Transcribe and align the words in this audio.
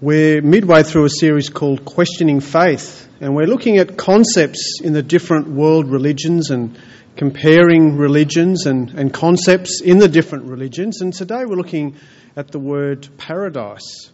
We're 0.00 0.42
midway 0.42 0.84
through 0.84 1.06
a 1.06 1.10
series 1.10 1.48
called 1.48 1.84
Questioning 1.84 2.38
Faith, 2.38 3.08
and 3.20 3.34
we're 3.34 3.48
looking 3.48 3.78
at 3.78 3.96
concepts 3.96 4.80
in 4.80 4.92
the 4.92 5.02
different 5.02 5.48
world 5.48 5.90
religions 5.90 6.52
and 6.52 6.78
comparing 7.16 7.96
religions 7.96 8.66
and, 8.66 8.90
and 8.90 9.12
concepts 9.12 9.80
in 9.80 9.98
the 9.98 10.06
different 10.06 10.44
religions. 10.44 11.00
And 11.00 11.12
today 11.12 11.44
we're 11.44 11.56
looking 11.56 11.96
at 12.36 12.52
the 12.52 12.60
word 12.60 13.08
paradise. 13.16 14.12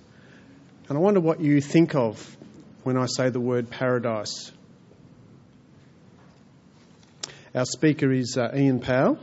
And 0.89 0.97
I 0.97 1.03
wonder 1.03 1.21
what 1.21 1.43
you 1.43 1.61
think 1.61 1.95
of 1.95 2.35
when 2.85 2.97
I 2.97 3.05
say 3.05 3.29
the 3.29 3.39
word 3.39 3.69
paradise. 3.69 4.53
Our 7.55 7.67
speaker 7.67 8.11
is 8.11 8.39
uh, 8.39 8.53
Ian 8.57 8.81
Powell, 8.81 9.19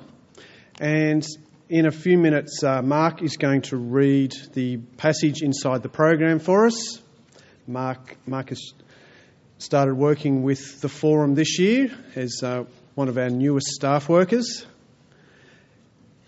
and 0.79 1.25
in 1.71 1.85
a 1.85 1.91
few 1.91 2.17
minutes, 2.17 2.65
uh, 2.65 2.81
Mark 2.81 3.23
is 3.23 3.37
going 3.37 3.61
to 3.61 3.77
read 3.77 4.33
the 4.51 4.75
passage 4.75 5.41
inside 5.41 5.81
the 5.81 5.87
program 5.87 6.39
for 6.39 6.65
us. 6.65 7.01
Mark, 7.65 8.17
Mark 8.27 8.49
has 8.49 8.73
started 9.57 9.95
working 9.95 10.43
with 10.43 10.81
the 10.81 10.89
forum 10.89 11.33
this 11.33 11.59
year 11.59 11.89
as 12.13 12.41
uh, 12.43 12.65
one 12.95 13.07
of 13.07 13.17
our 13.17 13.29
newest 13.29 13.67
staff 13.67 14.09
workers. 14.09 14.65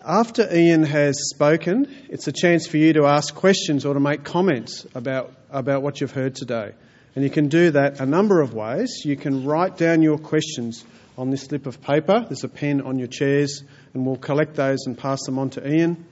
After 0.02 0.48
Ian 0.50 0.82
has 0.82 1.28
spoken, 1.28 1.94
it's 2.08 2.26
a 2.26 2.32
chance 2.32 2.66
for 2.66 2.78
you 2.78 2.94
to 2.94 3.04
ask 3.04 3.34
questions 3.34 3.84
or 3.84 3.92
to 3.92 4.00
make 4.00 4.24
comments 4.24 4.86
about, 4.94 5.30
about 5.50 5.82
what 5.82 6.00
you've 6.00 6.12
heard 6.12 6.36
today. 6.36 6.72
And 7.14 7.22
you 7.22 7.28
can 7.28 7.48
do 7.48 7.72
that 7.72 8.00
a 8.00 8.06
number 8.06 8.40
of 8.40 8.54
ways. 8.54 9.02
You 9.04 9.16
can 9.16 9.44
write 9.44 9.76
down 9.76 10.00
your 10.00 10.16
questions 10.16 10.86
on 11.16 11.30
this 11.30 11.42
slip 11.42 11.66
of 11.66 11.80
paper. 11.80 12.24
There's 12.26 12.44
a 12.44 12.48
pen 12.48 12.80
on 12.80 12.98
your 12.98 13.08
chairs, 13.08 13.62
and 13.92 14.04
we'll 14.04 14.16
collect 14.16 14.54
those 14.54 14.86
and 14.86 14.96
pass 14.96 15.20
them 15.26 15.38
on 15.38 15.50
to 15.50 15.66
Ian. 15.66 16.06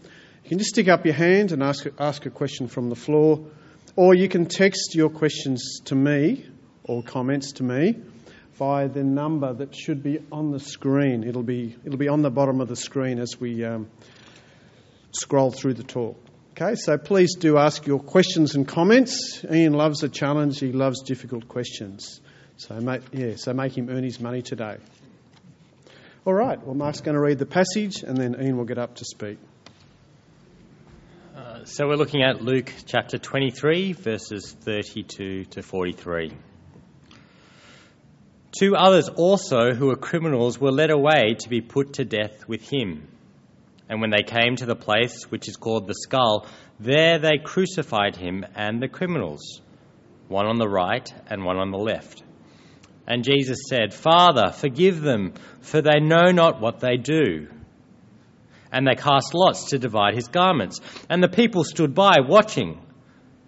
You 0.45 0.49
can 0.49 0.59
just 0.59 0.71
stick 0.71 0.89
up 0.89 1.05
your 1.05 1.15
hand 1.15 1.53
and 1.53 1.63
ask, 1.63 1.87
ask 1.99 2.27
a 2.27 2.31
question 2.31 2.69
from 2.69 2.89
the 2.89 2.97
floor, 2.97 3.47
or 3.97 4.15
you 4.15 4.29
can 4.29 4.47
text 4.47 4.95
your 4.95 5.11
questions 5.11 5.81
to 5.87 5.95
me 5.95 6.47
or 6.85 7.03
comments 7.03 7.53
to 7.53 7.63
me 7.63 7.97
via 8.55 8.89
the 8.89 9.03
number 9.03 9.53
that 9.53 9.75
should 9.75 10.03
be 10.03 10.19
on 10.31 10.51
the 10.51 10.61
screen. 10.61 11.25
It'll 11.25 11.43
be, 11.43 11.77
it'll 11.85 11.99
be 11.99 12.09
on 12.09 12.23
the 12.23 12.31
bottom 12.31 12.61
of 12.61 12.69
the 12.69 12.77
screen 12.77 13.19
as 13.19 13.41
we 13.41 13.65
um, 13.65 13.89
scroll 15.13 15.51
through 15.51 15.75
the 15.75 15.83
talk. 15.83 16.17
Okay, 16.53 16.75
so 16.75 16.99
please 16.99 17.35
do 17.37 17.57
ask 17.59 17.87
your 17.87 17.99
questions 17.99 18.55
and 18.55 18.69
comments. 18.69 19.45
Ian 19.51 19.73
loves 19.73 20.03
a 20.03 20.09
challenge, 20.09 20.61
he 20.61 20.73
loves 20.73 21.03
difficult 21.03 21.49
questions. 21.49 22.21
So 22.69 22.77
make, 22.77 23.03
yeah, 23.13 23.35
so 23.35 23.53
make 23.53 23.77
him 23.77 23.89
earn 23.91 24.05
his 24.05 24.21
money 24.21 24.41
today. 24.41 24.77
All 26.25 26.33
right, 26.33 26.65
well, 26.65 26.77
Mark's 26.77 27.01
going 27.01 27.17
to 27.17 27.21
read 27.21 27.41
the 27.41 27.47
passage 27.47 28.05
and 28.05 28.17
then 28.17 28.37
Ian 28.41 28.57
will 28.57 28.67
get 28.67 28.79
up 28.79 28.95
to 28.97 29.05
speak. 29.05 29.39
Uh, 31.37 31.65
so 31.65 31.89
we're 31.89 31.97
looking 31.97 32.23
at 32.23 32.41
Luke 32.41 32.73
chapter 32.87 33.19
23, 33.19 33.95
verses 33.95 34.55
32 34.61 35.47
to 35.47 35.63
43. 35.63 36.31
Two 38.57 38.77
others 38.77 39.09
also, 39.09 39.73
who 39.75 39.89
were 39.89 39.97
criminals, 39.97 40.61
were 40.61 40.71
led 40.71 40.93
away 40.93 41.35
to 41.41 41.49
be 41.49 41.63
put 41.63 41.95
to 41.95 42.05
death 42.05 42.47
with 42.47 42.63
him. 42.63 43.09
And 43.89 44.01
when 44.01 44.11
they 44.11 44.23
came 44.23 44.55
to 44.57 44.67
the 44.67 44.77
place 44.77 45.25
which 45.31 45.49
is 45.49 45.57
called 45.57 45.89
the 45.89 45.95
skull, 45.95 46.47
there 46.79 47.19
they 47.19 47.39
crucified 47.43 48.15
him 48.15 48.47
and 48.55 48.81
the 48.81 48.87
criminals, 48.87 49.61
one 50.29 50.47
on 50.47 50.59
the 50.59 50.69
right 50.69 51.13
and 51.27 51.45
one 51.45 51.57
on 51.57 51.73
the 51.73 51.79
left. 51.79 52.23
And 53.07 53.25
Jesus 53.25 53.59
said, 53.69 53.93
Father, 53.93 54.51
forgive 54.53 55.01
them, 55.01 55.35
for 55.61 55.83
they 55.83 56.01
know 56.01 56.31
not 56.31 56.61
what 56.61 56.81
they 56.81 56.97
do. 56.97 57.49
And 58.71 58.87
they 58.87 58.95
cast 58.95 59.35
lots 59.35 59.71
to 59.71 59.79
divide 59.79 60.15
his 60.15 60.29
garments. 60.29 60.81
And 61.11 61.23
the 61.23 61.29
people 61.29 61.65
stood 61.65 61.95
by, 61.95 62.19
watching. 62.27 62.81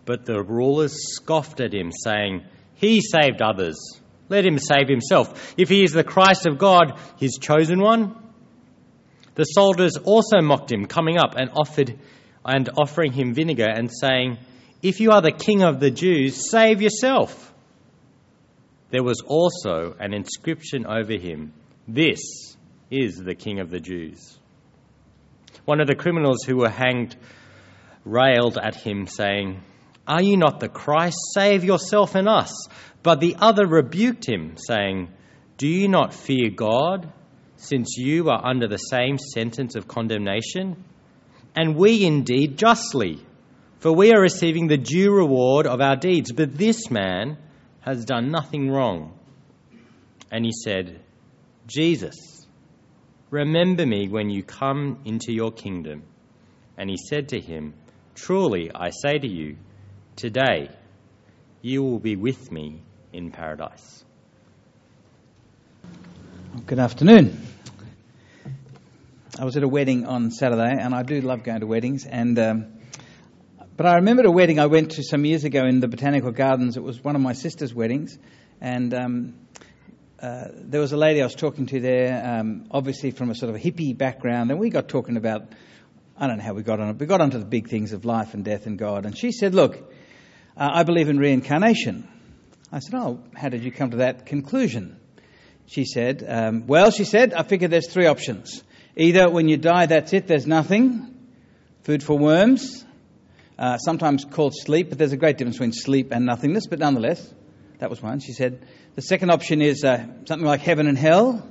But 0.04 0.26
the 0.26 0.42
rulers 0.42 1.14
scoffed 1.14 1.60
at 1.60 1.72
him, 1.72 1.92
saying, 1.92 2.44
He 2.74 3.00
saved 3.00 3.40
others. 3.40 3.78
Let 4.28 4.44
him 4.44 4.58
save 4.58 4.88
himself. 4.88 5.54
If 5.56 5.68
he 5.68 5.82
is 5.82 5.92
the 5.92 6.04
Christ 6.04 6.46
of 6.46 6.58
God, 6.58 6.98
his 7.18 7.38
chosen 7.40 7.80
one. 7.80 8.16
The 9.34 9.44
soldiers 9.44 9.96
also 9.96 10.40
mocked 10.42 10.70
him, 10.70 10.86
coming 10.86 11.18
up 11.18 11.34
and 11.36 11.50
offered 11.56 11.98
and 12.44 12.68
offering 12.76 13.12
him 13.12 13.34
vinegar 13.34 13.68
and 13.68 13.90
saying, 13.90 14.38
If 14.82 15.00
you 15.00 15.12
are 15.12 15.22
the 15.22 15.32
king 15.32 15.62
of 15.62 15.80
the 15.80 15.90
Jews, 15.90 16.50
save 16.50 16.82
yourself. 16.82 17.53
There 18.94 19.02
was 19.02 19.22
also 19.26 19.96
an 19.98 20.14
inscription 20.14 20.86
over 20.86 21.14
him 21.14 21.52
This 21.88 22.56
is 22.92 23.16
the 23.16 23.34
King 23.34 23.58
of 23.58 23.68
the 23.68 23.80
Jews. 23.80 24.38
One 25.64 25.80
of 25.80 25.88
the 25.88 25.96
criminals 25.96 26.44
who 26.46 26.58
were 26.58 26.70
hanged 26.70 27.16
railed 28.04 28.56
at 28.56 28.76
him, 28.76 29.08
saying, 29.08 29.60
Are 30.06 30.22
you 30.22 30.36
not 30.36 30.60
the 30.60 30.68
Christ? 30.68 31.16
Save 31.34 31.64
yourself 31.64 32.14
and 32.14 32.28
us. 32.28 32.52
But 33.02 33.18
the 33.18 33.34
other 33.40 33.66
rebuked 33.66 34.28
him, 34.28 34.54
saying, 34.64 35.08
Do 35.58 35.66
you 35.66 35.88
not 35.88 36.14
fear 36.14 36.50
God, 36.50 37.12
since 37.56 37.96
you 37.96 38.30
are 38.30 38.46
under 38.46 38.68
the 38.68 38.76
same 38.76 39.18
sentence 39.18 39.74
of 39.74 39.88
condemnation? 39.88 40.84
And 41.56 41.74
we 41.74 42.04
indeed 42.04 42.58
justly, 42.58 43.18
for 43.80 43.90
we 43.90 44.12
are 44.12 44.20
receiving 44.20 44.68
the 44.68 44.78
due 44.78 45.10
reward 45.10 45.66
of 45.66 45.80
our 45.80 45.96
deeds. 45.96 46.30
But 46.30 46.56
this 46.56 46.92
man, 46.92 47.38
has 47.84 48.06
done 48.06 48.30
nothing 48.30 48.70
wrong. 48.70 49.12
And 50.32 50.44
he 50.44 50.52
said, 50.52 51.00
Jesus, 51.66 52.16
remember 53.30 53.84
me 53.84 54.08
when 54.08 54.30
you 54.30 54.42
come 54.42 55.00
into 55.04 55.32
your 55.32 55.52
kingdom. 55.52 56.02
And 56.78 56.88
he 56.88 56.96
said 56.96 57.28
to 57.28 57.40
him, 57.40 57.74
Truly, 58.14 58.70
I 58.74 58.90
say 58.90 59.18
to 59.18 59.28
you, 59.28 59.56
today 60.16 60.70
you 61.60 61.82
will 61.82 61.98
be 61.98 62.16
with 62.16 62.50
me 62.50 62.80
in 63.12 63.30
paradise. 63.30 64.04
Good 66.66 66.78
afternoon. 66.78 67.38
I 69.38 69.44
was 69.44 69.56
at 69.56 69.62
a 69.62 69.68
wedding 69.68 70.06
on 70.06 70.30
Saturday, 70.30 70.76
and 70.80 70.94
I 70.94 71.02
do 71.02 71.20
love 71.20 71.42
going 71.42 71.60
to 71.60 71.66
weddings. 71.66 72.06
And 72.06 72.38
um, 72.38 72.66
but 73.76 73.86
I 73.86 73.96
remembered 73.96 74.26
a 74.26 74.30
wedding 74.30 74.60
I 74.60 74.66
went 74.66 74.92
to 74.92 75.02
some 75.02 75.24
years 75.24 75.42
ago 75.42 75.64
in 75.66 75.80
the 75.80 75.88
Botanical 75.88 76.30
Gardens. 76.30 76.76
It 76.76 76.82
was 76.82 77.02
one 77.02 77.16
of 77.16 77.22
my 77.22 77.32
sister's 77.32 77.74
weddings, 77.74 78.16
and 78.60 78.94
um, 78.94 79.34
uh, 80.20 80.44
there 80.54 80.80
was 80.80 80.92
a 80.92 80.96
lady 80.96 81.20
I 81.20 81.24
was 81.24 81.34
talking 81.34 81.66
to 81.66 81.80
there, 81.80 82.22
um, 82.24 82.66
obviously 82.70 83.10
from 83.10 83.30
a 83.30 83.34
sort 83.34 83.50
of 83.50 83.56
a 83.56 83.58
hippie 83.58 83.96
background, 83.96 84.50
and 84.50 84.60
we 84.60 84.70
got 84.70 84.88
talking 84.88 85.16
about. 85.16 85.48
I 86.16 86.28
don't 86.28 86.38
know 86.38 86.44
how 86.44 86.54
we 86.54 86.62
got 86.62 86.78
on 86.78 86.90
it. 86.90 87.00
We 87.00 87.06
got 87.06 87.20
onto 87.20 87.40
the 87.40 87.44
big 87.44 87.68
things 87.68 87.92
of 87.92 88.04
life 88.04 88.34
and 88.34 88.44
death 88.44 88.66
and 88.66 88.78
God. 88.78 89.04
And 89.04 89.18
she 89.18 89.32
said, 89.32 89.52
Look, 89.52 89.74
uh, 90.56 90.70
I 90.72 90.84
believe 90.84 91.08
in 91.08 91.18
reincarnation. 91.18 92.06
I 92.70 92.78
said, 92.78 92.94
Oh, 92.94 93.18
how 93.34 93.48
did 93.48 93.64
you 93.64 93.72
come 93.72 93.90
to 93.90 93.96
that 93.96 94.24
conclusion? 94.24 95.00
She 95.66 95.84
said, 95.84 96.24
um, 96.24 96.68
Well, 96.68 96.92
she 96.92 97.02
said, 97.02 97.34
I 97.34 97.42
figure 97.42 97.66
there's 97.66 97.88
three 97.88 98.06
options. 98.06 98.62
Either 98.94 99.28
when 99.28 99.48
you 99.48 99.56
die, 99.56 99.86
that's 99.86 100.12
it, 100.12 100.28
there's 100.28 100.46
nothing, 100.46 101.16
food 101.82 102.04
for 102.04 102.16
worms, 102.16 102.84
uh, 103.58 103.78
sometimes 103.78 104.24
called 104.24 104.54
sleep, 104.54 104.88
but 104.88 104.98
there's 104.98 105.12
a 105.12 105.16
great 105.16 105.38
difference 105.38 105.56
between 105.56 105.72
sleep 105.72 106.12
and 106.12 106.26
nothingness, 106.26 106.66
but 106.66 106.78
nonetheless, 106.78 107.32
that 107.78 107.90
was 107.90 108.02
one. 108.02 108.20
She 108.20 108.32
said, 108.32 108.66
the 108.94 109.02
second 109.02 109.30
option 109.30 109.60
is 109.62 109.84
uh, 109.84 110.06
something 110.26 110.46
like 110.46 110.60
heaven 110.60 110.86
and 110.86 110.98
hell. 110.98 111.48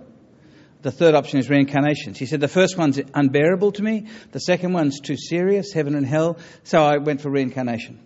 The 0.82 0.92
third 0.92 1.16
option 1.16 1.40
is 1.40 1.50
reincarnation. 1.50 2.14
She 2.14 2.26
said, 2.26 2.42
the 2.42 2.48
first 2.50 2.78
one's 2.78 3.00
unbearable 3.14 3.72
to 3.74 3.84
me. 3.84 4.08
The 4.32 4.40
second 4.40 4.74
one's 4.74 5.00
too 5.00 5.16
serious, 5.16 5.72
heaven 5.72 5.96
and 5.96 6.06
hell. 6.06 6.38
So 6.64 6.82
I 6.82 6.98
went 6.98 7.22
for 7.22 7.30
reincarnation. 7.30 8.00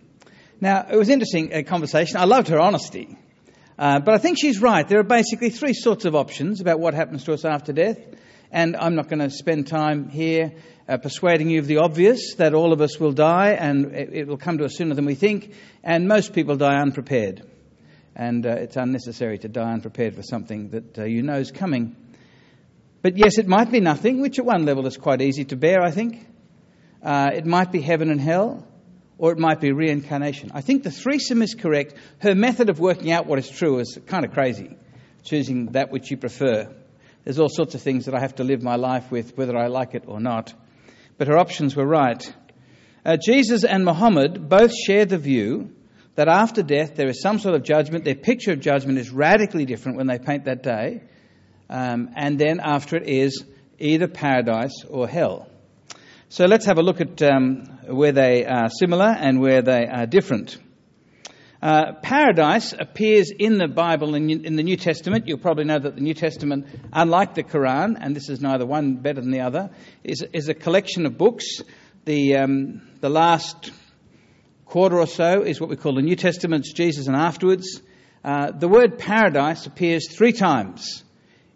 Now, 0.61 0.85
it 0.91 0.95
was 0.95 1.09
interesting 1.09 1.53
a 1.53 1.63
conversation. 1.63 2.17
I 2.17 2.25
loved 2.25 2.49
her 2.49 2.59
honesty. 2.59 3.17
Uh, 3.79 3.99
but 3.99 4.15
I 4.15 4.17
think 4.17 4.37
she's 4.39 4.59
right. 4.59 4.87
There 4.87 4.99
are 4.99 5.03
basically 5.03 5.51
three 5.51 5.73
sorts 5.73 6.05
of 6.05 6.15
options 6.15 6.61
about 6.61 6.79
what 6.79 6.93
happens 6.93 7.23
to 7.25 7.33
us 7.33 7.45
after 7.45 7.73
death. 7.73 7.99
And 8.51 8.75
I'm 8.75 8.95
not 8.95 9.09
going 9.09 9.19
to 9.19 9.29
spend 9.29 9.67
time 9.67 10.09
here 10.09 10.53
uh, 10.87 10.97
persuading 10.97 11.49
you 11.49 11.59
of 11.59 11.67
the 11.67 11.77
obvious 11.77 12.35
that 12.35 12.53
all 12.53 12.71
of 12.71 12.81
us 12.81 12.99
will 12.99 13.11
die 13.11 13.51
and 13.51 13.93
it, 13.93 14.09
it, 14.13 14.27
will 14.27 14.37
come 14.37 14.57
to 14.57 14.65
us 14.65 14.75
sooner 14.75 14.95
than 14.95 15.05
we 15.05 15.15
think, 15.15 15.53
and 15.83 16.07
most 16.07 16.33
people 16.33 16.55
die 16.55 16.79
unprepared. 16.79 17.43
And 18.15 18.45
uh, 18.45 18.51
it's 18.51 18.77
unnecessary 18.77 19.37
to 19.39 19.47
die 19.47 19.73
unprepared 19.73 20.15
for 20.15 20.23
something 20.23 20.69
that 20.69 20.97
uh, 20.97 21.03
you 21.03 21.21
know 21.21 21.37
is 21.37 21.51
coming. 21.51 21.95
But 23.01 23.17
yes, 23.17 23.37
it 23.37 23.47
might 23.47 23.71
be 23.71 23.79
nothing, 23.79 24.21
which 24.21 24.39
at 24.39 24.45
one 24.45 24.65
level 24.65 24.87
is 24.87 24.97
quite 24.97 25.21
easy 25.21 25.45
to 25.45 25.55
bear, 25.55 25.81
I 25.83 25.91
think. 25.91 26.25
Uh, 27.03 27.29
it 27.33 27.45
might 27.45 27.71
be 27.71 27.79
heaven 27.79 28.09
and 28.09 28.19
hell, 28.19 28.65
or 29.19 29.31
it 29.31 29.37
might 29.37 29.61
be 29.61 29.71
reincarnation. 29.71 30.51
I 30.53 30.61
think 30.61 30.83
the 30.83 30.91
threesome 30.91 31.41
is 31.41 31.53
correct. 31.53 31.93
Her 32.19 32.33
method 32.33 32.69
of 32.69 32.79
working 32.79 33.11
out 33.11 33.27
what 33.27 33.39
is 33.39 33.49
true 33.49 33.79
is 33.79 33.99
kind 34.07 34.25
of 34.25 34.31
crazy, 34.33 34.75
choosing 35.23 35.67
that 35.73 35.91
which 35.91 36.09
you 36.09 36.17
prefer. 36.17 36.73
There's 37.23 37.39
all 37.39 37.49
sorts 37.49 37.75
of 37.75 37.81
things 37.81 38.05
that 38.05 38.15
I 38.15 38.19
have 38.19 38.35
to 38.35 38.43
live 38.43 38.63
my 38.63 38.77
life 38.77 39.11
with, 39.11 39.37
whether 39.37 39.55
I 39.55 39.67
like 39.67 39.93
it 39.93 40.05
or 40.07 40.19
not. 40.19 40.53
But 41.17 41.27
her 41.27 41.37
options 41.37 41.75
were 41.75 41.87
right. 41.87 42.33
Uh, 43.05 43.17
Jesus 43.17 43.63
and 43.63 43.85
Muhammad 43.85 44.49
both 44.49 44.73
share 44.75 45.05
the 45.05 45.17
view 45.17 45.73
that 46.15 46.27
after 46.27 46.63
death 46.63 46.95
there 46.95 47.07
is 47.07 47.21
some 47.21 47.39
sort 47.39 47.55
of 47.55 47.63
judgment. 47.63 48.03
Their 48.03 48.15
picture 48.15 48.51
of 48.51 48.59
judgment 48.59 48.97
is 48.97 49.09
radically 49.09 49.65
different 49.65 49.97
when 49.97 50.07
they 50.07 50.19
paint 50.19 50.45
that 50.45 50.63
day. 50.63 51.01
Um, 51.69 52.09
and 52.15 52.39
then 52.39 52.59
after 52.61 52.97
it 52.97 53.07
is 53.07 53.43
either 53.79 54.07
paradise 54.07 54.83
or 54.89 55.07
hell. 55.07 55.47
So 56.29 56.45
let's 56.45 56.65
have 56.65 56.77
a 56.77 56.81
look 56.81 56.99
at 56.99 57.21
um, 57.21 57.65
where 57.87 58.11
they 58.11 58.45
are 58.45 58.69
similar 58.69 59.05
and 59.05 59.39
where 59.39 59.61
they 59.61 59.85
are 59.85 60.05
different. 60.05 60.57
Uh, 61.61 61.93
paradise 62.03 62.73
appears 62.77 63.31
in 63.31 63.57
the 63.57 63.67
Bible 63.67 64.13
in, 64.13 64.29
in, 64.29 64.55
the 64.55 64.63
New 64.63 64.77
Testament. 64.77 65.27
You'll 65.27 65.39
probably 65.39 65.63
know 65.63 65.79
that 65.79 65.95
the 65.95 66.01
New 66.01 66.13
Testament, 66.13 66.67
unlike 66.93 67.33
the 67.33 67.43
Quran, 67.43 67.97
and 67.99 68.15
this 68.15 68.29
is 68.29 68.41
neither 68.41 68.65
one 68.65 68.97
better 68.97 69.21
than 69.21 69.31
the 69.31 69.41
other, 69.41 69.71
is, 70.03 70.23
is 70.33 70.49
a 70.49 70.53
collection 70.53 71.07
of 71.07 71.17
books. 71.17 71.61
The, 72.05 72.35
um, 72.37 72.87
the 73.01 73.09
last 73.09 73.71
quarter 74.65 74.99
or 74.99 75.07
so 75.07 75.41
is 75.41 75.59
what 75.59 75.69
we 75.69 75.77
call 75.77 75.95
the 75.95 76.03
New 76.03 76.15
Testament's 76.15 76.71
Jesus 76.73 77.07
and 77.07 77.15
afterwards. 77.15 77.81
Uh, 78.23 78.51
the 78.51 78.67
word 78.67 78.99
paradise 78.99 79.65
appears 79.65 80.11
three 80.11 80.33
times 80.33 81.03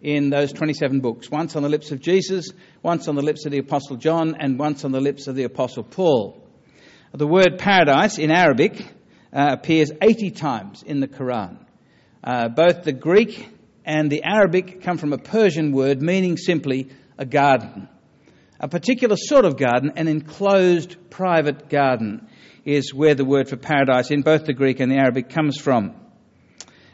in 0.02 0.32
those 0.32 0.52
27 0.52 1.02
books 1.02 1.30
once 1.30 1.56
on 1.56 1.62
the 1.62 1.70
lips 1.70 1.92
of 1.92 2.02
Jesus, 2.02 2.50
once 2.82 3.08
on 3.08 3.16
the 3.16 3.22
lips 3.22 3.46
of 3.46 3.52
the 3.52 3.60
Apostle 3.60 3.98
John, 3.98 4.36
and 4.40 4.58
once 4.58 4.84
on 4.84 4.92
the 4.92 5.00
lips 5.00 5.28
of 5.28 5.36
the 5.36 5.44
Apostle 5.44 5.84
Paul. 5.84 6.42
The 7.14 7.28
word 7.28 7.60
paradise 7.60 8.18
in 8.18 8.32
Arabic 8.32 8.84
uh, 9.34 9.50
appears 9.52 9.92
80 10.02 10.32
times 10.32 10.84
in 10.84 11.00
the 11.00 11.08
Quran. 11.08 11.58
Uh, 12.24 12.50
both 12.50 12.84
the 12.84 12.92
Greek 12.92 13.48
and 13.86 14.12
the 14.12 14.24
Arabic 14.24 14.82
come 14.82 14.98
from 14.98 15.14
a 15.14 15.18
Persian 15.18 15.72
word 15.72 16.02
meaning 16.02 16.38
simply 16.38 16.90
a 17.18 17.26
garden. 17.26 17.88
A 18.60 18.68
particular 18.68 19.16
sort 19.18 19.46
of 19.46 19.58
garden, 19.58 19.94
an 19.96 20.08
enclosed 20.08 20.96
private 21.10 21.68
garden, 21.68 22.28
is 22.64 22.94
where 22.94 23.16
the 23.16 23.26
word 23.26 23.50
for 23.50 23.58
paradise 23.58 24.12
in 24.12 24.22
both 24.22 24.46
the 24.46 24.54
Greek 24.54 24.80
and 24.80 24.92
the 24.92 24.98
Arabic 24.98 25.30
comes 25.30 25.58
from. 25.60 25.96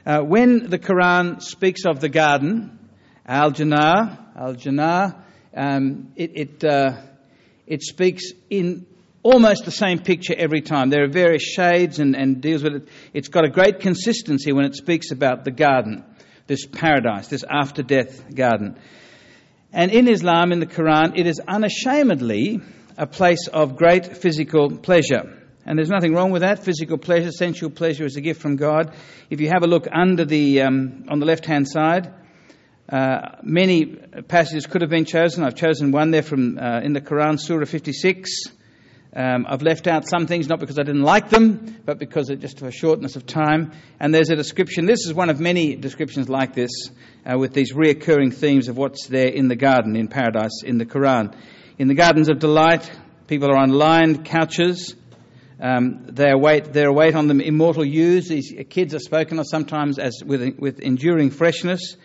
Uh, 0.06 0.22
when 0.22 0.70
the 0.70 0.80
Quran 0.80 1.42
speaks 1.42 1.82
of 1.86 2.00
the 2.00 2.08
garden, 2.08 2.80
Al 3.26 3.52
Jannah, 3.52 4.32
Al 4.38 4.54
Jannah, 4.54 5.26
um, 5.54 6.14
it, 6.16 6.32
it, 6.36 6.64
uh, 6.64 7.02
it 7.66 7.84
speaks 7.84 8.32
in 8.50 8.87
almost 9.34 9.66
the 9.66 9.72
same 9.72 10.00
picture 10.00 10.34
every 10.38 10.62
time. 10.62 10.90
There 10.90 11.04
are 11.04 11.10
various 11.10 11.44
shades 11.44 12.00
and, 12.00 12.16
and 12.16 12.42
deals 12.42 12.64
with 12.64 12.76
it. 12.76 12.88
It's 13.14 13.28
got 13.28 13.44
a 13.44 13.50
great 13.50 13.82
consistency 13.82 14.54
when 14.54 14.64
it 14.64 14.76
speaks 14.76 15.12
about 15.12 15.44
the 15.44 15.52
garden, 15.52 16.06
this 16.48 16.66
paradise, 16.66 17.28
this 17.28 17.44
after 17.50 17.84
death 17.84 18.34
garden. 18.34 18.80
And 19.74 19.92
in 19.92 20.08
Islam, 20.08 20.54
in 20.54 20.62
the 20.62 20.66
Quran, 20.66 21.18
it 21.18 21.28
is 21.28 21.42
unashamedly 21.46 22.62
a 22.98 23.06
place 23.06 23.50
of 23.50 23.76
great 23.76 24.16
physical 24.16 24.78
pleasure. 24.78 25.44
And 25.66 25.78
there's 25.78 25.90
nothing 25.90 26.14
wrong 26.14 26.32
with 26.32 26.44
that. 26.44 26.64
Physical 26.64 26.98
pleasure, 26.98 27.32
sensual 27.32 27.70
pleasure 27.70 28.06
is 28.06 28.16
a 28.16 28.22
gift 28.22 28.42
from 28.42 28.56
God. 28.56 28.96
If 29.30 29.42
you 29.42 29.50
have 29.50 29.64
a 29.64 29.68
look 29.68 29.88
under 29.92 30.24
the, 30.24 30.62
um, 30.62 31.04
on 31.10 31.20
the 31.20 31.26
left 31.26 31.46
hand 31.46 31.68
side, 31.68 32.14
uh, 32.88 33.36
many 33.44 33.88
passages 34.30 34.66
could 34.66 34.82
have 34.82 34.90
been 34.90 35.04
chosen. 35.04 35.44
I've 35.44 35.56
chosen 35.56 35.92
one 35.92 36.12
there 36.12 36.24
from 36.24 36.58
uh, 36.58 36.80
in 36.80 36.94
the 36.94 37.02
Quran, 37.02 37.38
Surah 37.38 37.66
56. 37.66 38.57
Um, 39.18 39.48
I've 39.50 39.64
left 39.64 39.88
out 39.88 40.08
some 40.08 40.28
things 40.28 40.48
not 40.48 40.60
because 40.60 40.78
I 40.78 40.84
didn't 40.84 41.02
like 41.02 41.30
them, 41.32 41.78
but 41.84 41.98
because 41.98 42.30
of 42.30 42.40
just 42.40 42.60
for 42.60 42.70
shortness 42.70 43.16
of 43.16 43.26
time. 43.26 43.72
And 44.00 44.14
there's 44.14 44.30
a 44.30 44.36
description. 44.36 44.86
This 44.86 45.08
is 45.08 45.14
one 45.14 45.32
of 45.32 45.40
many 45.40 45.76
descriptions 45.76 46.30
like 46.30 46.54
this, 46.54 46.70
uh, 47.26 47.36
with 47.36 47.52
these 47.52 47.74
reoccurring 47.74 48.32
themes 48.36 48.68
of 48.68 48.78
what's 48.78 49.08
there 49.08 49.30
in 49.30 49.48
the 49.48 49.56
garden 49.56 49.96
in 49.96 50.08
paradise 50.08 50.62
in 50.64 50.78
the 50.78 50.86
Quran. 50.86 51.34
In 51.80 51.88
the 51.88 51.96
gardens 51.96 52.30
of 52.30 52.38
delight, 52.38 52.92
people 53.26 53.50
are 53.50 53.58
on 53.58 53.72
lined 53.72 54.24
couches. 54.24 54.96
Um, 55.60 56.06
they 56.10 56.30
await, 56.30 56.72
they 56.72 56.86
await 56.86 57.16
on 57.16 57.28
them 57.28 57.42
immortal 57.42 57.84
youths. 57.84 58.30
These 58.30 58.54
kids 58.70 58.94
are 58.94 59.00
spoken 59.00 59.40
of 59.40 59.48
sometimes 59.50 59.98
as 59.98 60.22
with, 60.24 60.60
with 60.60 60.80
enduring 60.80 61.32
freshness 61.32 61.98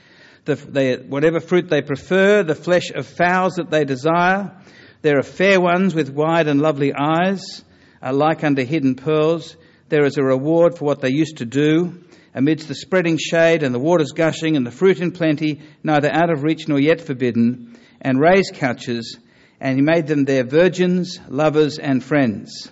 the, 0.45 0.57
they, 0.57 0.97
whatever 0.97 1.41
fruit 1.41 1.69
they 1.69 1.83
prefer, 1.83 2.43
the 2.43 2.55
flesh 2.55 2.91
of 2.91 3.07
fowls 3.07 3.55
that 3.57 3.71
they 3.71 3.85
desire. 3.85 4.57
There 5.03 5.19
are 5.19 5.25
fair 5.25 5.61
ones 5.61 5.97
with 5.97 6.11
wide 6.11 6.47
and 6.47 6.61
lovely 6.61 6.93
eyes, 6.95 7.65
like 8.01 8.45
unto 8.45 8.65
hidden 8.65 8.95
pearls. 8.95 9.57
There 9.89 10.05
is 10.05 10.17
a 10.17 10.23
reward 10.23 10.79
for 10.79 10.85
what 10.85 11.01
they 11.01 11.11
used 11.11 11.39
to 11.39 11.45
do. 11.45 12.05
Amidst 12.35 12.69
the 12.69 12.77
spreading 12.77 13.19
shade 13.19 13.65
and 13.65 13.75
the 13.75 13.81
waters 13.81 14.13
gushing 14.13 14.57
and 14.57 14.65
the 14.65 14.71
fruit 14.71 15.01
in 15.01 15.11
plenty, 15.11 15.61
neither 15.83 16.09
out 16.09 16.31
of 16.31 16.45
reach 16.45 16.69
nor 16.69 16.79
yet 16.79 17.01
forbidden, 17.01 17.77
and 18.01 18.21
raised 18.21 18.55
couches, 18.55 19.19
and 19.61 19.77
he 19.77 19.83
made 19.83 20.07
them 20.07 20.25
their 20.25 20.45
virgins, 20.45 21.19
lovers, 21.29 21.81
and 21.81 22.03
friends. 22.03 22.71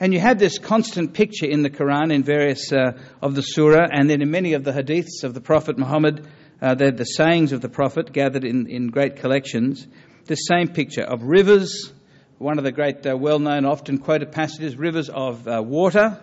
And 0.00 0.12
you 0.12 0.18
have 0.18 0.38
this 0.38 0.58
constant 0.58 1.14
picture 1.14 1.46
in 1.46 1.62
the 1.62 1.70
Quran, 1.70 2.12
in 2.12 2.24
various 2.24 2.72
uh, 2.72 2.98
of 3.22 3.36
the 3.36 3.42
surah, 3.42 3.86
and 3.90 4.10
then 4.10 4.20
in 4.20 4.30
many 4.32 4.54
of 4.54 4.64
the 4.64 4.72
hadiths 4.72 5.22
of 5.22 5.32
the 5.32 5.40
Prophet 5.40 5.78
Muhammad 5.78 6.26
uh, 6.60 6.74
they're 6.74 6.90
the 6.90 7.04
sayings 7.04 7.52
of 7.52 7.60
the 7.60 7.68
prophet 7.68 8.12
gathered 8.12 8.44
in, 8.44 8.66
in 8.66 8.88
great 8.88 9.16
collections. 9.16 9.86
This 10.28 10.46
same 10.46 10.68
picture 10.68 11.04
of 11.04 11.22
rivers, 11.22 11.90
one 12.36 12.58
of 12.58 12.64
the 12.64 12.70
great, 12.70 13.06
uh, 13.06 13.16
well 13.16 13.38
known, 13.38 13.64
often 13.64 13.96
quoted 13.96 14.30
passages 14.30 14.76
rivers 14.76 15.08
of 15.08 15.48
uh, 15.48 15.62
water, 15.64 16.20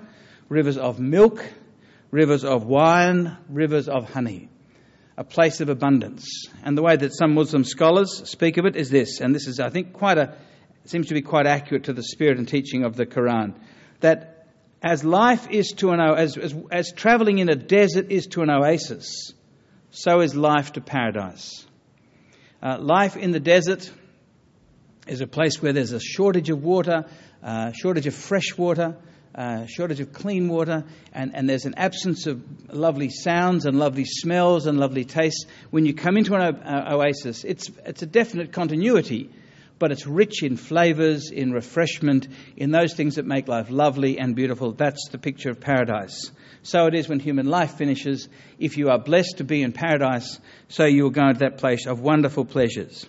rivers 0.47 0.77
of 0.77 0.99
milk, 0.99 1.43
rivers 2.11 2.45
of 2.45 2.67
wine, 2.67 3.35
rivers 3.49 3.89
of 3.89 4.07
honey. 4.07 4.47
A 5.17 5.23
place 5.23 5.59
of 5.59 5.69
abundance. 5.69 6.45
And 6.63 6.77
the 6.77 6.83
way 6.83 6.95
that 6.95 7.15
some 7.15 7.33
Muslim 7.33 7.63
scholars 7.63 8.29
speak 8.29 8.57
of 8.57 8.65
it 8.65 8.75
is 8.75 8.91
this, 8.91 9.21
and 9.21 9.33
this 9.33 9.47
is, 9.47 9.59
I 9.59 9.71
think, 9.71 9.93
quite 9.93 10.19
a, 10.19 10.37
seems 10.83 11.07
to 11.07 11.15
be 11.15 11.23
quite 11.23 11.47
accurate 11.47 11.85
to 11.85 11.93
the 11.93 12.03
spirit 12.03 12.37
and 12.37 12.47
teaching 12.47 12.83
of 12.83 12.95
the 12.95 13.07
Quran, 13.07 13.55
that 14.01 14.45
as 14.83 15.03
life 15.03 15.49
is 15.49 15.69
to 15.77 15.89
an, 15.89 15.99
as, 15.99 16.37
as, 16.37 16.53
as 16.69 16.91
traveling 16.91 17.39
in 17.39 17.49
a 17.49 17.55
desert 17.55 18.11
is 18.11 18.27
to 18.27 18.43
an 18.43 18.51
oasis, 18.51 19.33
so 19.89 20.21
is 20.21 20.35
life 20.35 20.73
to 20.73 20.81
paradise. 20.81 21.65
Uh, 22.61 22.77
life 22.79 23.17
in 23.17 23.31
the 23.31 23.39
desert 23.39 23.91
is 25.07 25.21
a 25.21 25.27
place 25.27 25.61
where 25.61 25.73
there's 25.73 25.91
a 25.91 25.99
shortage 25.99 26.49
of 26.49 26.63
water, 26.63 27.05
uh, 27.43 27.71
shortage 27.71 28.07
of 28.07 28.15
fresh 28.15 28.57
water, 28.57 28.95
uh, 29.35 29.65
shortage 29.65 29.99
of 29.99 30.13
clean 30.13 30.47
water, 30.47 30.83
and, 31.13 31.35
and 31.35 31.49
there's 31.49 31.65
an 31.65 31.75
absence 31.75 32.25
of 32.25 32.41
lovely 32.73 33.09
sounds 33.09 33.65
and 33.65 33.77
lovely 33.77 34.05
smells 34.05 34.65
and 34.65 34.79
lovely 34.79 35.03
tastes. 35.03 35.45
When 35.69 35.85
you 35.85 35.93
come 35.93 36.17
into 36.17 36.33
an 36.35 36.55
o- 36.55 36.95
oasis, 36.97 37.43
it's, 37.43 37.69
it's 37.85 38.01
a 38.01 38.05
definite 38.05 38.53
continuity, 38.53 39.29
but 39.77 39.91
it's 39.91 40.07
rich 40.07 40.41
in 40.41 40.57
flavours, 40.57 41.31
in 41.31 41.51
refreshment, 41.51 42.27
in 42.55 42.71
those 42.71 42.93
things 42.93 43.15
that 43.15 43.25
make 43.25 43.47
life 43.47 43.69
lovely 43.69 44.17
and 44.17 44.35
beautiful. 44.35 44.71
That's 44.71 45.09
the 45.09 45.17
picture 45.17 45.49
of 45.49 45.59
paradise. 45.59 46.31
So 46.63 46.87
it 46.87 46.95
is 46.95 47.09
when 47.09 47.19
human 47.19 47.47
life 47.47 47.75
finishes. 47.75 48.29
If 48.57 48.77
you 48.77 48.89
are 48.89 48.99
blessed 48.99 49.37
to 49.37 49.43
be 49.43 49.61
in 49.61 49.71
paradise, 49.71 50.39
so 50.69 50.85
you 50.85 51.03
will 51.03 51.09
go 51.09 51.27
into 51.27 51.39
that 51.39 51.57
place 51.57 51.85
of 51.85 51.99
wonderful 51.99 52.45
pleasures. 52.45 53.05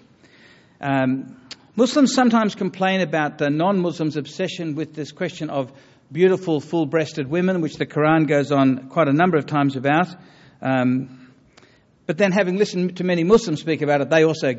Um, 0.80 1.40
Muslims 1.76 2.14
sometimes 2.14 2.54
complain 2.54 3.00
about 3.00 3.38
the 3.38 3.50
non 3.50 3.78
Muslims' 3.78 4.16
obsession 4.16 4.74
with 4.74 4.94
this 4.94 5.12
question 5.12 5.50
of 5.50 5.72
beautiful, 6.10 6.60
full 6.60 6.86
breasted 6.86 7.28
women, 7.28 7.60
which 7.60 7.76
the 7.76 7.86
Quran 7.86 8.26
goes 8.26 8.50
on 8.50 8.88
quite 8.88 9.08
a 9.08 9.12
number 9.12 9.36
of 9.36 9.46
times 9.46 9.76
about. 9.76 10.08
Um, 10.62 11.32
but 12.06 12.18
then, 12.18 12.32
having 12.32 12.56
listened 12.56 12.96
to 12.98 13.04
many 13.04 13.24
Muslims 13.24 13.60
speak 13.60 13.82
about 13.82 14.00
it, 14.00 14.10
they 14.10 14.24
also 14.24 14.54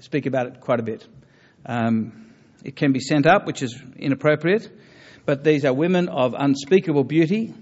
speak 0.00 0.26
about 0.26 0.46
it 0.46 0.60
quite 0.60 0.78
a 0.78 0.82
bit. 0.82 1.06
Um, 1.66 2.32
it 2.64 2.76
can 2.76 2.92
be 2.92 3.00
sent 3.00 3.26
up, 3.26 3.46
which 3.46 3.62
is 3.62 3.80
inappropriate, 3.96 4.70
but 5.24 5.44
these 5.44 5.64
are 5.64 5.74
women 5.74 6.08
of 6.08 6.34
unspeakable 6.36 7.04
beauty, 7.04 7.52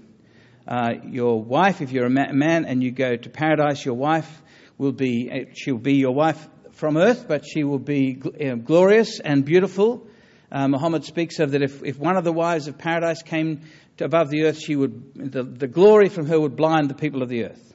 uh, 0.67 0.93
your 1.07 1.43
wife, 1.43 1.81
if 1.81 1.91
you're 1.91 2.07
a 2.07 2.09
man 2.09 2.65
and 2.65 2.83
you 2.83 2.91
go 2.91 3.15
to 3.15 3.29
paradise, 3.29 3.85
your 3.85 3.93
wife 3.93 4.41
will 4.77 4.91
be, 4.91 5.29
uh, 5.31 5.51
she'll 5.53 5.77
be 5.77 5.95
your 5.95 6.13
wife 6.13 6.47
from 6.71 6.97
earth, 6.97 7.27
but 7.27 7.45
she 7.45 7.63
will 7.63 7.79
be 7.79 8.19
uh, 8.23 8.55
glorious 8.55 9.19
and 9.19 9.45
beautiful. 9.45 10.07
Uh, 10.51 10.67
Muhammad 10.67 11.05
speaks 11.05 11.39
of 11.39 11.51
that 11.51 11.61
if, 11.61 11.83
if 11.83 11.99
one 11.99 12.17
of 12.17 12.23
the 12.23 12.31
wives 12.31 12.67
of 12.67 12.79
paradise 12.79 13.21
came 13.21 13.61
above 13.99 14.31
the 14.31 14.45
earth, 14.45 14.57
she 14.57 14.75
would, 14.75 15.31
the, 15.31 15.43
the 15.43 15.67
glory 15.67 16.09
from 16.09 16.25
her 16.25 16.39
would 16.39 16.55
blind 16.55 16.89
the 16.89 16.95
people 16.95 17.21
of 17.21 17.29
the 17.29 17.45
earth. 17.45 17.73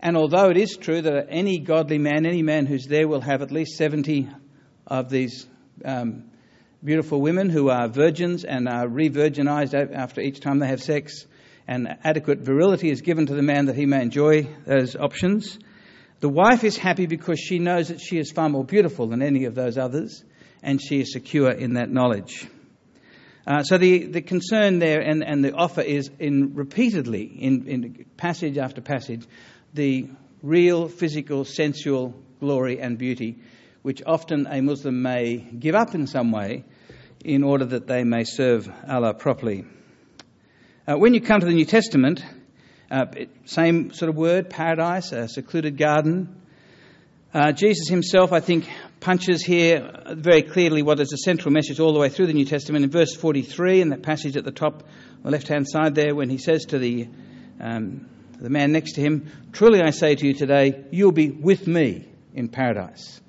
And 0.00 0.16
although 0.16 0.48
it 0.48 0.56
is 0.56 0.76
true 0.76 1.02
that 1.02 1.26
any 1.28 1.58
godly 1.58 1.98
man, 1.98 2.24
any 2.24 2.42
man 2.42 2.64
who's 2.64 2.86
there 2.86 3.06
will 3.06 3.20
have 3.20 3.42
at 3.42 3.52
least 3.52 3.76
70 3.76 4.28
of 4.88 5.10
these 5.10 5.46
um, 5.84 6.24
beautiful 6.82 7.20
women 7.20 7.50
who 7.50 7.68
are 7.70 7.88
virgins 7.88 8.44
and 8.44 8.68
are 8.68 8.88
re 8.88 9.10
virginized 9.10 9.74
after 9.94 10.20
each 10.20 10.40
time 10.40 10.58
they 10.58 10.66
have 10.66 10.82
sex, 10.82 11.26
and 11.66 11.96
adequate 12.02 12.38
virility 12.38 12.90
is 12.90 13.02
given 13.02 13.26
to 13.26 13.34
the 13.34 13.42
man 13.42 13.66
that 13.66 13.76
he 13.76 13.86
may 13.86 14.02
enjoy 14.02 14.42
those 14.66 14.96
options. 14.96 15.58
The 16.20 16.28
wife 16.28 16.64
is 16.64 16.76
happy 16.76 17.06
because 17.06 17.38
she 17.38 17.58
knows 17.58 17.88
that 17.88 18.00
she 18.00 18.18
is 18.18 18.32
far 18.32 18.48
more 18.48 18.64
beautiful 18.64 19.06
than 19.06 19.22
any 19.22 19.44
of 19.44 19.54
those 19.54 19.78
others, 19.78 20.24
and 20.62 20.80
she 20.82 21.00
is 21.00 21.12
secure 21.12 21.50
in 21.50 21.74
that 21.74 21.90
knowledge. 21.90 22.48
Uh, 23.46 23.62
so 23.62 23.78
the, 23.78 24.04
the 24.04 24.20
concern 24.20 24.78
there 24.78 25.00
and, 25.00 25.24
and 25.24 25.44
the 25.44 25.52
offer 25.52 25.80
is 25.80 26.10
in 26.18 26.54
repeatedly, 26.54 27.22
in, 27.24 27.66
in 27.66 28.04
passage 28.16 28.58
after 28.58 28.80
passage, 28.80 29.24
the 29.74 30.08
real 30.42 30.88
physical, 30.88 31.44
sensual 31.44 32.14
glory 32.40 32.80
and 32.80 32.98
beauty, 32.98 33.38
which 33.82 34.02
often 34.04 34.46
a 34.50 34.60
Muslim 34.60 35.02
may 35.02 35.36
give 35.36 35.74
up 35.74 35.94
in 35.94 36.06
some 36.06 36.32
way 36.32 36.64
in 37.24 37.42
order 37.42 37.64
that 37.64 37.86
they 37.86 38.04
may 38.04 38.24
serve 38.24 38.70
Allah 38.88 39.14
properly. 39.14 39.64
Uh, 40.86 40.96
when 40.96 41.14
you 41.14 41.20
come 41.20 41.40
to 41.40 41.46
the 41.46 41.52
New 41.52 41.64
Testament, 41.64 42.24
uh, 42.90 43.06
same 43.44 43.92
sort 43.92 44.08
of 44.08 44.16
word, 44.16 44.48
paradise, 44.48 45.12
a 45.12 45.28
secluded 45.28 45.76
garden. 45.76 46.40
Uh, 47.34 47.52
Jesus 47.52 47.88
himself, 47.88 48.32
I 48.32 48.40
think, 48.40 48.66
punches 49.00 49.42
here 49.42 49.90
very 50.12 50.42
clearly 50.42 50.82
what 50.82 50.98
is 50.98 51.08
the 51.08 51.18
central 51.18 51.52
message 51.52 51.78
all 51.78 51.92
the 51.92 51.98
way 51.98 52.08
through 52.08 52.28
the 52.28 52.32
New 52.32 52.46
Testament. 52.46 52.84
In 52.84 52.90
verse 52.90 53.14
43, 53.14 53.82
in 53.82 53.90
that 53.90 54.02
passage 54.02 54.36
at 54.36 54.44
the 54.44 54.50
top, 54.50 54.84
the 55.22 55.30
left 55.30 55.48
hand 55.48 55.68
side 55.68 55.94
there, 55.94 56.14
when 56.14 56.30
he 56.30 56.38
says 56.38 56.64
to 56.66 56.78
the, 56.78 57.08
um, 57.60 58.08
the 58.40 58.48
man 58.48 58.72
next 58.72 58.92
to 58.94 59.02
him, 59.02 59.30
Truly 59.52 59.82
I 59.82 59.90
say 59.90 60.14
to 60.14 60.26
you 60.26 60.32
today, 60.32 60.84
you'll 60.90 61.12
be 61.12 61.30
with 61.30 61.66
me 61.66 62.08
in 62.32 62.48
paradise. 62.48 63.20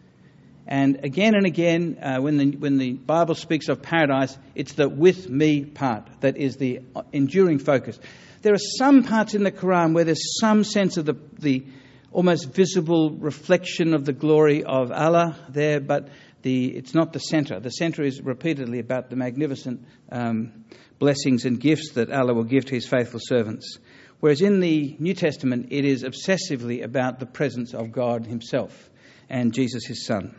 And 0.72 1.04
again 1.04 1.34
and 1.34 1.48
again, 1.48 1.98
uh, 2.00 2.20
when, 2.20 2.38
the, 2.38 2.52
when 2.52 2.78
the 2.78 2.94
Bible 2.94 3.34
speaks 3.34 3.70
of 3.70 3.82
paradise, 3.82 4.38
it's 4.54 4.74
the 4.74 4.88
with 4.88 5.28
me 5.28 5.66
part 5.66 6.08
that 6.20 6.38
is 6.38 6.58
the 6.58 6.82
enduring 7.12 7.58
focus. 7.58 8.00
There 8.44 8.54
are 8.54 8.66
some 8.78 9.04
parts 9.04 9.34
in 9.34 9.44
the 9.44 9.52
Quran 9.52 9.96
where 9.96 10.04
there's 10.04 10.40
some 10.40 10.64
sense 10.64 10.98
of 10.98 11.08
the, 11.08 11.16
the 11.40 11.66
almost 12.12 12.54
visible 12.54 13.10
reflection 13.10 13.96
of 13.96 14.06
the 14.06 14.14
glory 14.14 14.64
of 14.64 14.92
Allah 14.92 15.36
there, 15.50 15.80
but 15.80 16.10
the, 16.44 16.68
it's 16.68 16.94
not 16.94 17.14
the 17.14 17.20
center. 17.20 17.60
The 17.60 17.72
center 17.72 18.04
is 18.04 18.22
repeatedly 18.22 18.78
about 18.78 19.10
the 19.10 19.16
magnificent 19.16 19.88
um, 20.12 20.66
blessings 21.00 21.46
and 21.46 21.60
gifts 21.60 21.94
that 21.94 22.12
Allah 22.12 22.36
will 22.36 22.44
give 22.44 22.66
to 22.66 22.76
His 22.76 22.88
faithful 22.88 23.20
servants. 23.24 23.80
Whereas 24.20 24.42
in 24.42 24.60
the 24.60 24.96
New 25.00 25.16
Testament, 25.16 25.70
it 25.72 25.84
is 25.84 26.04
obsessively 26.04 26.84
about 26.84 27.20
the 27.20 27.26
presence 27.26 27.74
of 27.74 27.92
God 27.92 28.28
Himself 28.28 28.92
and 29.32 29.52
Jesus, 29.52 29.88
His 29.88 30.06
Son. 30.06 30.36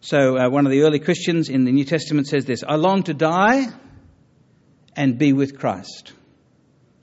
So, 0.00 0.36
uh, 0.36 0.48
one 0.50 0.66
of 0.66 0.72
the 0.72 0.82
early 0.82 0.98
Christians 0.98 1.48
in 1.48 1.64
the 1.64 1.72
New 1.72 1.84
Testament 1.84 2.26
says 2.26 2.44
this 2.44 2.62
I 2.66 2.76
long 2.76 3.02
to 3.04 3.14
die 3.14 3.66
and 4.94 5.18
be 5.18 5.32
with 5.32 5.58
Christ. 5.58 6.12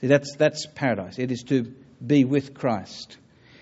See, 0.02 0.08
that's, 0.08 0.36
that's 0.36 0.66
paradise. 0.76 1.20
It 1.20 1.32
is 1.32 1.44
to 1.44 1.74
be 2.06 2.26
with 2.26 2.54
Christ. 2.54 3.18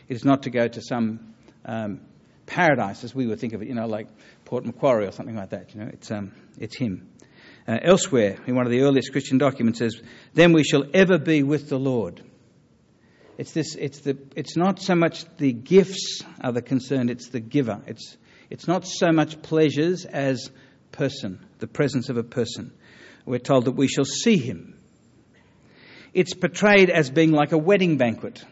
It 0.08 0.16
is 0.16 0.26
not 0.26 0.44
to 0.44 0.50
go 0.50 0.68
to 0.68 0.82
some 0.82 1.34
um, 1.66 2.02
paradise 2.46 3.04
as 3.04 3.14
we 3.14 3.28
would 3.28 3.40
think 3.40 3.54
of 3.54 3.62
it, 3.62 3.68
you 3.68 3.76
know, 3.76 3.88
like 3.88 4.08
Port 4.46 4.66
Macquarie 4.66 5.08
or 5.08 5.12
something 5.12 5.36
like 5.36 5.52
that. 5.52 5.74
You 5.74 5.82
know, 5.82 5.90
it's, 5.94 6.12
um, 6.12 6.32
it's 6.58 6.76
Him. 6.76 7.10
Uh, 7.68 7.78
elsewhere, 7.82 8.38
in 8.48 8.56
one 8.56 8.66
of 8.66 8.72
the 8.72 8.82
earliest 8.82 9.12
Christian 9.12 9.38
documents, 9.38 9.78
says, 9.78 10.02
"Then 10.34 10.52
we 10.52 10.64
shall 10.64 10.84
ever 10.96 11.20
be 11.20 11.44
with 11.44 11.70
the 11.70 11.78
Lord." 11.78 12.24
It's 13.38 13.52
this. 13.52 13.76
It's 13.76 14.00
the. 14.00 14.18
It's 14.36 14.58
not 14.58 14.80
so 14.80 14.96
much 14.96 15.26
the 15.38 15.54
gifts 15.54 16.24
are 16.42 16.52
the 16.52 16.64
concern. 16.64 17.08
It's 17.10 17.30
the 17.30 17.40
giver. 17.40 17.80
It's 17.86 18.18
it's 18.52 18.68
not 18.68 18.86
so 18.86 19.12
much 19.12 19.42
pleasures 19.42 20.06
as 20.06 20.52
person, 20.92 21.40
the 21.60 21.68
presence 21.68 22.10
of 22.10 22.18
a 22.18 22.24
person. 22.24 22.74
We're 23.26 23.40
told 23.40 23.66
that 23.66 23.72
we 23.72 23.88
shall 23.88 24.06
see 24.06 24.38
him. 24.38 24.78
It's 26.14 26.34
portrayed 26.34 26.90
as 26.90 27.10
being 27.10 27.32
like 27.32 27.54
a 27.54 27.58
wedding 27.58 27.98
banquet. 27.98 28.44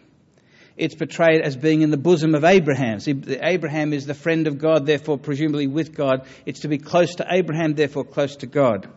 It's 0.77 0.95
portrayed 0.95 1.41
as 1.41 1.57
being 1.57 1.81
in 1.81 1.91
the 1.91 1.97
bosom 1.97 2.33
of 2.33 2.45
Abraham. 2.45 3.01
See, 3.01 3.21
Abraham 3.41 3.91
is 3.91 4.05
the 4.05 4.13
friend 4.13 4.47
of 4.47 4.57
God, 4.57 4.85
therefore, 4.85 5.17
presumably 5.17 5.67
with 5.67 5.93
God. 5.93 6.25
It's 6.45 6.61
to 6.61 6.69
be 6.69 6.77
close 6.77 7.15
to 7.15 7.25
Abraham, 7.29 7.73
therefore, 7.73 8.05
close 8.05 8.37
to 8.37 8.47
God. 8.47 8.87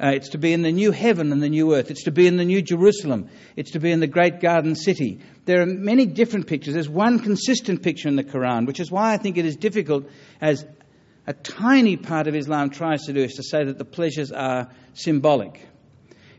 Uh, 0.00 0.10
it's 0.10 0.28
to 0.28 0.38
be 0.38 0.52
in 0.52 0.62
the 0.62 0.70
new 0.70 0.92
heaven 0.92 1.32
and 1.32 1.42
the 1.42 1.48
new 1.48 1.74
earth. 1.74 1.90
It's 1.90 2.04
to 2.04 2.12
be 2.12 2.28
in 2.28 2.36
the 2.36 2.44
new 2.44 2.62
Jerusalem. 2.62 3.28
It's 3.56 3.72
to 3.72 3.80
be 3.80 3.90
in 3.90 3.98
the 3.98 4.06
great 4.06 4.40
garden 4.40 4.76
city. 4.76 5.20
There 5.44 5.60
are 5.60 5.66
many 5.66 6.06
different 6.06 6.46
pictures. 6.46 6.74
There's 6.74 6.88
one 6.88 7.18
consistent 7.18 7.82
picture 7.82 8.08
in 8.08 8.14
the 8.14 8.22
Quran, 8.22 8.66
which 8.66 8.78
is 8.78 8.92
why 8.92 9.12
I 9.12 9.16
think 9.16 9.38
it 9.38 9.44
is 9.44 9.56
difficult, 9.56 10.08
as 10.40 10.64
a 11.26 11.32
tiny 11.32 11.96
part 11.96 12.28
of 12.28 12.36
Islam 12.36 12.70
tries 12.70 13.02
to 13.06 13.12
do, 13.12 13.22
is 13.22 13.34
to 13.34 13.42
say 13.42 13.64
that 13.64 13.76
the 13.76 13.84
pleasures 13.84 14.30
are 14.30 14.68
symbolic. 14.94 15.66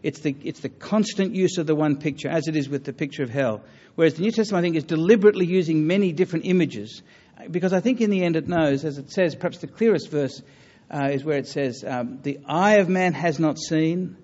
It's 0.04 0.22
the, 0.22 0.36
it's 0.44 0.62
the 0.62 0.70
constant 0.70 1.36
use 1.36 1.58
of 1.58 1.68
the 1.68 1.76
one 1.76 1.98
picture, 1.98 2.30
as 2.30 2.48
it 2.48 2.56
is 2.56 2.70
with 2.70 2.86
the 2.86 2.94
picture 2.94 3.24
of 3.24 3.30
hell. 3.30 3.62
Whereas 3.96 4.14
the 4.14 4.22
New 4.22 4.32
Testament, 4.32 4.62
I 4.62 4.66
think, 4.66 4.78
is 4.78 4.86
deliberately 4.86 5.46
using 5.46 5.86
many 5.86 6.14
different 6.14 6.46
images, 6.46 7.04
because 7.52 7.74
I 7.74 7.82
think 7.82 8.00
in 8.00 8.10
the 8.10 8.24
end 8.24 8.38
it 8.38 8.48
knows, 8.48 8.86
as 8.86 8.98
it 8.98 9.12
says, 9.12 9.36
perhaps 9.36 9.58
the 9.58 9.68
clearest 9.68 10.10
verse 10.10 10.42
uh, 10.92 11.10
is 11.12 11.24
where 11.24 11.38
it 11.38 11.48
says, 11.48 11.84
um, 11.86 12.20
The 12.22 12.40
eye 12.46 12.78
of 12.78 12.90
man 12.90 13.14
has 13.14 13.40
not 13.40 13.58
seen, 13.60 14.18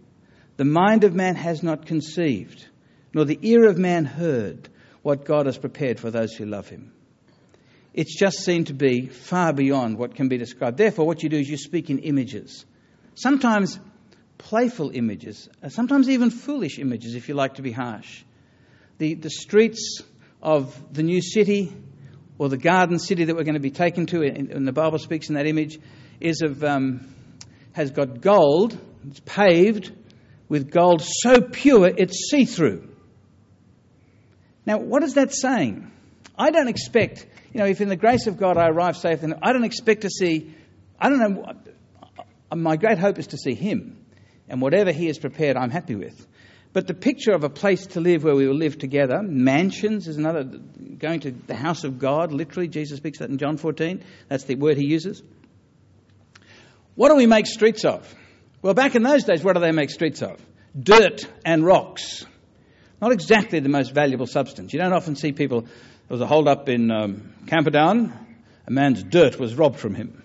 the 0.57 0.65
mind 0.65 1.03
of 1.03 1.13
man 1.13 1.35
has 1.35 1.63
not 1.63 1.85
conceived, 1.85 2.65
nor 3.13 3.25
the 3.25 3.39
ear 3.41 3.67
of 3.67 3.77
man 3.77 4.05
heard 4.05 4.69
what 5.01 5.25
God 5.25 5.45
has 5.45 5.57
prepared 5.57 5.99
for 5.99 6.09
those 6.09 6.33
who 6.33 6.45
love 6.45 6.67
him. 6.67 6.91
It's 7.93 8.17
just 8.17 8.39
seen 8.39 8.65
to 8.65 8.73
be 8.73 9.07
far 9.07 9.53
beyond 9.53 9.97
what 9.97 10.15
can 10.15 10.27
be 10.27 10.37
described. 10.37 10.77
Therefore, 10.77 11.05
what 11.05 11.23
you 11.23 11.29
do 11.29 11.37
is 11.37 11.47
you 11.47 11.57
speak 11.57 11.89
in 11.89 11.99
images. 11.99 12.65
Sometimes 13.13 13.79
playful 14.37 14.91
images, 14.93 15.47
uh, 15.63 15.69
sometimes 15.69 16.09
even 16.09 16.29
foolish 16.29 16.77
images, 16.79 17.15
if 17.15 17.29
you 17.29 17.35
like 17.35 17.55
to 17.55 17.61
be 17.61 17.71
harsh. 17.71 18.23
The, 18.97 19.13
the 19.13 19.29
streets 19.29 20.01
of 20.41 20.93
the 20.93 21.03
new 21.03 21.21
city 21.21 21.71
or 22.37 22.49
the 22.49 22.57
garden 22.57 22.99
city 22.99 23.25
that 23.25 23.35
we're 23.35 23.43
going 23.43 23.55
to 23.55 23.61
be 23.61 23.71
taken 23.71 24.05
to, 24.07 24.23
and 24.23 24.67
the 24.67 24.73
Bible 24.73 24.99
speaks 24.99 25.29
in 25.29 25.35
that 25.35 25.47
image, 25.47 25.79
is 26.25 26.41
of 26.41 26.63
um, 26.63 27.07
has 27.73 27.91
got 27.91 28.21
gold. 28.21 28.77
It's 29.07 29.19
paved 29.19 29.91
with 30.49 30.71
gold 30.71 31.01
so 31.03 31.41
pure 31.41 31.87
it's 31.87 32.29
see 32.29 32.45
through. 32.45 32.89
Now, 34.65 34.79
what 34.79 35.03
is 35.03 35.13
that 35.13 35.33
saying? 35.33 35.91
I 36.37 36.49
don't 36.49 36.67
expect, 36.67 37.25
you 37.53 37.59
know, 37.59 37.67
if 37.67 37.81
in 37.81 37.89
the 37.89 37.95
grace 37.95 38.27
of 38.27 38.37
God 38.37 38.57
I 38.57 38.67
arrive 38.67 38.97
safe, 38.97 39.21
then 39.21 39.35
I 39.43 39.53
don't 39.53 39.63
expect 39.63 40.01
to 40.01 40.09
see. 40.09 40.53
I 40.99 41.09
don't 41.09 41.19
know. 41.19 41.53
My 42.55 42.77
great 42.77 42.97
hope 42.97 43.19
is 43.19 43.27
to 43.27 43.37
see 43.37 43.53
Him, 43.53 43.97
and 44.49 44.61
whatever 44.61 44.91
He 44.91 45.07
has 45.07 45.19
prepared, 45.19 45.57
I'm 45.57 45.69
happy 45.69 45.95
with. 45.95 46.27
But 46.73 46.87
the 46.87 46.93
picture 46.93 47.31
of 47.31 47.43
a 47.43 47.49
place 47.49 47.87
to 47.87 48.01
live 48.01 48.23
where 48.23 48.35
we 48.35 48.47
will 48.47 48.57
live 48.57 48.77
together, 48.77 49.21
mansions 49.23 50.07
is 50.07 50.17
another, 50.17 50.43
going 50.43 51.21
to 51.21 51.31
the 51.31 51.55
house 51.55 51.85
of 51.85 51.99
God, 51.99 52.33
literally, 52.33 52.67
Jesus 52.67 52.97
speaks 52.97 53.19
that 53.19 53.29
in 53.29 53.37
John 53.37 53.55
14. 53.55 54.03
That's 54.27 54.43
the 54.43 54.55
word 54.55 54.75
he 54.75 54.85
uses. 54.85 55.23
What 56.95 57.09
do 57.09 57.15
we 57.15 57.27
make 57.27 57.45
streets 57.45 57.83
of? 57.83 58.13
Well, 58.61 58.73
back 58.73 58.95
in 58.95 59.03
those 59.03 59.25
days, 59.25 59.43
what 59.43 59.53
do 59.53 59.59
they 59.59 59.71
make 59.71 59.89
streets 59.89 60.21
of? 60.21 60.39
Dirt 60.81 61.27
and 61.45 61.63
rocks. 61.63 62.25
Not 63.01 63.11
exactly 63.11 63.59
the 63.59 63.69
most 63.69 63.93
valuable 63.93 64.27
substance. 64.27 64.73
You 64.73 64.79
don't 64.79 64.93
often 64.93 65.15
see 65.15 65.33
people. 65.33 65.61
There 65.61 65.69
was 66.09 66.21
a 66.21 66.27
hold 66.27 66.47
up 66.47 66.69
in 66.69 66.91
um, 66.91 67.33
Camperdown. 67.47 68.13
A 68.65 68.71
man's 68.71 69.03
dirt 69.03 69.39
was 69.39 69.53
robbed 69.55 69.79
from 69.79 69.93
him. 69.93 70.23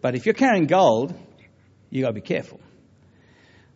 But 0.00 0.16
if 0.16 0.26
you're 0.26 0.34
carrying 0.34 0.66
gold, 0.66 1.14
you've 1.90 2.02
got 2.02 2.08
to 2.08 2.14
be 2.14 2.20
careful. 2.20 2.58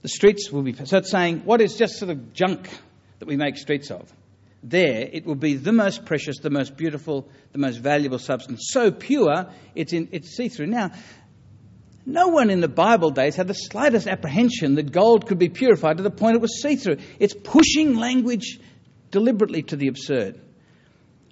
The 0.03 0.09
streets 0.09 0.51
will 0.51 0.63
be. 0.63 0.73
So 0.73 0.99
it's 0.99 1.11
saying, 1.11 1.43
what 1.45 1.61
is 1.61 1.77
just 1.77 1.99
sort 1.99 2.11
of 2.11 2.33
junk 2.33 2.69
that 3.19 3.27
we 3.27 3.37
make 3.37 3.57
streets 3.57 3.91
of? 3.91 4.13
There, 4.63 5.09
it 5.13 5.27
will 5.27 5.37
be 5.37 5.55
the 5.55 5.73
most 5.73 6.07
precious, 6.07 6.39
the 6.39 6.51
most 6.51 6.77
beautiful, 6.77 7.29
the 7.53 7.59
most 7.59 7.77
valuable 7.77 8.19
substance. 8.19 8.69
So 8.73 8.91
pure, 8.91 9.47
it's, 9.75 9.93
it's 9.93 10.31
see 10.31 10.49
through. 10.49 10.67
Now, 10.67 10.91
no 12.07 12.29
one 12.29 12.51
in 12.51 12.61
the 12.61 12.69
Bible 12.69 13.11
days 13.11 13.35
had 13.35 13.49
the 13.49 13.55
slightest 13.55 14.07
apprehension 14.07 14.77
that 14.77 14.93
gold 14.93 15.27
could 15.27 15.39
be 15.39 15.49
purified 15.49 15.97
to 15.97 16.05
the 16.05 16.11
point 16.11 16.37
it 16.37 16.41
was 16.41 16.63
see 16.63 16.77
through. 16.77 16.99
It's 17.19 17.35
pushing 17.35 17.97
language 17.97 18.61
deliberately 19.11 19.63
to 19.65 19.77
the 19.77 19.89
absurd. 19.89 20.41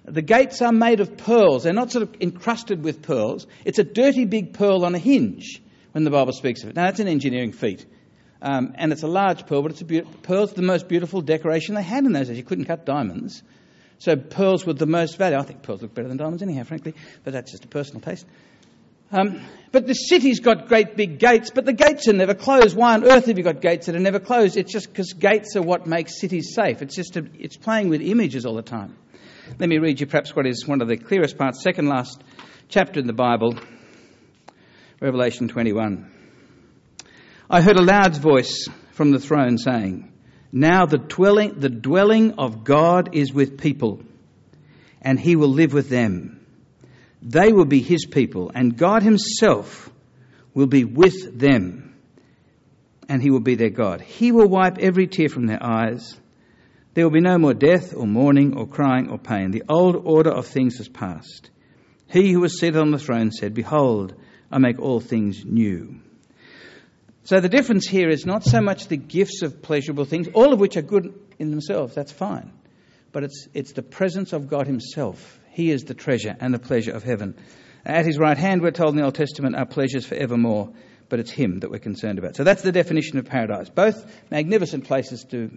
The 0.03 0.21
gates 0.21 0.61
are 0.61 0.73
made 0.73 0.99
of 0.99 1.17
pearls. 1.17 1.63
They're 1.63 1.73
not 1.73 1.91
sort 1.91 2.03
of 2.03 2.21
encrusted 2.21 2.83
with 2.83 3.01
pearls. 3.01 3.47
It's 3.63 3.79
a 3.79 3.83
dirty 3.83 4.25
big 4.25 4.53
pearl 4.53 4.85
on 4.85 4.93
a 4.93 4.99
hinge 4.99 5.61
when 5.93 6.03
the 6.03 6.11
Bible 6.11 6.33
speaks 6.33 6.61
of 6.61 6.69
it. 6.69 6.75
Now, 6.75 6.85
that's 6.85 6.99
an 6.99 7.07
engineering 7.07 7.53
feat. 7.53 7.85
Um, 8.41 8.73
and 8.75 8.91
it's 8.91 9.01
a 9.01 9.07
large 9.07 9.47
pearl, 9.47 9.63
but 9.63 9.71
it's 9.71 9.81
a 9.81 9.85
be- 9.85 10.01
pearl's 10.01 10.53
the 10.53 10.61
most 10.61 10.87
beautiful 10.87 11.21
decoration 11.21 11.73
they 11.73 11.81
had 11.81 12.03
in 12.03 12.11
those 12.11 12.27
days. 12.27 12.37
You 12.37 12.43
couldn't 12.43 12.65
cut 12.65 12.85
diamonds. 12.85 13.41
So 13.97 14.15
pearls 14.17 14.65
were 14.65 14.73
the 14.73 14.85
most 14.85 15.17
valuable. 15.17 15.43
I 15.43 15.47
think 15.47 15.63
pearls 15.63 15.81
look 15.81 15.95
better 15.95 16.09
than 16.09 16.17
diamonds 16.17 16.43
anyhow, 16.43 16.63
frankly, 16.63 16.93
but 17.23 17.33
that's 17.33 17.51
just 17.51 17.63
a 17.63 17.67
personal 17.69 18.01
taste. 18.01 18.25
Um, 19.11 19.41
but 19.71 19.87
the 19.87 19.93
city's 19.93 20.39
got 20.39 20.67
great 20.67 20.95
big 20.95 21.19
gates, 21.19 21.51
but 21.53 21.65
the 21.65 21.73
gates 21.73 22.07
are 22.07 22.13
never 22.13 22.33
closed. 22.33 22.77
Why 22.77 22.93
on 22.93 23.03
earth 23.03 23.25
have 23.25 23.37
you 23.37 23.43
got 23.43 23.59
gates 23.61 23.87
that 23.87 23.95
are 23.95 23.99
never 23.99 24.19
closed? 24.19 24.55
It's 24.55 24.71
just 24.71 24.87
because 24.87 25.13
gates 25.13 25.55
are 25.55 25.61
what 25.61 25.85
makes 25.85 26.19
cities 26.19 26.53
safe. 26.53 26.81
It's 26.81 26.95
just 26.95 27.17
a, 27.17 27.25
it's 27.37 27.57
playing 27.57 27.89
with 27.89 28.01
images 28.01 28.45
all 28.45 28.55
the 28.55 28.61
time. 28.61 28.95
Let 29.59 29.67
me 29.67 29.77
read 29.77 29.99
you 29.99 30.07
perhaps 30.07 30.35
what 30.35 30.47
is 30.47 30.65
one 30.65 30.81
of 30.81 30.87
the 30.87 30.97
clearest 30.97 31.37
parts, 31.37 31.61
second 31.61 31.87
last 31.87 32.23
chapter 32.69 32.99
in 32.99 33.05
the 33.05 33.13
Bible, 33.13 33.55
Revelation 35.01 35.49
21. 35.49 36.09
I 37.49 37.61
heard 37.61 37.77
a 37.77 37.83
loud 37.83 38.15
voice 38.15 38.67
from 38.91 39.11
the 39.11 39.19
throne 39.19 39.57
saying, 39.57 40.11
Now 40.53 40.85
the 40.85 40.97
dwelling, 40.97 41.59
the 41.59 41.69
dwelling 41.69 42.35
of 42.39 42.63
God 42.63 43.13
is 43.13 43.33
with 43.33 43.59
people, 43.59 44.01
and 45.01 45.19
he 45.19 45.35
will 45.35 45.49
live 45.49 45.73
with 45.73 45.89
them 45.89 46.44
they 47.25 47.51
will 47.51 47.65
be 47.65 47.81
his 47.81 48.05
people, 48.05 48.51
and 48.53 48.77
God 48.77 49.01
himself 49.01 49.89
will 50.53 50.67
be 50.67 50.85
with 50.85 51.37
them. 51.37 51.81
and 53.07 53.21
he 53.21 53.29
will 53.29 53.39
be 53.39 53.53
their 53.53 53.69
God. 53.69 54.01
He 54.01 54.31
will 54.31 54.47
wipe 54.47 54.79
every 54.79 55.05
tear 55.05 55.29
from 55.29 55.45
their 55.45 55.63
eyes. 55.63 56.17
There 56.95 57.03
will 57.03 57.11
be 57.11 57.21
no 57.21 57.37
more 57.37 57.53
death, 57.53 57.93
or 57.95 58.07
mourning, 58.07 58.57
or 58.57 58.65
crying, 58.65 59.09
or 59.11 59.19
pain. 59.19 59.51
The 59.51 59.61
old 59.69 59.95
order 59.95 60.31
of 60.31 60.47
things 60.47 60.77
has 60.77 60.87
passed. 60.87 61.51
He 62.07 62.31
who 62.31 62.39
was 62.39 62.59
seated 62.59 62.77
on 62.77 62.89
the 62.89 62.97
throne 62.97 63.31
said, 63.31 63.53
Behold, 63.53 64.15
I 64.51 64.57
make 64.57 64.79
all 64.79 64.99
things 64.99 65.43
new. 65.45 65.99
So 67.25 67.39
the 67.39 67.49
difference 67.49 67.87
here 67.87 68.09
is 68.09 68.25
not 68.25 68.43
so 68.43 68.61
much 68.61 68.87
the 68.87 68.97
gifts 68.97 69.41
of 69.43 69.61
pleasurable 69.61 70.05
things, 70.05 70.29
all 70.33 70.53
of 70.53 70.59
which 70.59 70.77
are 70.77 70.81
good 70.81 71.13
in 71.37 71.51
themselves, 71.51 71.93
that's 71.93 72.11
fine. 72.11 72.53
But 73.11 73.23
it's, 73.23 73.47
it's 73.53 73.73
the 73.73 73.83
presence 73.83 74.33
of 74.33 74.47
God 74.47 74.65
Himself. 74.67 75.39
He 75.55 75.71
is 75.71 75.85
the 75.85 75.93
treasure 75.93 76.35
and 76.37 76.53
the 76.53 76.59
pleasure 76.59 76.91
of 76.91 77.03
heaven. 77.03 77.33
At 77.85 78.05
His 78.05 78.19
right 78.19 78.37
hand, 78.37 78.61
we're 78.61 78.71
told 78.71 78.89
in 78.89 78.97
the 78.97 79.05
Old 79.05 79.15
Testament, 79.15 79.55
are 79.55 79.65
pleasures 79.65 80.05
forevermore, 80.05 80.73
but 81.07 81.21
it's 81.21 81.31
Him 81.31 81.61
that 81.61 81.71
we're 81.71 81.79
concerned 81.79 82.19
about. 82.19 82.35
So 82.35 82.43
that's 82.43 82.61
the 82.61 82.73
definition 82.73 83.19
of 83.19 83.25
paradise. 83.25 83.69
Both 83.69 84.05
magnificent 84.29 84.83
places 84.83 85.23
to 85.31 85.49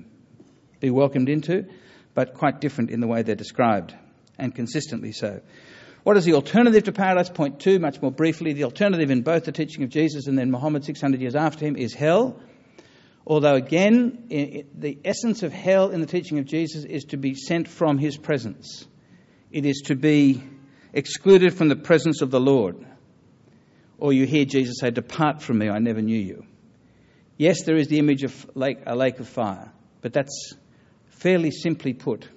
be 0.79 0.91
welcomed 0.91 1.29
into, 1.29 1.67
but 2.15 2.35
quite 2.35 2.61
different 2.61 2.91
in 2.91 3.01
the 3.01 3.09
way 3.09 3.23
they're 3.23 3.35
described, 3.35 3.93
and 4.39 4.55
consistently 4.55 5.11
so. 5.11 5.41
What 6.05 6.17
is 6.17 6.25
the 6.25 6.35
alternative 6.35 6.85
to 6.85 6.93
paradise? 6.93 7.29
Point 7.29 7.59
two, 7.59 7.81
much 7.81 8.01
more 8.01 8.13
briefly. 8.13 8.53
The 8.53 8.65
alternative 8.65 9.11
in 9.11 9.23
both 9.23 9.47
the 9.47 9.53
teaching 9.53 9.83
of 9.83 9.91
Jesus 9.91 10.29
and 10.29 10.39
then 10.39 10.53
Muhammad 10.53 10.85
600 10.85 11.21
years 11.21 11.35
after 11.35 11.67
him 11.67 11.77
is 11.77 11.93
hell. 11.93 12.39
Although, 13.27 13.57
again, 13.57 14.27
the 14.29 14.97
essence 15.05 15.43
of 15.43 15.53
hell 15.53 15.91
in 15.91 16.01
the 16.01 16.07
teaching 16.07 16.39
of 16.39 16.45
Jesus 16.45 16.85
is 16.85 17.07
to 17.07 17.17
be 17.17 17.35
sent 17.35 17.67
from 17.67 17.99
his 17.99 18.17
presence, 18.17 18.87
it 19.51 19.65
is 19.65 19.83
to 19.87 19.97
be 19.97 20.43
excluded 20.93 21.55
from 21.55 21.69
the 21.69 21.77
presence 21.77 22.23
of 22.23 22.31
the 22.31 22.41
Lord. 22.41 22.85
Or 23.99 24.13
you 24.13 24.27
hear 24.27 24.45
Jesus 24.45 24.77
say, 24.81 24.91
Depart 24.91 25.43
from 25.43 25.59
me, 25.59 25.69
I 25.69 25.79
never 25.79 26.01
knew 26.01 26.19
you. 26.19 26.45
Yes, 27.37 27.63
there 27.65 27.77
is 27.77 27.89
the 27.89 27.99
image 27.99 28.25
of 28.25 28.51
lake, 28.55 28.79
a 28.87 28.97
lake 28.97 29.21
of 29.21 29.29
fire, 29.29 29.73
but 30.01 30.13
that's 30.13 30.55
fairly 31.07 31.51
simply 31.51 31.93
put. 31.93 32.29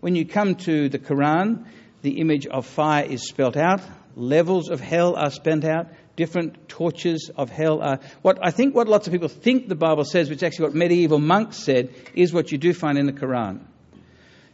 When 0.00 0.14
you 0.14 0.26
come 0.26 0.54
to 0.56 0.88
the 0.88 0.98
Quran, 0.98 1.66
the 2.02 2.20
image 2.20 2.46
of 2.46 2.66
fire 2.66 3.04
is 3.04 3.28
spelt 3.28 3.56
out, 3.56 3.82
levels 4.16 4.70
of 4.70 4.80
hell 4.80 5.14
are 5.14 5.30
spent 5.30 5.64
out, 5.64 5.88
different 6.16 6.68
tortures 6.68 7.30
of 7.36 7.50
hell 7.50 7.82
are. 7.82 8.00
What 8.22 8.38
I 8.42 8.50
think 8.50 8.74
what 8.74 8.88
lots 8.88 9.06
of 9.06 9.12
people 9.12 9.28
think 9.28 9.68
the 9.68 9.74
Bible 9.74 10.04
says, 10.04 10.28
which 10.28 10.38
is 10.38 10.42
actually 10.42 10.66
what 10.66 10.74
medieval 10.74 11.18
monks 11.18 11.58
said, 11.58 11.94
is 12.14 12.32
what 12.32 12.50
you 12.50 12.58
do 12.58 12.72
find 12.72 12.98
in 12.98 13.06
the 13.06 13.12
Quran. 13.12 13.60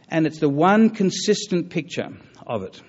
And 0.09 0.25
it's 0.25 0.39
the 0.39 0.49
one 0.49 0.89
consistent 0.89 1.69
picture 1.69 2.09
of 2.45 2.63
it. 2.63 2.81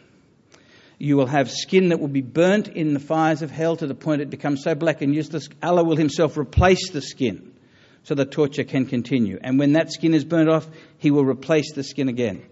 You 0.99 1.17
will 1.17 1.27
have 1.27 1.51
skin 1.51 1.91
that 1.91 2.01
will 2.01 2.09
be 2.09 2.23
burnt 2.23 2.69
in 2.69 2.93
the 2.93 3.01
fires 3.01 3.43
of 3.43 3.51
hell 3.51 3.77
to 3.77 3.87
the 3.87 3.95
point 3.95 4.21
it 4.21 4.31
becomes 4.31 4.65
so 4.65 4.75
black 4.75 5.01
and 5.01 5.15
useless, 5.15 5.49
Allah 5.63 5.85
will 5.85 5.97
Himself 5.97 6.37
replace 6.37 6.91
the 6.91 7.01
skin 7.01 7.55
so 8.03 8.15
the 8.15 8.25
torture 8.25 8.65
can 8.65 8.87
continue. 8.87 9.39
And 9.41 9.59
when 9.59 9.75
that 9.75 9.93
skin 9.93 10.15
is 10.15 10.25
burnt 10.25 10.49
off, 10.49 10.69
He 10.99 11.11
will 11.11 11.25
replace 11.25 11.73
the 11.73 11.85
skin 11.85 12.09
again. 12.09 12.45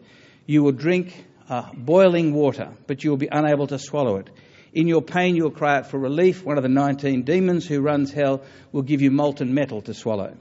You 0.47 0.63
will 0.63 0.73
drink 0.73 1.27
uh, 1.49 1.71
boiling 1.75 2.35
water, 2.35 2.73
but 2.87 3.03
you 3.03 3.11
will 3.11 3.17
be 3.17 3.29
unable 3.31 3.67
to 3.69 3.79
swallow 3.79 4.17
it. 4.17 4.31
In 4.73 4.87
your 4.87 5.03
pain, 5.03 5.35
you 5.35 5.45
will 5.45 5.51
cry 5.51 5.79
out 5.79 5.91
for 5.91 5.99
relief. 5.99 6.45
One 6.45 6.57
of 6.57 6.63
the 6.63 6.69
19 6.69 7.23
demons 7.23 7.67
who 7.67 7.81
runs 7.81 8.13
hell 8.13 8.43
will 8.73 8.83
give 8.83 9.01
you 9.01 9.11
molten 9.11 9.55
metal 9.55 9.81
to 9.83 9.95
swallow. 9.95 10.37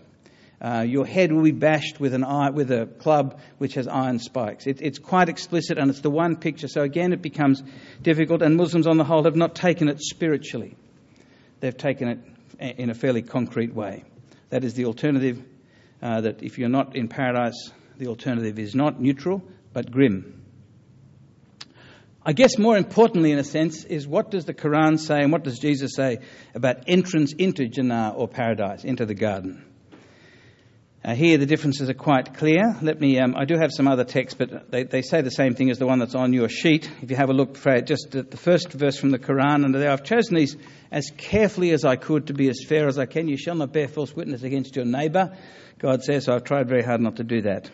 Uh, 0.66 0.82
your 0.82 1.06
head 1.06 1.32
will 1.32 1.44
be 1.44 1.52
bashed 1.52 2.00
with, 2.00 2.16
an 2.16 2.24
eye, 2.24 2.50
with 2.50 2.72
a 2.72 2.88
club 2.88 3.40
which 3.60 3.76
has 3.76 3.88
iron 3.88 4.18
spikes. 4.18 4.66
It, 4.66 4.82
it's 4.82 4.98
quite 4.98 5.30
explicit 5.30 5.78
and 5.78 5.92
it's 5.92 6.02
the 6.02 6.10
one 6.10 6.38
picture. 6.38 6.68
So 6.68 6.82
again, 6.82 7.14
it 7.14 7.22
becomes 7.22 7.62
difficult, 8.02 8.42
and 8.42 8.56
Muslims 8.56 8.88
on 8.88 8.98
the 8.98 9.04
whole 9.04 9.26
have 9.26 9.36
not 9.36 9.54
taken 9.54 9.90
it 9.90 10.02
spiritually. 10.02 10.76
They've 11.60 11.78
taken 11.78 12.08
it 12.08 12.80
in 12.80 12.90
a 12.90 12.96
fairly 12.96 13.22
concrete 13.22 13.76
way. 13.76 14.06
That 14.50 14.64
is 14.64 14.74
the 14.74 14.86
alternative, 14.86 15.44
uh, 16.02 16.22
that 16.22 16.42
if 16.42 16.58
you're 16.58 16.68
not 16.68 16.96
in 16.96 17.10
paradise, 17.10 17.72
the 18.00 18.08
alternative 18.08 18.58
is 18.58 18.74
not 18.74 19.00
neutral, 19.00 19.44
but 19.72 19.92
grim. 19.92 20.42
I 22.26 22.34
guess 22.34 22.58
more 22.58 22.76
importantly, 22.76 23.32
in 23.32 23.38
a 23.38 23.44
sense, 23.44 23.84
is 23.84 24.08
what 24.08 24.32
does 24.32 24.46
the 24.46 24.54
Quran 24.56 24.98
say 24.98 25.22
and 25.22 25.32
what 25.32 25.44
does 25.44 25.60
Jesus 25.60 25.92
say 25.96 26.22
about 26.56 26.86
entrance 26.88 27.34
into 27.34 27.68
Jannah 27.68 28.16
or 28.16 28.28
paradise, 28.28 28.84
into 28.84 29.06
the 29.06 29.14
garden? 29.14 29.64
Uh, 31.06 31.14
here 31.14 31.38
the 31.38 31.46
differences 31.46 31.88
are 31.88 31.94
quite 31.94 32.34
clear. 32.34 32.76
Let 32.82 33.00
me, 33.00 33.20
um, 33.20 33.36
I 33.38 33.46
do 33.46 33.60
have 33.60 33.70
some 33.72 33.88
other 33.88 34.04
texts, 34.04 34.36
but 34.40 34.72
they, 34.72 34.86
they 34.86 35.04
say 35.04 35.22
the 35.22 35.30
same 35.30 35.54
thing 35.54 35.70
as 35.70 35.78
the 35.78 35.86
one 35.86 36.00
that's 36.00 36.16
on 36.16 36.34
your 36.34 36.50
sheet. 36.50 36.90
If 37.04 37.12
you 37.12 37.16
have 37.16 37.30
a 37.30 37.34
look, 37.34 37.62
just 37.86 38.16
at 38.16 38.32
the 38.32 38.38
first 38.38 38.72
verse 38.72 38.98
from 38.98 39.12
the 39.12 39.20
Quran 39.20 39.64
under 39.64 39.78
there, 39.78 39.92
I've 39.92 40.04
chosen 40.04 40.36
these 40.36 40.58
as 40.92 41.12
carefully 41.16 41.70
as 41.74 41.86
I 41.86 41.96
could 41.96 42.28
to 42.28 42.34
be 42.34 42.50
as 42.50 42.66
fair 42.68 42.88
as 42.88 42.98
I 42.98 43.06
can. 43.06 43.28
You 43.28 43.38
shall 43.38 43.54
not 43.54 43.72
bear 43.72 43.88
false 43.88 44.16
witness 44.16 44.42
against 44.42 44.76
your 44.76 44.86
neighbour, 44.86 45.38
God 45.78 46.02
says, 46.02 46.26
so 46.26 46.34
I've 46.34 46.44
tried 46.44 46.68
very 46.68 46.82
hard 46.82 47.02
not 47.02 47.18
to 47.18 47.24
do 47.24 47.44
that. 47.44 47.70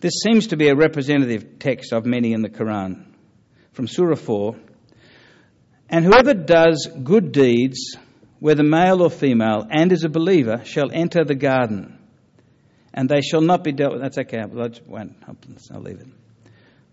This 0.00 0.14
seems 0.24 0.48
to 0.48 0.56
be 0.56 0.66
a 0.68 0.74
representative 0.74 1.60
text 1.60 1.92
of 1.92 2.06
many 2.06 2.32
in 2.32 2.42
the 2.42 2.50
Quran 2.50 3.04
from 3.70 3.86
Surah 3.86 4.16
4 4.16 4.56
And 5.88 6.04
whoever 6.04 6.34
does 6.34 6.88
good 7.04 7.30
deeds, 7.30 7.96
whether 8.40 8.64
male 8.64 9.00
or 9.00 9.10
female, 9.10 9.64
and 9.70 9.92
is 9.92 10.02
a 10.02 10.08
believer, 10.08 10.64
shall 10.64 10.90
enter 10.90 11.24
the 11.24 11.36
garden, 11.36 11.97
and 12.98 13.08
they 13.08 13.20
shall 13.20 13.40
not 13.40 13.62
be 13.62 13.70
dealt 13.70 13.92
with. 13.92 14.02
That's 14.02 14.18
okay, 14.18 14.40
I'll, 14.40 14.50
I'll 14.50 15.80
leave 15.80 16.00
it. 16.00 16.08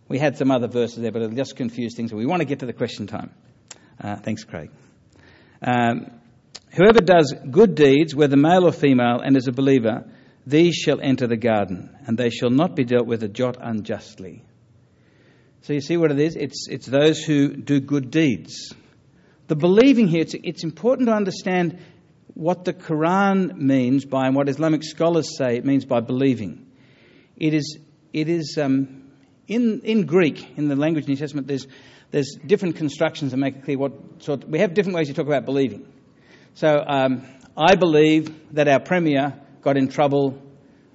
We 0.07 0.19
had 0.19 0.37
some 0.37 0.51
other 0.51 0.67
verses 0.67 1.01
there, 1.01 1.11
but 1.11 1.23
it'll 1.23 1.35
just 1.35 1.55
confuse 1.55 1.95
things. 1.95 2.13
We 2.13 2.27
want 2.27 2.41
to 2.41 2.45
get 2.45 2.59
to 2.59 2.67
the 2.67 2.73
question 2.73 3.07
time. 3.07 3.31
Uh, 3.99 4.17
thanks, 4.17 4.43
Craig. 4.43 4.69
Um, 5.63 6.11
whoever 6.69 6.99
does 6.99 7.33
good 7.49 7.73
deeds, 7.73 8.13
whether 8.13 8.37
male 8.37 8.67
or 8.67 8.71
female, 8.71 9.19
and 9.19 9.35
is 9.35 9.47
a 9.47 9.51
believer, 9.51 10.05
these 10.45 10.75
shall 10.75 11.01
enter 11.01 11.25
the 11.25 11.37
garden, 11.37 11.97
and 12.05 12.19
they 12.19 12.29
shall 12.29 12.51
not 12.51 12.75
be 12.75 12.83
dealt 12.83 13.07
with 13.07 13.23
a 13.23 13.27
jot 13.27 13.57
unjustly. 13.59 14.43
So 15.63 15.73
you 15.73 15.81
see 15.81 15.97
what 15.97 16.11
it 16.11 16.19
is? 16.19 16.35
It's, 16.35 16.67
it's 16.69 16.85
those 16.85 17.23
who 17.23 17.55
do 17.55 17.79
good 17.79 18.11
deeds. 18.11 18.75
The 19.47 19.55
believing 19.55 20.07
here, 20.07 20.21
it's, 20.21 20.35
it's 20.35 20.63
important 20.63 21.07
to 21.07 21.15
understand 21.15 21.79
what 22.35 22.65
the 22.65 22.73
Quran 22.73 23.55
means 23.55 24.05
by, 24.05 24.27
and 24.27 24.35
what 24.35 24.47
Islamic 24.49 24.83
scholars 24.83 25.37
say 25.37 25.55
it 25.55 25.65
means 25.65 25.85
by 25.85 26.01
believing. 26.01 26.67
It 27.37 27.53
is, 27.53 27.79
it 28.13 28.29
is 28.29 28.57
um, 28.61 29.09
in, 29.47 29.81
in 29.81 30.05
Greek, 30.05 30.57
in 30.57 30.67
the 30.67 30.75
language 30.75 31.03
of 31.05 31.07
the 31.07 31.15
Testament, 31.15 31.47
there's, 31.47 31.65
there's 32.11 32.37
different 32.45 32.75
constructions 32.75 33.31
that 33.31 33.37
make 33.37 33.55
it 33.55 33.63
clear 33.63 33.77
what 33.77 33.93
sort. 34.19 34.47
We 34.47 34.59
have 34.59 34.73
different 34.73 34.97
ways 34.97 35.07
to 35.07 35.13
talk 35.13 35.27
about 35.27 35.45
believing. 35.45 35.87
So 36.55 36.83
um, 36.85 37.25
I 37.57 37.75
believe 37.75 38.53
that 38.53 38.67
our 38.67 38.79
premier 38.79 39.33
got 39.61 39.77
in 39.77 39.87
trouble 39.87 40.41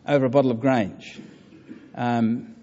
over 0.07 0.27
a 0.27 0.31
bottle 0.31 0.51
of 0.51 0.61
Grange. 0.61 1.21
Um, 1.95 2.55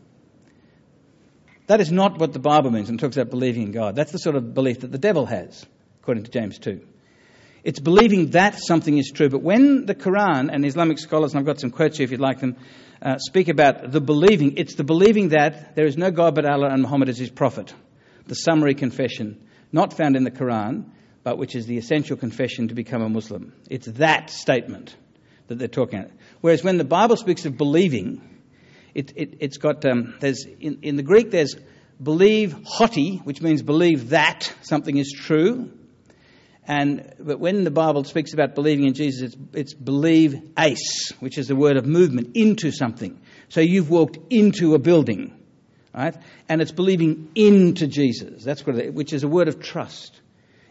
that 1.65 1.81
is 1.81 1.91
not 1.91 2.19
what 2.19 2.31
the 2.31 2.39
Bible 2.39 2.71
means 2.71 2.87
when 2.87 2.95
it 2.95 3.01
talks 3.01 3.17
about 3.17 3.31
believing 3.31 3.63
in 3.63 3.71
God. 3.71 3.95
That's 3.95 4.11
the 4.11 4.19
sort 4.19 4.35
of 4.35 4.53
belief 4.53 4.81
that 4.81 4.91
the 4.91 4.97
devil 4.97 5.25
has, 5.25 5.65
according 6.01 6.23
to 6.23 6.31
James 6.31 6.59
2. 6.59 6.81
It's 7.67 7.81
believing 7.81 8.29
that 8.29 8.57
something 8.57 8.97
is 8.97 9.11
true. 9.13 9.27
But 9.27 9.41
when 9.41 9.85
the 9.85 9.93
Quran 9.93 10.47
and 10.49 10.65
Islamic 10.65 10.99
scholars, 10.99 11.33
and 11.33 11.39
I've 11.41 11.45
got 11.45 11.59
some 11.59 11.69
quotes 11.69 11.97
here 11.97 12.05
if 12.05 12.11
you'd 12.11 12.21
like 12.21 12.39
them, 12.39 12.55
uh, 13.01 13.17
speak 13.17 13.49
about 13.49 13.91
the 13.91 13.99
believing, 13.99 14.53
it's 14.55 14.75
the 14.75 14.85
believing 14.85 15.29
that 15.29 15.75
there 15.75 15.85
is 15.85 15.97
no 15.97 16.09
God 16.09 16.33
but 16.33 16.45
Allah 16.45 16.69
and 16.69 16.81
Muhammad 16.81 17.09
is 17.09 17.17
his 17.17 17.29
prophet. 17.29 17.73
The 18.27 18.35
summary 18.35 18.73
confession, 18.73 19.45
not 19.73 19.91
found 19.91 20.15
in 20.15 20.23
the 20.23 20.31
Quran, 20.31 20.85
but 21.23 21.37
which 21.37 21.57
is 21.57 21.65
the 21.65 21.77
essential 21.77 22.15
confession 22.15 22.69
to 22.69 22.73
become 22.73 23.01
a 23.01 23.09
Muslim. 23.09 23.51
It's 23.69 23.87
that 23.87 24.29
statement 24.29 24.95
that 25.47 25.59
they're 25.59 25.67
talking 25.67 25.99
about. 25.99 26.11
Whereas 26.39 26.63
when 26.63 26.77
the 26.77 26.85
Bible 26.85 27.17
speaks 27.17 27.45
of 27.45 27.57
believing, 27.57 28.21
it, 28.95 29.11
it, 29.17 29.41
has 29.41 29.57
got, 29.57 29.83
um, 29.83 30.15
there's, 30.21 30.45
in, 30.45 30.79
in 30.83 30.95
the 30.95 31.03
Greek, 31.03 31.31
there's 31.31 31.57
believe 32.01 32.55
hoti, 32.63 33.17
which 33.25 33.41
means 33.41 33.61
believe 33.61 34.11
that 34.11 34.53
something 34.61 34.95
is 34.95 35.11
true. 35.11 35.73
And, 36.67 37.13
but 37.17 37.39
when 37.39 37.63
the 37.63 37.71
Bible 37.71 38.03
speaks 38.03 38.33
about 38.33 38.53
believing 38.53 38.85
in 38.85 38.93
Jesus, 38.93 39.33
it's, 39.33 39.37
it's 39.53 39.73
believe 39.73 40.35
eis, 40.57 41.13
which 41.21 41.37
is 41.37 41.47
the 41.47 41.55
word 41.55 41.77
of 41.77 41.85
movement, 41.85 42.35
into 42.35 42.71
something. 42.71 43.17
So 43.47 43.61
you've 43.61 43.89
walked 43.89 44.17
into 44.29 44.75
a 44.75 44.79
building, 44.79 45.33
right? 45.95 46.15
And 46.49 46.61
it's 46.61 46.73
believing 46.73 47.31
into 47.35 47.87
Jesus. 47.87 48.43
That's 48.43 48.65
what 48.65 48.75
it, 48.75 48.93
which 48.93 49.13
is 49.13 49.23
a 49.23 49.29
word 49.29 49.47
of 49.47 49.61
trust. 49.61 50.19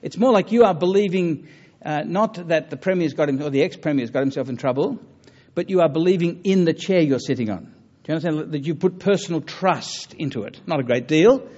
It's 0.03 0.19
more 0.19 0.33
like 0.33 0.53
you 0.53 0.65
are 0.65 0.75
believing 0.75 1.49
uh, 1.83 2.03
not 2.05 2.49
that 2.49 2.69
the 2.69 2.77
premier's 2.77 3.15
got 3.15 3.31
him, 3.31 3.43
or 3.43 3.49
the 3.49 3.63
ex-premier's 3.63 4.11
got 4.11 4.21
himself 4.21 4.51
in 4.51 4.59
trouble, 4.59 4.99
but 5.55 5.71
you 5.71 5.81
are 5.81 5.89
believing 5.89 6.43
in 6.45 6.67
the 6.67 6.75
chair 6.75 7.01
you're 7.01 7.19
sitting 7.19 7.49
on. 7.49 7.73
Do 8.05 8.13
you 8.13 8.15
understand 8.17 8.53
that 8.53 8.67
you 8.67 8.75
put 8.75 8.99
personal 8.99 9.41
trust 9.41 10.13
into 10.13 10.43
it? 10.43 10.61
Not 10.67 10.81
a 10.81 10.83
great 10.83 11.09
deal, 11.09 11.49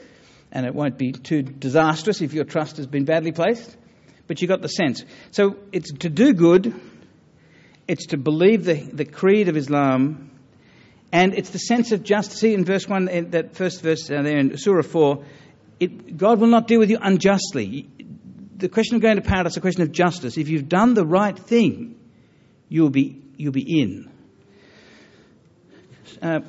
and 0.53 0.64
it 0.64 0.74
won't 0.74 0.96
be 0.96 1.11
too 1.11 1.42
disastrous 1.42 2.22
if 2.22 2.35
your 2.35 2.44
trust 2.44 2.77
has 2.77 2.87
been 2.87 3.05
badly 3.05 3.33
placed, 3.33 3.77
but 4.28 4.40
you 4.40 4.46
got 4.46 4.62
the 4.62 4.68
sense. 4.68 5.04
So 5.32 5.56
it's 5.72 5.90
to 5.92 6.08
do 6.08 6.32
good, 6.34 6.78
it's 7.88 8.06
to 8.08 8.16
believe 8.16 8.64
the, 8.64 8.74
the 8.74 9.04
creed 9.04 9.48
of 9.48 9.56
Islam, 9.56 10.30
and 11.10 11.34
it's 11.34 11.50
the 11.50 11.58
sense 11.58 11.90
of 11.90 12.04
justice. 12.04 12.38
See 12.38 12.54
in 12.54 12.64
verse 12.64 12.86
1, 12.86 13.08
in 13.08 13.30
that 13.30 13.56
first 13.56 13.80
verse 13.80 14.08
uh, 14.10 14.22
there 14.22 14.38
in 14.38 14.56
Surah 14.58 14.82
4, 14.82 15.24
it, 15.80 16.16
God 16.16 16.38
will 16.38 16.48
not 16.48 16.68
deal 16.68 16.78
with 16.78 16.90
you 16.90 16.98
unjustly. 17.00 17.88
The 18.56 18.68
question 18.68 18.96
of 18.96 19.02
going 19.02 19.16
to 19.16 19.22
paradise 19.22 19.52
is 19.52 19.56
a 19.56 19.60
question 19.62 19.82
of 19.82 19.92
justice. 19.92 20.36
If 20.36 20.48
you've 20.48 20.68
done 20.68 20.94
the 20.94 21.06
right 21.06 21.38
thing, 21.38 21.98
you'll 22.68 22.90
be, 22.90 23.22
you'll 23.36 23.52
be 23.52 23.80
in. 23.80 24.10
Uh, 26.20 26.40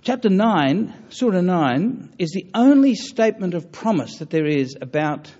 chapter 0.00 0.30
9, 0.30 1.06
Surah 1.10 1.40
9, 1.40 2.14
is 2.18 2.30
the 2.30 2.46
only 2.54 2.94
statement 2.94 3.54
of 3.54 3.72
promise 3.72 4.18
that 4.18 4.30
there 4.30 4.46
is 4.46 4.76
about 4.80 5.30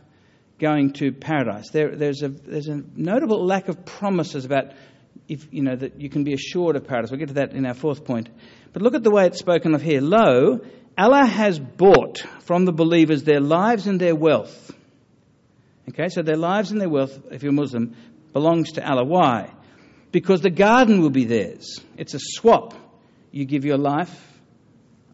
going 0.62 0.92
to 0.92 1.10
paradise. 1.10 1.70
There, 1.70 1.94
there's, 1.94 2.22
a, 2.22 2.28
there's 2.28 2.68
a 2.68 2.82
notable 2.94 3.44
lack 3.44 3.68
of 3.68 3.84
promises 3.84 4.44
about 4.44 4.72
if, 5.28 5.52
you 5.52 5.62
know, 5.62 5.74
that 5.74 6.00
you 6.00 6.08
can 6.08 6.22
be 6.22 6.34
assured 6.34 6.76
of 6.76 6.86
paradise. 6.86 7.10
We'll 7.10 7.18
get 7.18 7.28
to 7.28 7.34
that 7.34 7.52
in 7.52 7.66
our 7.66 7.74
fourth 7.74 8.04
point. 8.04 8.28
But 8.72 8.82
look 8.82 8.94
at 8.94 9.02
the 9.02 9.10
way 9.10 9.26
it's 9.26 9.40
spoken 9.40 9.74
of 9.74 9.82
here. 9.82 10.00
Lo, 10.00 10.60
Allah 10.96 11.26
has 11.26 11.58
bought 11.58 12.18
from 12.40 12.64
the 12.64 12.72
believers 12.72 13.24
their 13.24 13.40
lives 13.40 13.88
and 13.88 14.00
their 14.00 14.14
wealth. 14.14 14.70
Okay, 15.88 16.08
so 16.08 16.22
their 16.22 16.36
lives 16.36 16.70
and 16.70 16.80
their 16.80 16.88
wealth, 16.88 17.18
if 17.32 17.42
you're 17.42 17.52
Muslim, 17.52 17.96
belongs 18.32 18.72
to 18.72 18.88
Allah. 18.88 19.04
Why? 19.04 19.50
Because 20.12 20.42
the 20.42 20.50
garden 20.50 21.02
will 21.02 21.10
be 21.10 21.24
theirs. 21.24 21.80
It's 21.96 22.14
a 22.14 22.20
swap. 22.20 22.74
You 23.32 23.46
give 23.46 23.64
your 23.64 23.78
life, 23.78 24.14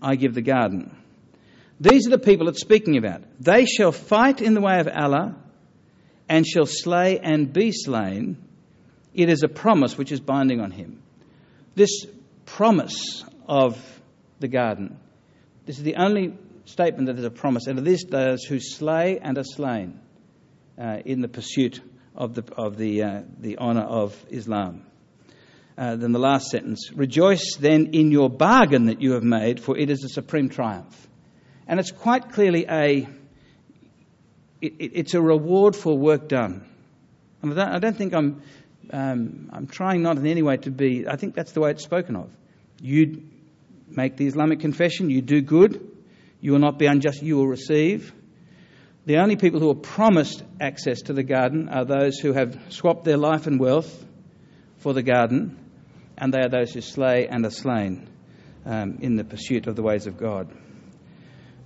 I 0.02 0.16
give 0.16 0.34
the 0.34 0.42
garden. 0.42 0.94
These 1.80 2.06
are 2.06 2.10
the 2.10 2.18
people 2.18 2.48
it's 2.48 2.60
speaking 2.60 2.96
about. 2.96 3.22
They 3.40 3.64
shall 3.66 3.92
fight 3.92 4.40
in 4.40 4.54
the 4.54 4.60
way 4.60 4.80
of 4.80 4.88
Allah 4.88 5.36
and 6.28 6.46
shall 6.46 6.66
slay 6.66 7.18
and 7.18 7.52
be 7.52 7.72
slain. 7.72 8.36
It 9.14 9.28
is 9.28 9.42
a 9.42 9.48
promise 9.48 9.96
which 9.96 10.12
is 10.12 10.20
binding 10.20 10.60
on 10.60 10.70
him. 10.70 11.02
This 11.74 12.06
promise 12.46 13.24
of 13.46 13.78
the 14.40 14.48
garden, 14.48 14.98
this 15.66 15.78
is 15.78 15.84
the 15.84 15.96
only 15.96 16.36
statement 16.64 17.06
that 17.06 17.18
is 17.18 17.24
a 17.24 17.30
promise, 17.30 17.66
and 17.66 17.78
it 17.78 17.86
is 17.86 18.04
those 18.04 18.44
who 18.44 18.60
slay 18.60 19.18
and 19.20 19.38
are 19.38 19.44
slain 19.44 20.00
uh, 20.78 20.98
in 21.04 21.20
the 21.20 21.28
pursuit 21.28 21.80
of 22.14 22.34
the, 22.34 22.44
of 22.56 22.76
the, 22.76 23.02
uh, 23.02 23.22
the 23.38 23.58
honour 23.58 23.82
of 23.82 24.14
Islam. 24.28 24.84
Uh, 25.76 25.94
then 25.94 26.10
the 26.10 26.18
last 26.18 26.50
sentence 26.50 26.90
Rejoice 26.92 27.56
then 27.60 27.90
in 27.92 28.10
your 28.10 28.28
bargain 28.28 28.86
that 28.86 29.00
you 29.00 29.12
have 29.12 29.22
made, 29.22 29.60
for 29.60 29.78
it 29.78 29.90
is 29.90 30.02
a 30.02 30.08
supreme 30.08 30.48
triumph. 30.48 31.07
And 31.68 31.78
it's 31.78 31.92
quite 31.92 32.32
clearly 32.32 32.64
a, 32.66 33.06
it, 34.62 34.72
it, 34.78 34.90
it's 34.94 35.14
a 35.14 35.20
reward 35.20 35.76
for 35.76 35.96
work 35.96 36.26
done. 36.26 36.66
And 37.42 37.52
I 37.52 37.54
don't, 37.54 37.74
I 37.74 37.78
don't 37.78 37.96
think 37.96 38.14
I'm, 38.14 38.42
um, 38.90 39.50
I'm 39.52 39.66
trying 39.66 40.02
not 40.02 40.16
in 40.16 40.26
any 40.26 40.42
way 40.42 40.56
to 40.56 40.70
be, 40.70 41.06
I 41.06 41.16
think 41.16 41.34
that's 41.34 41.52
the 41.52 41.60
way 41.60 41.70
it's 41.70 41.84
spoken 41.84 42.16
of. 42.16 42.30
You 42.80 43.22
make 43.86 44.16
the 44.16 44.26
Islamic 44.26 44.60
confession, 44.60 45.10
you 45.10 45.20
do 45.20 45.42
good, 45.42 45.94
you 46.40 46.52
will 46.52 46.58
not 46.58 46.78
be 46.78 46.86
unjust, 46.86 47.22
you 47.22 47.36
will 47.36 47.46
receive. 47.46 48.14
The 49.04 49.18
only 49.18 49.36
people 49.36 49.60
who 49.60 49.70
are 49.70 49.74
promised 49.74 50.42
access 50.60 51.02
to 51.02 51.12
the 51.12 51.22
garden 51.22 51.68
are 51.68 51.84
those 51.84 52.18
who 52.18 52.32
have 52.32 52.58
swapped 52.70 53.04
their 53.04 53.16
life 53.18 53.46
and 53.46 53.60
wealth 53.60 54.06
for 54.78 54.94
the 54.94 55.02
garden, 55.02 55.58
and 56.16 56.32
they 56.32 56.40
are 56.40 56.48
those 56.48 56.72
who 56.72 56.80
slay 56.80 57.26
and 57.28 57.44
are 57.44 57.50
slain 57.50 58.08
um, 58.64 58.98
in 59.00 59.16
the 59.16 59.24
pursuit 59.24 59.66
of 59.66 59.76
the 59.76 59.82
ways 59.82 60.06
of 60.06 60.16
God. 60.16 60.50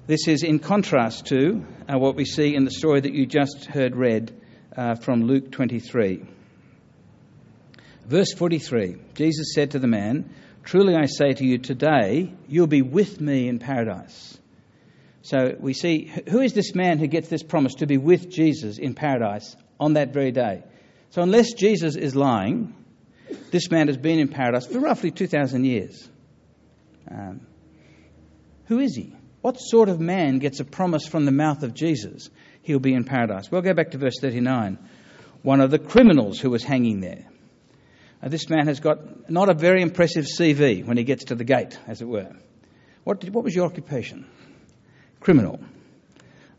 This 0.04 0.26
is 0.26 0.42
in 0.42 0.58
contrast 0.58 1.26
to 1.26 1.64
uh, 1.88 1.96
what 1.96 2.16
we 2.16 2.24
see 2.24 2.56
in 2.56 2.64
the 2.64 2.72
story 2.72 3.00
that 3.00 3.14
you 3.14 3.24
just 3.24 3.66
heard 3.66 3.94
read 3.94 4.36
uh, 4.76 4.96
from 4.96 5.22
Luke 5.22 5.52
23. 5.52 6.24
Verse 8.06 8.32
43 8.32 8.96
Jesus 9.14 9.54
said 9.54 9.70
to 9.70 9.78
the 9.78 9.86
man, 9.86 10.34
Truly 10.64 10.96
I 10.96 11.06
say 11.06 11.34
to 11.34 11.46
you, 11.46 11.58
today 11.58 12.34
you'll 12.48 12.66
be 12.66 12.82
with 12.82 13.20
me 13.20 13.46
in 13.46 13.60
paradise. 13.60 14.36
So 15.22 15.54
we 15.60 15.72
see 15.72 16.12
who 16.28 16.40
is 16.40 16.52
this 16.52 16.74
man 16.74 16.98
who 16.98 17.06
gets 17.06 17.28
this 17.28 17.44
promise 17.44 17.74
to 17.74 17.86
be 17.86 17.96
with 17.96 18.28
Jesus 18.28 18.78
in 18.78 18.94
paradise 18.94 19.54
on 19.78 19.92
that 19.92 20.12
very 20.12 20.32
day? 20.32 20.64
So 21.10 21.22
unless 21.22 21.52
Jesus 21.52 21.94
is 21.94 22.16
lying, 22.16 22.74
this 23.52 23.70
man 23.70 23.86
has 23.86 23.98
been 23.98 24.18
in 24.18 24.26
paradise 24.26 24.66
for 24.66 24.80
roughly 24.80 25.12
2,000 25.12 25.64
years. 25.64 26.08
Um, 27.08 27.46
who 28.64 28.80
is 28.80 28.96
he? 28.96 29.14
What 29.42 29.56
sort 29.56 29.88
of 29.88 30.00
man 30.00 30.38
gets 30.38 30.60
a 30.60 30.64
promise 30.64 31.06
from 31.06 31.24
the 31.24 31.32
mouth 31.32 31.64
of 31.64 31.74
Jesus 31.74 32.30
he'll 32.62 32.78
be 32.78 32.94
in 32.94 33.04
paradise? 33.04 33.50
We'll 33.50 33.62
go 33.62 33.74
back 33.74 33.90
to 33.90 33.98
verse 33.98 34.18
39. 34.20 34.78
One 35.42 35.60
of 35.60 35.72
the 35.72 35.80
criminals 35.80 36.38
who 36.38 36.48
was 36.48 36.62
hanging 36.62 37.00
there. 37.00 37.26
Uh, 38.22 38.28
this 38.28 38.48
man 38.48 38.68
has 38.68 38.78
got 38.78 39.28
not 39.28 39.48
a 39.48 39.54
very 39.54 39.82
impressive 39.82 40.26
CV 40.26 40.86
when 40.86 40.96
he 40.96 41.02
gets 41.02 41.24
to 41.24 41.34
the 41.34 41.42
gate, 41.42 41.76
as 41.88 42.00
it 42.00 42.06
were. 42.06 42.30
What, 43.02 43.20
did, 43.20 43.34
what 43.34 43.42
was 43.42 43.52
your 43.52 43.66
occupation? 43.66 44.26
Criminal. 45.18 45.58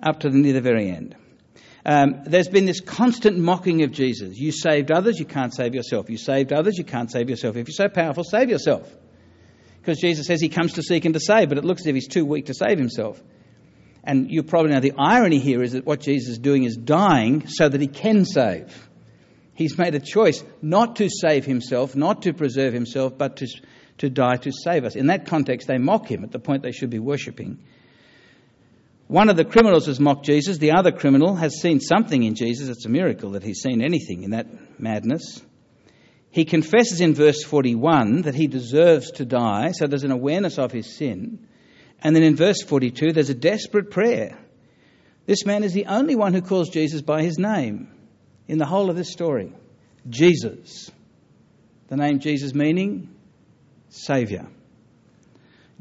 Up 0.02 0.20
to 0.20 0.30
the, 0.30 0.38
near 0.38 0.52
the 0.52 0.62
very 0.62 0.90
end. 0.90 1.16
Um, 1.86 2.24
there's 2.26 2.50
been 2.50 2.66
this 2.66 2.82
constant 2.82 3.38
mocking 3.38 3.84
of 3.84 3.92
Jesus. 3.92 4.38
You 4.38 4.52
saved 4.52 4.92
others, 4.92 5.18
you 5.20 5.26
can't 5.26 5.56
save 5.56 5.74
yourself. 5.74 6.10
You 6.10 6.18
saved 6.18 6.52
others, 6.52 6.78
you 6.78 6.84
can't 6.84 7.10
save 7.10 7.30
yourself. 7.30 7.56
If 7.56 7.70
you're 7.70 7.88
so 7.88 7.88
powerful, 7.88 8.26
save 8.26 8.50
yourself 8.50 8.94
because 9.84 10.00
Jesus 10.00 10.28
says 10.28 10.40
he 10.40 10.48
comes 10.48 10.74
to 10.74 10.82
seek 10.82 11.04
and 11.04 11.14
to 11.14 11.20
save, 11.20 11.50
but 11.50 11.58
it 11.58 11.66
looks 11.66 11.82
as 11.82 11.88
if 11.88 11.96
he's 11.96 12.08
too 12.08 12.24
weak 12.24 12.46
to 12.46 12.54
save 12.54 12.78
himself. 12.78 13.22
And 14.02 14.32
you 14.32 14.42
probably 14.42 14.72
know 14.72 14.80
the 14.80 14.94
irony 14.98 15.40
here 15.40 15.62
is 15.62 15.74
that 15.74 15.86
what 15.86 16.00
Jesus 16.00 16.30
is 16.30 16.38
doing 16.40 16.64
is 16.64 16.78
dying 16.78 17.48
so 17.48 17.68
that 17.68 17.82
he 17.82 17.88
can 17.88 18.24
save. 18.24 18.90
He's 19.56 19.78
made 19.78 19.94
a 19.94 20.00
choice 20.00 20.42
not 20.62 20.96
to 20.98 21.10
save 21.10 21.44
himself, 21.44 21.98
not 21.98 22.22
to 22.22 22.34
preserve 22.34 22.72
himself, 22.72 23.18
but 23.18 23.36
to, 23.38 23.48
to 23.98 24.10
die 24.10 24.38
to 24.38 24.54
save 24.54 24.86
us. 24.86 24.96
In 24.96 25.08
that 25.08 25.26
context, 25.26 25.68
they 25.68 25.78
mock 25.78 26.10
him 26.10 26.24
at 26.24 26.32
the 26.32 26.40
point 26.40 26.64
they 26.64 26.72
should 26.72 26.90
be 26.90 27.00
worshipping. 27.00 27.60
One 29.10 29.28
of 29.28 29.36
the 29.36 29.44
criminals 29.44 29.88
has 29.88 30.00
mocked 30.00 30.26
Jesus. 30.26 30.60
The 30.60 30.72
other 30.72 30.94
criminal 30.94 31.36
has 31.36 31.60
seen 31.60 31.82
something 31.82 32.24
in 32.24 32.36
Jesus. 32.36 32.70
It's 32.70 32.86
a 32.86 32.90
miracle 32.90 33.32
that 33.32 33.44
he's 33.44 33.60
seen 33.60 33.84
anything 33.84 34.24
in 34.24 34.32
that 34.32 34.80
madness. 34.80 35.42
He 36.34 36.46
confesses 36.46 37.00
in 37.00 37.14
verse 37.14 37.44
41 37.44 38.24
that 38.24 38.34
he 38.34 38.48
deserves 38.48 39.12
to 39.12 39.26
die, 39.26 39.72
so 39.72 39.86
there's 39.86 40.04
an 40.04 40.10
awareness 40.10 40.58
of 40.58 40.72
his 40.72 40.98
sin. 40.98 41.48
And 42.02 42.16
then 42.16 42.24
in 42.24 42.36
verse 42.36 42.64
42, 42.64 43.14
there's 43.14 43.30
a 43.30 43.36
desperate 43.36 43.92
prayer. 43.92 44.36
This 45.28 45.46
man 45.46 45.64
is 45.64 45.74
the 45.74 45.86
only 45.86 46.16
one 46.16 46.34
who 46.34 46.42
calls 46.42 46.72
Jesus 46.72 47.04
by 47.04 47.22
his 47.22 47.38
name 47.38 47.88
in 48.48 48.58
the 48.58 48.66
whole 48.66 48.90
of 48.90 48.96
this 48.96 49.12
story 49.12 49.54
Jesus. 50.10 50.90
The 51.90 51.98
name 51.98 52.18
Jesus 52.18 52.56
meaning 52.56 53.14
Saviour. 53.90 54.48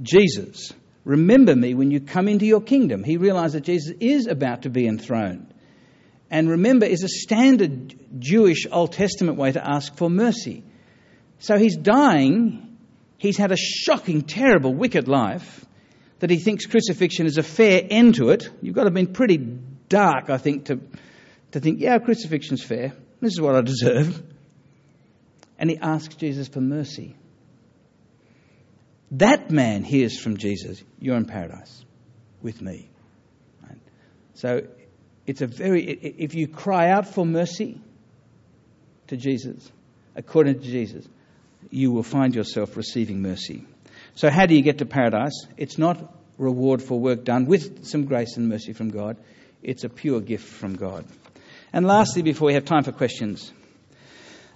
Jesus, 0.02 0.74
remember 1.06 1.56
me 1.56 1.72
when 1.72 1.90
you 1.90 1.98
come 1.98 2.28
into 2.28 2.44
your 2.44 2.60
kingdom. 2.60 3.04
He 3.04 3.16
realized 3.16 3.54
that 3.54 3.64
Jesus 3.64 3.96
is 4.00 4.26
about 4.26 4.62
to 4.62 4.68
be 4.68 4.86
enthroned 4.86 5.51
and 6.32 6.48
remember 6.48 6.86
is 6.86 7.04
a 7.04 7.08
standard 7.08 7.94
Jewish 8.18 8.66
Old 8.72 8.92
Testament 8.92 9.36
way 9.36 9.52
to 9.52 9.62
ask 9.62 9.94
for 9.96 10.08
mercy. 10.08 10.64
So 11.38 11.58
he's 11.58 11.76
dying, 11.76 12.78
he's 13.18 13.36
had 13.36 13.52
a 13.52 13.56
shocking, 13.56 14.22
terrible, 14.22 14.72
wicked 14.72 15.08
life 15.08 15.64
that 16.20 16.30
he 16.30 16.38
thinks 16.38 16.64
crucifixion 16.64 17.26
is 17.26 17.36
a 17.36 17.42
fair 17.42 17.82
end 17.88 18.14
to 18.14 18.30
it. 18.30 18.48
You've 18.62 18.74
got 18.74 18.84
to 18.84 18.86
have 18.86 18.94
been 18.94 19.12
pretty 19.12 19.36
dark, 19.36 20.30
I 20.30 20.38
think, 20.38 20.66
to, 20.66 20.80
to 21.50 21.60
think, 21.60 21.80
yeah, 21.80 21.98
crucifixion's 21.98 22.62
fair. 22.62 22.94
This 23.20 23.34
is 23.34 23.40
what 23.40 23.54
I 23.54 23.60
deserve. 23.60 24.22
And 25.58 25.68
he 25.68 25.76
asks 25.76 26.14
Jesus 26.14 26.48
for 26.48 26.62
mercy. 26.62 27.14
That 29.10 29.50
man 29.50 29.84
hears 29.84 30.18
from 30.18 30.38
Jesus, 30.38 30.82
You're 30.98 31.18
in 31.18 31.26
paradise 31.26 31.84
with 32.40 32.62
me. 32.62 32.88
So 34.34 34.62
it's 35.26 35.40
a 35.40 35.46
very, 35.46 35.85
if 35.85 36.35
you 36.35 36.48
cry 36.48 36.90
out 36.90 37.06
for 37.06 37.24
mercy 37.24 37.80
to 39.08 39.16
Jesus, 39.16 39.70
according 40.16 40.61
to 40.61 40.66
Jesus, 40.66 41.06
you 41.70 41.92
will 41.92 42.02
find 42.02 42.35
yourself 42.35 42.76
receiving 42.76 43.22
mercy. 43.22 43.66
So, 44.14 44.30
how 44.30 44.46
do 44.46 44.54
you 44.54 44.62
get 44.62 44.78
to 44.78 44.87
paradise? 44.87 45.46
It's 45.56 45.78
not 45.78 46.12
reward 46.38 46.82
for 46.82 46.98
work 46.98 47.24
done 47.24 47.46
with 47.46 47.87
some 47.87 48.04
grace 48.04 48.37
and 48.37 48.48
mercy 48.48 48.72
from 48.72 48.90
God, 48.90 49.16
it's 49.62 49.85
a 49.85 49.88
pure 49.88 50.20
gift 50.20 50.48
from 50.48 50.74
God. 50.74 51.04
And 51.72 51.87
lastly, 51.87 52.22
before 52.22 52.46
we 52.46 52.54
have 52.54 52.64
time 52.64 52.82
for 52.82 52.92
questions, 52.92 53.52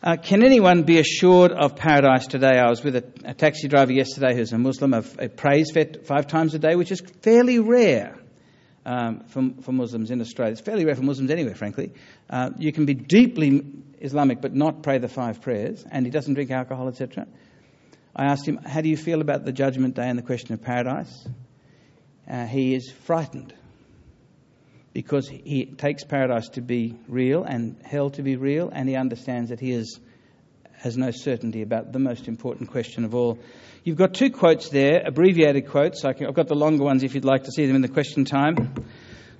uh, 0.02 0.16
can 0.16 0.42
anyone 0.42 0.83
be 0.83 0.98
assured 0.98 1.52
of 1.52 1.76
paradise 1.76 2.26
today? 2.26 2.59
I 2.59 2.68
was 2.68 2.85
with 2.85 2.96
a, 2.96 3.05
a 3.24 3.35
taxi 3.35 3.68
driver 3.68 3.92
yesterday 3.92 4.35
who's 4.35 4.52
a 4.52 4.59
Muslim, 4.59 4.92
a, 4.92 5.05
a 5.18 5.29
prays 5.29 5.72
five 6.05 6.26
times 6.26 6.55
a 6.55 6.59
day, 6.59 6.74
which 6.74 6.92
is 6.92 7.00
fairly 7.22 7.59
rare 7.59 8.18
um, 8.87 9.20
for, 9.27 9.51
for, 9.62 9.72
Muslims 9.72 10.12
in 10.12 10.20
Australia. 10.20 10.53
It's 10.53 10.61
fairly 10.61 10.85
rare 10.85 10.94
for 10.94 11.03
Muslims 11.03 11.31
anywhere, 11.31 11.57
frankly. 11.57 11.92
Uh, 12.31 12.51
you 12.57 12.72
can 12.72 12.87
be 12.87 12.94
deeply 12.94 13.62
Islamic 14.01 14.40
but 14.40 14.55
not 14.55 14.83
pray 14.83 14.99
the 14.99 15.09
five 15.09 15.42
prayers, 15.42 15.85
and 15.90 16.07
he 16.07 16.11
doesn't 16.11 16.35
drink 16.35 16.53
alcohol, 16.53 16.88
etc. 16.88 17.27
I 18.14 18.27
asked 18.27 18.46
him, 18.46 18.59
How 18.64 18.81
do 18.81 18.88
you 18.88 18.96
feel 18.96 19.20
about 19.20 19.44
the 19.44 19.53
judgment 19.53 19.96
day 19.96 20.09
and 20.09 20.16
the 20.16 20.22
question 20.22 20.55
of 20.55 20.62
paradise? 20.62 21.29
Uh, 22.31 22.46
he 22.46 22.75
is 22.75 22.90
frightened 22.90 23.53
because 24.92 25.29
he 25.29 25.66
takes 25.66 26.05
paradise 26.05 26.49
to 26.51 26.61
be 26.61 26.96
real 27.09 27.42
and 27.42 27.77
hell 27.85 28.11
to 28.11 28.22
be 28.22 28.37
real, 28.37 28.70
and 28.72 28.88
he 28.88 28.94
understands 28.94 29.51
that 29.51 29.59
he 29.59 29.72
is, 29.72 29.99
has 30.87 30.96
no 30.96 31.11
certainty 31.11 31.62
about 31.62 31.92
the 31.92 31.99
most 31.99 32.29
important 32.29 32.70
question 32.70 33.05
of 33.05 33.12
all 33.12 33.38
You've 33.83 33.96
got 33.96 34.14
two 34.14 34.31
quotes 34.31 34.68
there, 34.68 35.03
abbreviated 35.07 35.68
quotes. 35.68 36.05
I've 36.05 36.35
got 36.35 36.49
the 36.49 36.57
longer 36.57 36.83
ones 36.83 37.05
if 37.05 37.14
you'd 37.14 37.25
like 37.25 37.44
to 37.44 37.53
see 37.53 37.66
them 37.66 37.77
in 37.77 37.83
the 37.83 37.88
question 37.88 38.25
time. 38.25 38.75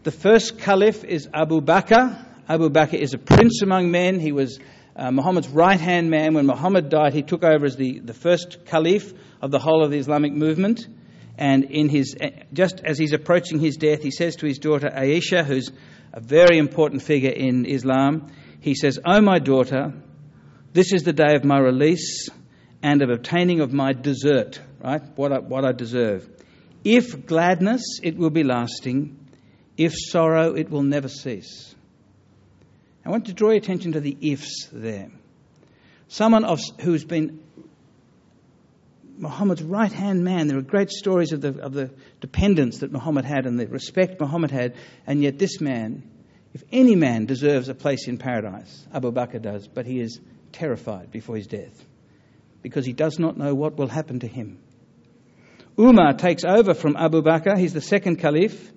The 0.05 0.13
first 0.13 0.59
caliph 0.59 1.03
is 1.03 1.29
Abu 1.35 1.61
Bakr. 1.61 2.25
Abu 2.49 2.71
Bakr 2.71 2.95
is 2.95 3.13
a 3.13 3.19
prince 3.19 3.63
among 3.63 3.91
men. 3.91 4.21
He 4.21 4.31
was 4.31 4.61
uh, 4.95 5.11
Muhammad's 5.11 5.49
right 5.49 5.81
hand 5.81 6.11
man. 6.11 6.35
When 6.35 6.47
Muhammad 6.47 6.91
died, 6.91 7.13
he 7.13 7.23
took 7.23 7.43
over 7.43 7.67
as 7.67 7.75
the, 7.75 7.99
the 7.99 8.15
first 8.15 8.67
caliph 8.67 9.13
of 9.43 9.51
the 9.51 9.59
whole 9.59 9.85
of 9.85 9.91
the 9.91 9.99
Islamic 9.99 10.33
movement. 10.33 10.87
And 11.37 11.65
in 11.65 11.89
his, 11.89 12.17
just 12.53 12.81
as 12.85 12.99
he's 12.99 13.15
approaching 13.15 13.59
his 13.59 13.77
death, 13.77 14.01
he 14.01 14.13
says 14.13 14.37
to 14.37 14.47
his 14.47 14.61
daughter 14.61 14.89
Aisha, 14.89 15.45
who's 15.45 15.73
a 16.13 16.21
very 16.21 16.59
important 16.59 17.03
figure 17.03 17.33
in 17.33 17.67
Islam, 17.67 18.31
he 18.61 18.77
says, 18.77 19.01
O 19.05 19.21
my 19.21 19.41
daughter, 19.41 19.93
this 20.77 20.93
is 20.93 21.05
the 21.05 21.12
day 21.15 21.35
of 21.35 21.43
my 21.43 21.59
release 21.59 22.29
and 22.83 23.01
of 23.01 23.09
obtaining 23.09 23.61
of 23.61 23.73
my 23.73 23.95
desert, 23.95 24.61
right? 24.85 25.01
What 25.17 25.33
I, 25.33 25.39
what 25.39 25.65
I 25.65 25.73
deserve. 25.73 26.29
If 26.85 27.25
gladness, 27.25 27.99
it 28.03 28.19
will 28.19 28.29
be 28.29 28.45
lasting. 28.45 29.19
If 29.79 29.95
sorrow, 29.97 30.53
it 30.53 30.71
will 30.71 30.83
never 30.83 31.09
cease. 31.09 31.75
I 33.07 33.09
want 33.09 33.27
to 33.27 33.33
draw 33.33 33.49
your 33.49 33.59
attention 33.59 33.93
to 33.93 34.01
the 34.01 34.19
ifs 34.21 34.69
there. 34.71 35.11
Someone 36.09 36.45
of, 36.45 36.61
who's 36.81 37.05
been 37.05 37.41
Muhammad's 39.17 39.62
right 39.62 39.91
hand 39.91 40.25
man. 40.25 40.47
There 40.47 40.59
are 40.59 40.62
great 40.62 40.91
stories 40.91 41.33
of 41.33 41.41
the, 41.41 41.59
of 41.59 41.73
the 41.73 41.91
dependence 42.21 42.81
that 42.81 42.93
Muhammad 42.93 43.25
had 43.25 43.47
and 43.47 43.59
the 43.59 43.67
respect 43.67 44.21
Muhammad 44.21 44.51
had, 44.51 44.75
and 45.07 45.23
yet 45.23 45.39
this 45.39 45.59
man, 45.59 46.03
if 46.53 46.62
any 46.71 46.97
man 46.97 47.25
deserves 47.25 47.71
a 47.71 47.75
place 47.75 48.09
in 48.09 48.19
paradise, 48.19 48.87
Abu 48.93 49.11
Bakr 49.11 49.41
does, 49.41 49.67
but 49.67 49.87
he 49.87 50.01
is 50.01 50.21
terrified 50.57 51.11
before 51.11 51.37
his 51.37 51.47
death 51.47 51.85
because 52.62 52.87
he 52.87 52.92
does 52.92 53.19
not 53.19 53.37
know 53.37 53.55
what 53.55 53.77
will 53.77 53.88
happen 53.88 54.21
to 54.21 54.27
him. 54.27 54.59
Umar 55.79 56.14
takes 56.14 56.42
over 56.45 56.75
from 56.75 56.97
Abu 56.97 57.23
Bakr, 57.23 57.59
he's 57.59 57.75
the 57.75 57.81
second 57.81 58.16
caliph, 58.16 58.73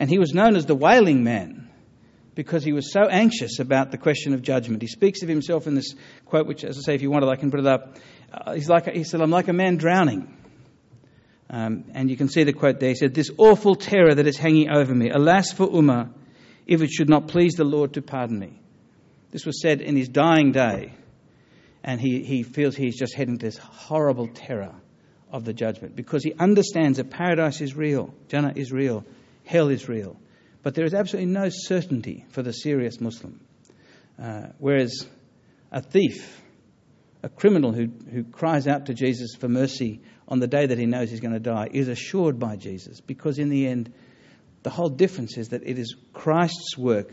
and 0.00 0.10
he 0.10 0.18
was 0.18 0.34
known 0.34 0.56
as 0.56 0.66
the 0.66 0.74
wailing 0.74 1.22
man 1.22 1.70
because 2.34 2.64
he 2.64 2.72
was 2.72 2.92
so 2.92 3.02
anxious 3.08 3.60
about 3.60 3.92
the 3.92 3.98
question 3.98 4.34
of 4.34 4.42
judgment. 4.42 4.82
He 4.82 4.88
speaks 4.88 5.22
of 5.22 5.28
himself 5.28 5.68
in 5.68 5.74
this 5.74 5.94
quote, 6.26 6.46
which, 6.46 6.64
as 6.64 6.76
I 6.76 6.80
say, 6.80 6.94
if 6.96 7.02
you 7.02 7.10
wanted, 7.10 7.28
I 7.28 7.36
can 7.36 7.52
put 7.52 7.60
it 7.60 7.66
up. 7.66 7.96
Uh, 8.32 8.54
he's 8.54 8.68
like, 8.68 8.88
he 8.92 9.04
said, 9.04 9.20
I'm 9.20 9.30
like 9.30 9.46
a 9.46 9.52
man 9.52 9.76
drowning. 9.76 10.36
Um, 11.48 11.84
and 11.94 12.10
you 12.10 12.16
can 12.16 12.28
see 12.28 12.42
the 12.42 12.52
quote 12.52 12.80
there. 12.80 12.88
He 12.88 12.96
said, 12.96 13.14
This 13.14 13.30
awful 13.38 13.76
terror 13.76 14.14
that 14.14 14.26
is 14.26 14.36
hanging 14.36 14.70
over 14.70 14.92
me, 14.92 15.10
alas 15.10 15.52
for 15.52 15.68
Umar, 15.72 16.10
if 16.66 16.82
it 16.82 16.90
should 16.90 17.08
not 17.08 17.28
please 17.28 17.52
the 17.52 17.64
Lord 17.64 17.94
to 17.94 18.02
pardon 18.02 18.38
me. 18.38 18.60
This 19.30 19.46
was 19.46 19.60
said 19.60 19.80
in 19.80 19.96
his 19.96 20.08
dying 20.08 20.52
day, 20.52 20.94
and 21.84 22.00
he, 22.00 22.22
he 22.22 22.42
feels 22.42 22.74
he's 22.74 22.98
just 22.98 23.14
heading 23.14 23.38
to 23.38 23.46
this 23.46 23.58
horrible 23.58 24.26
terror 24.28 24.74
of 25.30 25.44
the 25.44 25.52
judgment 25.52 25.94
because 25.94 26.24
he 26.24 26.32
understands 26.32 26.96
that 26.96 27.10
paradise 27.10 27.60
is 27.60 27.76
real, 27.76 28.14
Jannah 28.28 28.54
is 28.56 28.72
real, 28.72 29.04
hell 29.44 29.68
is 29.68 29.86
real. 29.86 30.16
But 30.62 30.74
there 30.74 30.86
is 30.86 30.94
absolutely 30.94 31.30
no 31.30 31.50
certainty 31.50 32.24
for 32.30 32.42
the 32.42 32.52
serious 32.52 33.00
Muslim. 33.02 33.38
Uh, 34.20 34.46
whereas 34.58 35.06
a 35.70 35.82
thief, 35.82 36.40
a 37.22 37.28
criminal 37.28 37.72
who, 37.72 37.88
who 38.10 38.24
cries 38.24 38.66
out 38.66 38.86
to 38.86 38.94
Jesus 38.94 39.34
for 39.34 39.48
mercy 39.48 40.00
on 40.26 40.40
the 40.40 40.46
day 40.46 40.64
that 40.64 40.78
he 40.78 40.86
knows 40.86 41.10
he's 41.10 41.20
going 41.20 41.34
to 41.34 41.40
die, 41.40 41.68
is 41.70 41.88
assured 41.88 42.38
by 42.38 42.56
Jesus 42.56 43.02
because, 43.02 43.38
in 43.38 43.50
the 43.50 43.66
end, 43.66 43.92
the 44.62 44.70
whole 44.70 44.88
difference 44.88 45.36
is 45.36 45.50
that 45.50 45.62
it 45.66 45.78
is 45.78 45.94
Christ's 46.14 46.78
work 46.78 47.12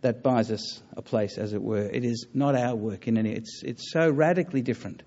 that 0.00 0.22
buys 0.22 0.50
us 0.50 0.82
a 0.96 1.02
place, 1.02 1.38
as 1.38 1.52
it 1.52 1.62
were. 1.62 1.82
It 1.82 2.04
is 2.04 2.26
not 2.32 2.54
our 2.54 2.74
work 2.74 3.08
in 3.08 3.18
any. 3.18 3.32
It's 3.32 3.62
it's 3.64 3.92
so 3.92 4.08
radically 4.08 4.62
different. 4.62 5.02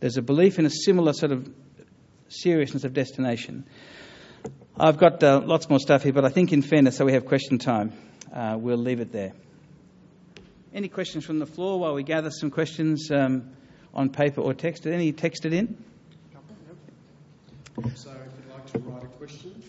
There's 0.00 0.16
a 0.16 0.22
belief 0.22 0.58
in 0.58 0.66
a 0.66 0.70
similar 0.70 1.12
sort 1.12 1.32
of 1.32 1.50
seriousness 2.28 2.84
of 2.84 2.92
destination. 2.92 3.64
I've 4.78 4.98
got 4.98 5.22
uh, 5.24 5.40
lots 5.44 5.68
more 5.68 5.80
stuff 5.80 6.04
here, 6.04 6.12
but 6.12 6.24
I 6.24 6.28
think, 6.28 6.52
in 6.52 6.62
fairness, 6.62 6.96
so 6.96 7.04
we 7.04 7.12
have 7.14 7.26
question 7.26 7.58
time, 7.58 7.92
uh, 8.32 8.56
we'll 8.58 8.76
leave 8.76 9.00
it 9.00 9.10
there. 9.10 9.32
Any 10.72 10.88
questions 10.88 11.24
from 11.24 11.40
the 11.40 11.46
floor 11.46 11.80
while 11.80 11.94
we 11.94 12.04
gather 12.04 12.30
some 12.30 12.50
questions 12.50 13.10
um, 13.10 13.50
on 13.92 14.10
paper 14.10 14.40
or 14.40 14.54
texted? 14.54 14.92
Any 14.92 15.12
texted 15.12 15.52
in? 15.52 15.82
So, 17.94 18.10
if 18.10 18.16
you'd 18.16 18.52
like 18.52 18.66
to 18.72 18.78
write 18.80 19.04
a 19.04 19.06
question 19.06 19.62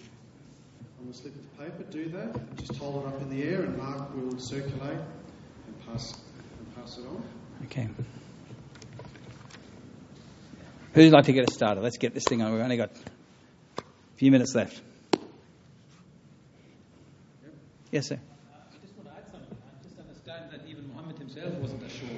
on 1.01 1.09
a 1.09 1.13
slip 1.13 1.35
of 1.35 1.57
paper, 1.57 1.83
do 1.91 2.09
that. 2.09 2.57
Just 2.57 2.75
hold 2.75 3.03
it 3.03 3.07
up 3.07 3.21
in 3.21 3.29
the 3.29 3.43
air, 3.43 3.61
and 3.63 3.77
Mark 3.77 4.13
will 4.15 4.37
circulate 4.39 4.97
and 4.97 5.85
pass 5.87 6.13
and 6.13 6.75
pass 6.75 6.97
it 6.97 7.05
on. 7.05 7.23
Okay. 7.65 7.87
Who'd 10.93 11.11
like 11.13 11.25
to 11.25 11.33
get 11.33 11.47
us 11.47 11.53
started? 11.53 11.81
Let's 11.81 11.97
get 11.97 12.13
this 12.13 12.25
thing 12.25 12.41
on. 12.41 12.51
We've 12.51 12.61
only 12.61 12.77
got 12.77 12.91
a 13.77 13.81
few 14.17 14.31
minutes 14.31 14.53
left. 14.55 14.81
Yes, 17.91 18.07
sir. 18.07 18.15
Uh 18.15 18.57
I 18.57 18.81
just 18.81 18.95
want 18.97 19.07
to 19.09 19.15
add 19.15 19.31
something. 19.31 19.57
I 19.57 19.83
just 19.83 19.99
understand 19.99 20.51
that 20.51 20.67
even 20.67 20.87
Muhammad 20.87 21.17
himself 21.17 21.53
wasn't 21.55 21.83
as 21.83 21.91
sure 21.91 22.09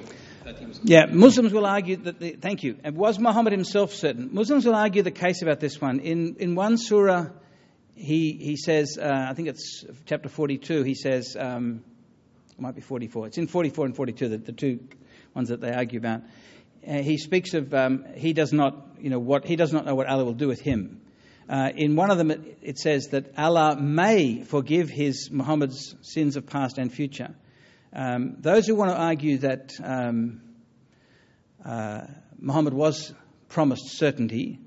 that 0.44 0.58
he 0.58 0.66
was. 0.66 0.80
Yeah, 0.82 1.06
Muslims 1.06 1.52
will 1.52 1.66
argue 1.66 1.96
that. 1.96 2.18
The, 2.18 2.32
thank 2.32 2.62
you. 2.62 2.76
And 2.82 2.96
was 2.96 3.18
Muhammad 3.18 3.52
himself 3.52 3.94
certain? 3.94 4.30
Muslims 4.32 4.66
will 4.66 4.74
argue 4.74 5.02
the 5.02 5.10
case 5.10 5.42
about 5.42 5.60
this 5.60 5.80
one. 5.80 6.00
In 6.00 6.36
in 6.40 6.54
one 6.54 6.76
surah, 6.76 7.28
he 8.02 8.32
he 8.32 8.56
says, 8.56 8.98
uh, 9.00 9.26
I 9.30 9.34
think 9.34 9.48
it's 9.48 9.84
chapter 10.06 10.28
forty-two. 10.28 10.82
He 10.82 10.94
says, 10.94 11.36
um, 11.38 11.84
it 12.50 12.60
might 12.60 12.74
be 12.74 12.80
forty-four. 12.80 13.28
It's 13.28 13.38
in 13.38 13.46
forty-four 13.46 13.86
and 13.86 13.94
forty-two, 13.94 14.28
the, 14.28 14.38
the 14.38 14.52
two 14.52 14.80
ones 15.34 15.50
that 15.50 15.60
they 15.60 15.72
argue 15.72 16.00
about. 16.00 16.22
Uh, 16.86 16.94
he 16.98 17.16
speaks 17.16 17.54
of 17.54 17.72
um, 17.72 18.04
he 18.16 18.32
does 18.32 18.52
not, 18.52 18.96
you 18.98 19.08
know, 19.08 19.20
what 19.20 19.44
he 19.44 19.54
does 19.54 19.72
not 19.72 19.86
know 19.86 19.94
what 19.94 20.08
Allah 20.08 20.24
will 20.24 20.34
do 20.34 20.48
with 20.48 20.60
him. 20.60 21.00
Uh, 21.48 21.70
in 21.76 21.94
one 21.94 22.10
of 22.10 22.18
them, 22.18 22.30
it, 22.30 22.58
it, 22.62 22.78
says 22.78 23.08
that 23.08 23.32
Allah 23.36 23.76
may 23.76 24.42
forgive 24.42 24.88
his 24.88 25.30
Muhammad's 25.30 25.94
sins 26.02 26.36
of 26.36 26.46
past 26.46 26.78
and 26.78 26.92
future. 26.92 27.34
Um, 27.92 28.36
those 28.38 28.66
who 28.66 28.74
want 28.74 28.90
to 28.90 28.96
argue 28.96 29.38
that 29.38 29.72
um, 29.82 30.40
uh, 31.64 32.06
Muhammad 32.38 32.74
was 32.74 33.12
promised 33.48 33.98
certainty 33.98 34.60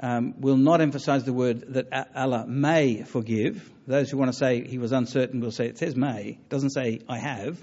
um, 0.00 0.40
will 0.40 0.56
not 0.56 0.80
emphasize 0.80 1.24
the 1.24 1.32
word 1.32 1.64
that 1.74 2.10
Allah 2.14 2.46
may 2.46 3.02
forgive. 3.02 3.70
Those 3.86 4.10
who 4.10 4.16
want 4.16 4.32
to 4.32 4.36
say 4.36 4.66
he 4.66 4.78
was 4.78 4.92
uncertain 4.92 5.40
will 5.40 5.52
say 5.52 5.66
it 5.66 5.78
says 5.78 5.94
may, 5.94 6.38
it 6.40 6.48
doesn't 6.48 6.70
say 6.70 7.00
I 7.08 7.18
have. 7.18 7.62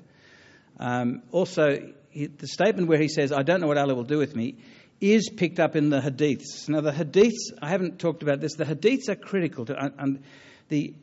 Um, 0.79 1.23
also, 1.31 1.93
he, 2.09 2.27
the 2.27 2.47
statement 2.47 2.87
where 2.87 2.99
he 2.99 3.07
says, 3.07 3.31
I 3.31 3.43
don't 3.43 3.61
know 3.61 3.67
what 3.67 3.77
Allah 3.77 3.95
will 3.95 4.03
do 4.03 4.17
with 4.17 4.35
me, 4.35 4.55
is 4.99 5.29
picked 5.29 5.59
up 5.59 5.75
in 5.75 5.89
the 5.89 5.99
hadiths. 5.99 6.69
Now, 6.69 6.81
the 6.81 6.91
hadiths, 6.91 7.51
I 7.61 7.69
haven't 7.69 7.99
talked 7.99 8.23
about 8.23 8.39
this, 8.39 8.55
the 8.55 8.65
hadiths 8.65 9.09
are 9.09 9.15
critical 9.15 9.65
to. 9.65 9.91
And 9.97 10.23
the, 10.69 10.93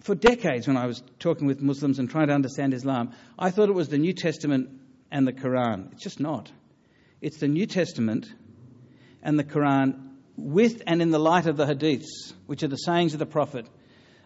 for 0.00 0.14
decades, 0.14 0.66
when 0.66 0.76
I 0.76 0.86
was 0.86 1.02
talking 1.18 1.46
with 1.46 1.60
Muslims 1.60 1.98
and 1.98 2.08
trying 2.08 2.28
to 2.28 2.34
understand 2.34 2.74
Islam, 2.74 3.12
I 3.38 3.50
thought 3.50 3.68
it 3.68 3.74
was 3.74 3.88
the 3.88 3.98
New 3.98 4.12
Testament 4.12 4.70
and 5.10 5.26
the 5.26 5.32
Quran. 5.32 5.92
It's 5.92 6.02
just 6.02 6.20
not. 6.20 6.50
It's 7.20 7.38
the 7.38 7.48
New 7.48 7.66
Testament 7.66 8.32
and 9.22 9.38
the 9.38 9.44
Quran 9.44 10.05
with 10.36 10.82
and 10.86 11.00
in 11.00 11.10
the 11.10 11.18
light 11.18 11.46
of 11.46 11.56
the 11.56 11.66
hadiths, 11.66 12.32
which 12.46 12.62
are 12.62 12.68
the 12.68 12.76
sayings 12.76 13.12
of 13.12 13.18
the 13.18 13.26
Prophet. 13.26 13.66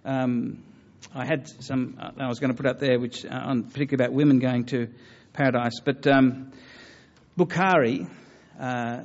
Um, 0.05 0.63
I 1.15 1.25
had 1.25 1.49
some 1.63 1.97
uh, 2.01 2.11
I 2.19 2.29
was 2.29 2.41
going 2.41 2.53
to 2.53 2.57
put 2.57 2.67
up 2.67 2.79
there, 2.79 2.99
which 2.99 3.25
uh, 3.25 3.31
on 3.31 3.65
particularly 3.65 4.05
about 4.05 4.15
women 4.15 4.39
going 4.39 4.67
to 4.67 4.89
paradise, 5.33 5.81
but 5.85 6.07
um, 6.07 6.53
Bukhari 7.39 8.09
uh, 8.59 9.03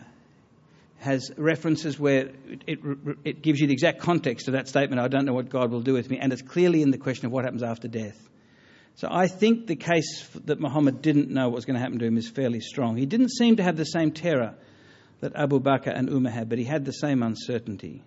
has 0.97 1.31
references 1.37 1.99
where 1.99 2.31
it, 2.47 2.61
it, 2.67 2.79
it, 3.23 3.41
gives 3.41 3.59
you 3.59 3.67
the 3.67 3.73
exact 3.73 3.99
context 3.99 4.47
of 4.47 4.53
that 4.53 4.67
statement 4.67 4.99
I 4.99 5.07
don't 5.07 5.25
know 5.25 5.33
what 5.33 5.49
God 5.49 5.71
will 5.71 5.81
do 5.81 5.93
with 5.93 6.09
me, 6.09 6.17
and 6.19 6.33
it's 6.33 6.41
clearly 6.41 6.81
in 6.81 6.91
the 6.91 6.97
question 6.97 7.27
of 7.27 7.31
what 7.31 7.45
happens 7.45 7.63
after 7.63 7.87
death. 7.87 8.17
So 8.95 9.07
I 9.11 9.27
think 9.27 9.67
the 9.67 9.75
case 9.75 10.27
that 10.45 10.59
Muhammad 10.59 11.01
didn't 11.01 11.29
know 11.29 11.49
what 11.49 11.55
was 11.55 11.65
going 11.65 11.75
to 11.75 11.81
happen 11.81 11.99
to 11.99 12.05
him 12.05 12.17
is 12.17 12.29
fairly 12.29 12.61
strong. 12.61 12.95
He 12.95 13.05
didn't 13.05 13.29
seem 13.29 13.57
to 13.57 13.63
have 13.63 13.75
the 13.75 13.85
same 13.85 14.11
terror 14.11 14.55
that 15.25 15.35
Abu 15.35 15.59
Bakr 15.59 15.87
and 15.87 16.07
Umar 16.07 16.31
had, 16.31 16.49
but 16.49 16.59
he 16.59 16.65
had 16.65 16.85
the 16.85 16.93
same 16.93 17.23
uncertainty. 17.23 18.03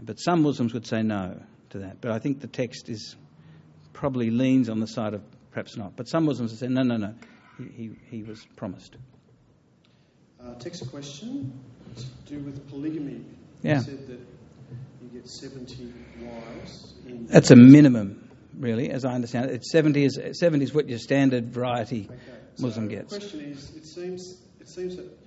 But 0.00 0.18
some 0.18 0.42
Muslims 0.42 0.72
would 0.72 0.86
say 0.86 1.02
no 1.02 1.42
to 1.70 1.80
that. 1.80 2.00
But 2.00 2.12
I 2.12 2.18
think 2.18 2.40
the 2.40 2.46
text 2.46 2.88
is 2.88 3.16
probably 3.92 4.30
leans 4.30 4.70
on 4.70 4.80
the 4.80 4.86
side 4.86 5.12
of 5.12 5.22
perhaps 5.50 5.76
not. 5.76 5.96
But 5.96 6.08
some 6.08 6.24
Muslims 6.24 6.52
would 6.52 6.60
say 6.60 6.68
no, 6.68 6.82
no, 6.82 6.96
no. 6.96 7.14
He, 7.58 7.64
he, 7.64 7.90
he 8.10 8.22
was 8.22 8.46
promised. 8.56 8.96
Uh, 10.42 10.54
text 10.54 10.90
question 10.90 11.52
to 11.96 12.04
do 12.32 12.42
with 12.42 12.66
polygamy. 12.70 13.22
Yeah. 13.62 13.74
You 13.74 13.80
said 13.80 14.06
that 14.06 14.20
you 15.02 15.08
get 15.12 15.28
70 15.28 15.92
wives. 16.22 16.94
That's 17.26 17.50
a 17.50 17.56
minimum, 17.56 18.30
really, 18.58 18.90
as 18.90 19.04
I 19.04 19.12
understand 19.12 19.50
it. 19.50 19.56
It's 19.56 19.70
70 19.70 20.04
is, 20.04 20.18
70 20.32 20.64
is 20.64 20.72
what 20.72 20.88
your 20.88 20.98
standard 20.98 21.52
variety 21.52 22.08
okay. 22.10 22.18
Muslim 22.58 22.86
so 22.86 22.90
gets. 22.90 23.12
The 23.12 23.18
question 23.18 23.40
is 23.40 23.76
it 23.76 23.86
seems, 23.86 24.40
it 24.60 24.68
seems 24.70 24.96
that 24.96 25.19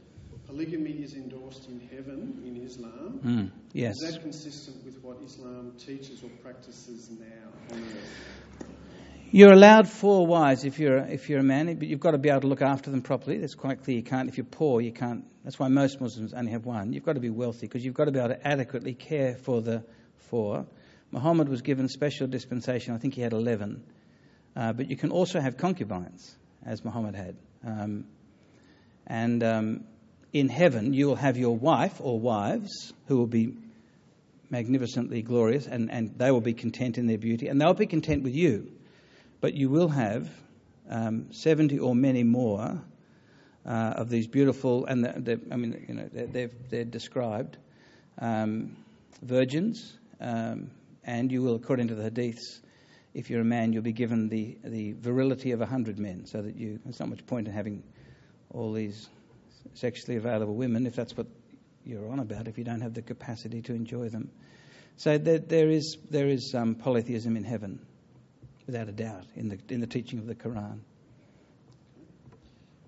polygamy 0.47 0.91
is 0.91 1.13
endorsed 1.15 1.67
in 1.69 1.79
heaven 1.79 2.41
in 2.45 2.63
Islam. 2.65 3.19
Mm, 3.23 3.51
yes. 3.73 3.95
Is 4.01 4.13
that 4.13 4.21
consistent 4.21 4.83
with 4.85 5.01
what 5.03 5.17
Islam 5.23 5.73
teaches 5.77 6.23
or 6.23 6.29
practices 6.41 7.09
now 7.19 7.75
on 7.75 7.83
earth? 7.83 8.67
You're 9.31 9.51
allowed 9.51 9.89
four 9.89 10.27
wives 10.27 10.63
if 10.63 10.77
you're 10.77 10.97
if 10.97 11.27
you're 11.27 11.39
a 11.39 11.43
man, 11.43 11.73
but 11.79 11.87
you've 11.87 11.99
got 11.99 12.11
to 12.11 12.19
be 12.19 12.29
able 12.29 12.41
to 12.41 12.47
look 12.47 12.61
after 12.61 12.91
them 12.91 13.01
properly. 13.01 13.39
That's 13.39 13.55
quite 13.55 13.83
clear. 13.83 13.97
You 13.97 14.03
can't 14.03 14.29
if 14.29 14.37
you're 14.37 14.45
poor, 14.45 14.79
you 14.79 14.91
can't. 14.91 15.25
That's 15.43 15.57
why 15.57 15.69
most 15.69 15.99
Muslims 15.99 16.33
only 16.33 16.51
have 16.51 16.65
one. 16.65 16.93
You've 16.93 17.03
got 17.03 17.13
to 17.13 17.19
be 17.19 17.31
wealthy 17.31 17.65
because 17.65 17.83
you've 17.83 17.95
got 17.95 18.05
to 18.05 18.11
be 18.11 18.19
able 18.19 18.29
to 18.29 18.47
adequately 18.47 18.93
care 18.93 19.35
for 19.35 19.59
the 19.61 19.83
four. 20.29 20.67
Muhammad 21.09 21.49
was 21.49 21.63
given 21.63 21.87
special 21.89 22.27
dispensation. 22.27 22.93
I 22.93 22.99
think 22.99 23.15
he 23.15 23.21
had 23.21 23.33
eleven, 23.33 23.83
uh, 24.55 24.71
but 24.73 24.91
you 24.91 24.97
can 24.97 25.09
also 25.09 25.39
have 25.39 25.57
concubines, 25.57 26.35
as 26.63 26.85
Muhammad 26.85 27.15
had. 27.15 27.35
Um, 27.65 28.05
and 29.07 29.43
um, 29.43 29.83
in 30.33 30.49
heaven, 30.49 30.93
you 30.93 31.07
will 31.07 31.15
have 31.15 31.37
your 31.37 31.55
wife 31.55 32.01
or 32.01 32.19
wives 32.19 32.91
who 33.07 33.17
will 33.17 33.27
be 33.27 33.55
magnificently 34.49 35.21
glorious 35.21 35.67
and, 35.67 35.91
and 35.91 36.17
they 36.17 36.31
will 36.31 36.41
be 36.41 36.53
content 36.53 36.97
in 36.97 37.07
their 37.07 37.17
beauty 37.19 37.47
and 37.47 37.61
they'll 37.61 37.73
be 37.73 37.85
content 37.85 38.23
with 38.23 38.35
you. 38.35 38.71
But 39.41 39.53
you 39.53 39.69
will 39.69 39.89
have 39.89 40.29
um, 40.89 41.31
70 41.31 41.79
or 41.79 41.95
many 41.95 42.23
more 42.23 42.81
uh, 43.65 43.69
of 43.69 44.09
these 44.09 44.27
beautiful, 44.27 44.85
and 44.85 45.05
they're, 45.05 45.39
I 45.51 45.55
mean, 45.55 45.85
you 45.87 45.93
know, 45.93 46.09
they're, 46.11 46.49
they're 46.69 46.83
described 46.83 47.57
um, 48.19 48.75
virgins, 49.21 49.97
um, 50.19 50.71
and 51.03 51.31
you 51.31 51.41
will, 51.41 51.55
according 51.55 51.87
to 51.89 51.95
the 51.95 52.09
hadiths, 52.09 52.59
if 53.13 53.29
you're 53.29 53.41
a 53.41 53.45
man, 53.45 53.73
you'll 53.73 53.83
be 53.83 53.93
given 53.93 54.27
the, 54.27 54.57
the 54.63 54.93
virility 54.93 55.51
of 55.51 55.61
a 55.61 55.65
hundred 55.65 55.99
men, 55.99 56.25
so 56.25 56.41
that 56.41 56.55
you, 56.55 56.79
there's 56.83 56.99
not 56.99 57.09
much 57.09 57.25
point 57.25 57.47
in 57.47 57.53
having 57.53 57.83
all 58.51 58.73
these 58.73 59.07
sexually 59.73 60.17
available 60.17 60.55
women 60.55 60.85
if 60.85 60.95
that's 60.95 61.15
what 61.15 61.27
you're 61.85 62.09
on 62.09 62.19
about, 62.19 62.47
if 62.47 62.57
you 62.57 62.63
don't 62.63 62.81
have 62.81 62.93
the 62.93 63.01
capacity 63.01 63.61
to 63.61 63.73
enjoy 63.73 64.09
them. 64.09 64.29
So 64.97 65.17
there, 65.17 65.39
there 65.39 65.69
is, 65.69 65.97
there 66.09 66.27
is 66.27 66.53
um, 66.55 66.75
polytheism 66.75 67.35
in 67.35 67.43
heaven, 67.43 67.79
without 68.67 68.87
a 68.87 68.91
doubt, 68.91 69.25
in 69.35 69.49
the, 69.49 69.59
in 69.69 69.81
the 69.81 69.87
teaching 69.87 70.19
of 70.19 70.27
the 70.27 70.35
Quran. 70.35 70.79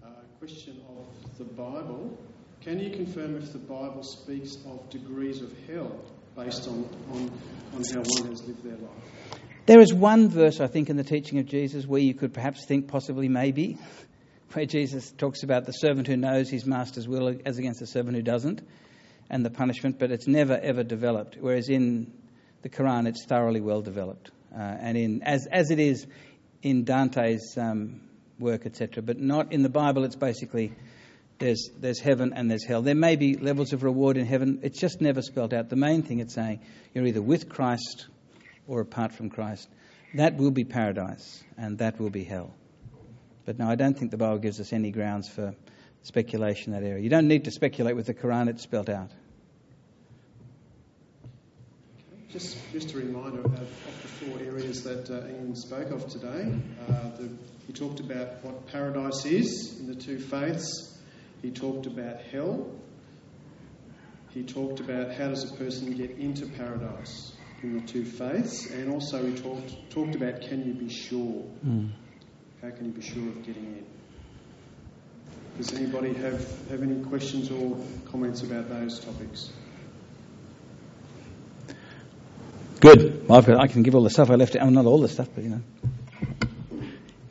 Uh, 0.03 0.07
question 0.39 0.81
of 0.89 1.37
the 1.37 1.43
Bible. 1.43 2.17
Can 2.61 2.79
you 2.79 2.91
confirm 2.91 3.35
if 3.35 3.51
the 3.51 3.59
Bible 3.59 4.03
speaks 4.03 4.57
of 4.65 4.89
degrees 4.89 5.41
of 5.41 5.51
hell 5.67 5.99
based 6.35 6.67
on, 6.67 6.87
on, 7.11 7.31
on 7.75 7.83
how 7.93 8.01
one 8.01 8.29
has 8.29 8.43
lived 8.43 8.63
their 8.63 8.77
life? 8.77 9.39
There 9.65 9.79
is 9.79 9.93
one 9.93 10.29
verse, 10.29 10.59
I 10.59 10.67
think, 10.67 10.89
in 10.89 10.97
the 10.97 11.03
teaching 11.03 11.39
of 11.39 11.47
Jesus 11.47 11.87
where 11.87 12.01
you 12.01 12.13
could 12.13 12.33
perhaps 12.33 12.65
think 12.65 12.87
possibly 12.87 13.29
maybe, 13.29 13.77
where 14.55 14.65
Jesus 14.65 15.11
talks 15.11 15.43
about 15.43 15.65
the 15.65 15.71
servant 15.71 16.07
who 16.07 16.17
knows 16.17 16.49
his 16.49 16.65
master's 16.65 17.07
will 17.07 17.35
as 17.45 17.57
against 17.57 17.79
the 17.79 17.87
servant 17.87 18.15
who 18.15 18.21
doesn't, 18.21 18.61
and 19.29 19.45
the 19.45 19.49
punishment, 19.49 19.99
but 19.99 20.11
it's 20.11 20.27
never 20.27 20.57
ever 20.57 20.83
developed. 20.83 21.37
Whereas 21.39 21.69
in 21.69 22.13
the 22.61 22.69
Quran, 22.69 23.07
it's 23.07 23.25
thoroughly 23.25 23.61
well 23.61 23.81
developed, 23.81 24.31
uh, 24.53 24.59
and 24.59 24.97
in 24.97 25.21
as 25.23 25.47
as 25.51 25.71
it 25.71 25.79
is 25.79 26.07
in 26.61 26.83
Dante's 26.83 27.57
um, 27.57 28.01
work, 28.39 28.65
etc. 28.65 29.03
But 29.03 29.19
not 29.19 29.51
in 29.51 29.61
the 29.63 29.69
Bible. 29.69 30.03
It's 30.03 30.15
basically 30.15 30.73
there's 31.39 31.69
there's 31.77 31.99
heaven 31.99 32.33
and 32.33 32.49
there's 32.49 32.65
hell. 32.65 32.81
There 32.81 32.95
may 32.95 33.15
be 33.15 33.35
levels 33.35 33.73
of 33.73 33.83
reward 33.83 34.17
in 34.17 34.25
heaven. 34.25 34.59
It's 34.63 34.79
just 34.79 35.01
never 35.01 35.21
spelled 35.21 35.53
out. 35.53 35.69
The 35.69 35.75
main 35.75 36.03
thing 36.03 36.19
it's 36.19 36.33
saying 36.33 36.61
you're 36.93 37.05
either 37.05 37.21
with 37.21 37.49
Christ 37.49 38.07
or 38.67 38.81
apart 38.81 39.13
from 39.13 39.29
Christ. 39.29 39.67
That 40.13 40.37
will 40.37 40.51
be 40.51 40.63
paradise, 40.63 41.43
and 41.57 41.79
that 41.79 41.99
will 41.99 42.09
be 42.09 42.23
hell. 42.23 42.53
But 43.45 43.59
no, 43.59 43.69
I 43.69 43.75
don't 43.75 43.97
think 43.97 44.11
the 44.11 44.17
Bible 44.17 44.39
gives 44.39 44.59
us 44.59 44.73
any 44.73 44.91
grounds 44.91 45.29
for 45.29 45.53
speculation 46.01 46.73
in 46.73 46.81
that 46.81 46.87
area. 46.87 47.03
You 47.03 47.09
don't 47.09 47.27
need 47.27 47.45
to 47.45 47.51
speculate 47.51 47.95
with 47.95 48.07
the 48.07 48.13
Quran, 48.13 48.49
it's 48.49 48.63
spelled 48.63 48.89
out. 48.89 49.11
Just, 52.29 52.57
just 52.73 52.93
a 52.93 52.97
reminder 52.97 53.39
of, 53.39 53.53
of 53.53 54.01
the 54.01 54.07
four 54.07 54.39
areas 54.39 54.83
that 54.83 55.09
uh, 55.09 55.27
Ian 55.27 55.55
spoke 55.55 55.91
of 55.91 56.07
today. 56.09 56.53
Uh, 56.89 57.09
the, 57.17 57.29
he 57.65 57.73
talked 57.73 57.99
about 57.99 58.43
what 58.43 58.67
paradise 58.67 59.25
is 59.25 59.79
in 59.79 59.87
the 59.87 59.95
two 59.95 60.19
faiths. 60.19 60.97
He 61.41 61.51
talked 61.51 61.85
about 61.85 62.21
hell. 62.31 62.69
He 64.31 64.43
talked 64.43 64.81
about 64.81 65.13
how 65.13 65.29
does 65.29 65.49
a 65.49 65.55
person 65.55 65.93
get 65.95 66.11
into 66.17 66.47
paradise 66.47 67.33
in 67.63 67.77
the 67.77 67.87
two 67.87 68.03
faiths, 68.03 68.69
and 68.69 68.91
also 68.91 69.25
he 69.25 69.33
talked 69.35 69.89
talked 69.89 70.15
about 70.15 70.41
can 70.41 70.65
you 70.67 70.73
be 70.73 70.89
sure? 70.89 71.45
Mm. 71.65 71.91
How 72.65 72.71
can 72.71 72.85
you 72.85 72.91
be 72.93 73.01
sure 73.01 73.27
of 73.27 73.45
getting 73.45 73.63
in? 73.63 73.85
Does 75.57 75.71
anybody 75.73 76.13
have, 76.13 76.41
have 76.69 76.81
any 76.81 76.99
questions 77.03 77.51
or 77.51 77.77
comments 78.09 78.41
about 78.41 78.69
those 78.69 78.99
topics? 78.99 79.51
Good. 82.79 83.27
Well, 83.27 83.43
got, 83.43 83.59
i 83.59 83.67
can 83.67 83.83
give 83.83 83.93
all 83.93 84.01
the 84.01 84.09
stuff 84.09 84.31
I 84.31 84.33
left 84.35 84.55
out. 84.55 84.63
Well, 84.63 84.71
not 84.71 84.87
all 84.87 84.99
the 84.99 85.07
stuff, 85.07 85.27
but 85.35 85.43
you 85.43 85.51
know. 85.51 85.61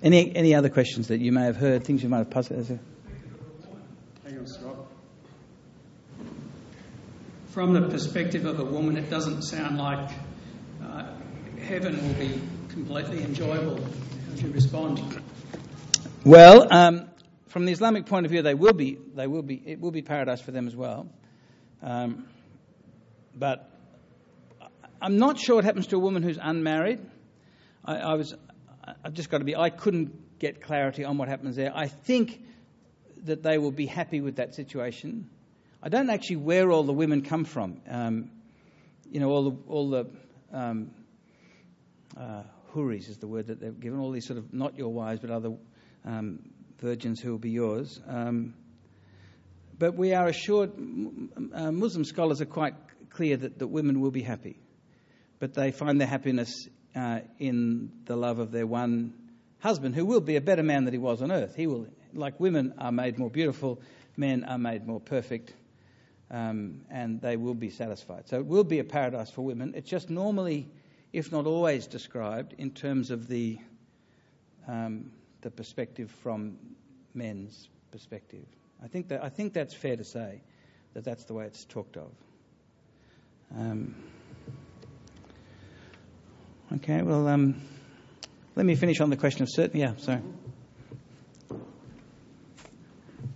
Any 0.05 0.37
any 0.37 0.55
other 0.55 0.69
questions 0.69 1.09
that 1.09 1.19
you 1.19 1.33
may 1.33 1.47
have 1.47 1.57
heard, 1.57 1.83
things 1.83 2.05
you 2.05 2.09
might 2.09 2.19
have 2.19 2.31
puzzled? 2.31 2.69
Hang 2.69 4.39
on, 4.39 4.47
Scott. 4.47 4.87
From 7.49 7.73
the 7.73 7.89
perspective 7.89 8.45
of 8.45 8.61
a 8.61 8.65
woman, 8.65 8.97
it 8.97 9.11
doesn't 9.11 9.43
sound 9.43 9.79
like 9.79 10.11
uh, 10.81 11.13
heaven 11.61 11.97
will 12.07 12.15
be 12.15 12.41
completely 12.69 13.25
enjoyable. 13.25 13.79
How 13.79 14.31
would 14.31 14.43
you 14.43 14.51
respond? 14.51 15.24
Well, 16.25 16.73
um, 16.73 17.11
from 17.49 17.67
the 17.67 17.73
Islamic 17.73 18.07
point 18.07 18.25
of 18.25 18.33
view, 18.33 18.41
they 18.41 18.55
will 18.55 18.73
be. 18.73 18.97
They 19.15 19.27
will 19.27 19.43
be. 19.43 19.63
It 19.67 19.79
will 19.79 19.91
be 19.91 20.01
paradise 20.01 20.41
for 20.41 20.53
them 20.53 20.67
as 20.67 20.75
well. 20.75 21.07
Um, 21.83 22.25
but 23.35 23.71
I'm 25.03 25.19
not 25.19 25.39
sure 25.39 25.57
what 25.57 25.65
happens 25.67 25.89
to 25.89 25.97
a 25.97 25.99
woman 25.99 26.23
who's 26.23 26.39
unmarried. 26.41 27.01
I, 27.85 27.97
I 27.97 28.15
was. 28.15 28.35
I've 29.05 29.13
just 29.13 29.29
got 29.29 29.39
to 29.39 29.45
be. 29.45 29.55
I 29.55 29.69
couldn't 29.69 30.39
get 30.39 30.63
clarity 30.63 31.05
on 31.05 31.19
what 31.19 31.29
happens 31.29 31.57
there. 31.57 31.77
I 31.77 31.89
think 31.89 32.43
that 33.25 33.43
they 33.43 33.59
will 33.59 33.73
be 33.73 33.85
happy 33.85 34.23
with 34.23 34.37
that 34.37 34.55
situation. 34.55 35.29
I 35.83 35.91
don't 35.91 36.09
actually 36.09 36.37
where 36.37 36.71
all 36.71 36.85
the 36.85 36.95
women 36.95 37.21
come 37.21 37.45
from. 37.45 37.83
Um, 37.87 38.31
you 39.11 39.21
know, 39.21 39.29
all 39.29 39.51
the 39.51 39.57
all 39.69 39.91
the 39.91 40.07
um, 40.55 40.91
uh, 42.17 42.45
houris 42.75 43.11
is 43.11 43.19
the 43.19 43.29
word 43.29 43.49
that 43.49 43.61
they've 43.61 43.79
given. 43.79 43.99
All 44.01 44.11
these 44.11 44.27
sort 44.27 44.39
of 44.39 44.55
not 44.55 44.79
your 44.79 44.91
wives, 44.91 45.21
but 45.21 45.31
other 45.31 45.53
um, 46.05 46.41
virgins 46.81 47.21
who 47.21 47.31
will 47.33 47.39
be 47.39 47.51
yours. 47.51 48.01
Um, 48.07 48.55
but 49.79 49.95
we 49.95 50.15
are 50.15 50.27
assured. 50.27 50.73
Uh, 50.75 51.73
Muslim 51.73 52.05
scholars 52.05 52.41
are 52.41 52.47
quite 52.47 52.75
clear 53.11 53.37
that, 53.37 53.59
that 53.59 53.67
women 53.69 54.01
will 54.01 54.11
be 54.11 54.23
happy 54.23 54.59
but 55.45 55.53
they 55.53 55.71
find 55.71 56.01
their 56.01 56.09
happiness 56.09 56.69
uh, 56.97 57.21
in 57.39 57.93
the 58.07 58.17
love 58.17 58.39
of 58.39 58.51
their 58.51 58.67
one 58.67 59.13
husband, 59.59 59.95
who 59.95 60.07
will 60.07 60.23
be 60.23 60.37
a 60.37 60.41
better 60.41 60.63
man 60.63 60.85
than 60.85 60.95
he 60.95 60.99
was 60.99 61.21
on 61.21 61.31
earth. 61.31 61.55
He 61.55 61.67
will, 61.67 61.87
like 62.15 62.41
women 62.41 62.73
are 62.79 62.91
made 62.91 63.19
more 63.19 63.29
beautiful, 63.29 63.83
men 64.17 64.45
are 64.45 64.57
made 64.57 64.87
more 64.87 65.01
perfect, 65.01 65.53
um, 66.31 66.83
and 66.91 67.21
they 67.21 67.37
will 67.37 67.53
be 67.53 67.69
satisfied. 67.69 68.29
So 68.29 68.39
it 68.39 68.47
will 68.47 68.65
be 68.65 68.79
a 68.79 68.85
paradise 68.85 69.31
for 69.31 69.43
women. 69.43 69.75
It's 69.77 69.91
just 69.91 70.09
normally, 70.09 70.69
if 71.13 71.31
not 71.31 71.47
always, 71.47 71.87
described 71.87 72.55
in 72.57 72.71
terms 72.71 73.11
of 73.11 73.29
the 73.29 73.59
um, 74.67 75.11
the 75.45 75.51
perspective 75.51 76.11
from 76.23 76.59
men's 77.15 77.69
perspective. 77.93 78.45
I 78.83 78.89
think 78.89 79.09
that 79.09 79.23
I 79.23 79.29
think 79.29 79.53
that's 79.53 79.75
fair 79.75 79.97
to 79.97 80.05
say 80.05 80.43
that 80.95 81.05
that's 81.05 81.25
the 81.25 81.35
way 81.35 81.45
it's 81.47 81.65
talked 81.65 81.97
of. 81.97 82.11
Um, 83.57 83.95
Okay, 86.73 87.03
well, 87.03 87.29
um, 87.29 87.61
let 88.57 88.67
me 88.67 88.75
finish 88.75 89.01
on 89.01 89.11
the 89.11 89.17
question 89.17 89.43
of 89.43 89.49
certainty. 89.51 89.81
Yeah, 89.81 89.95
sorry. 89.99 90.23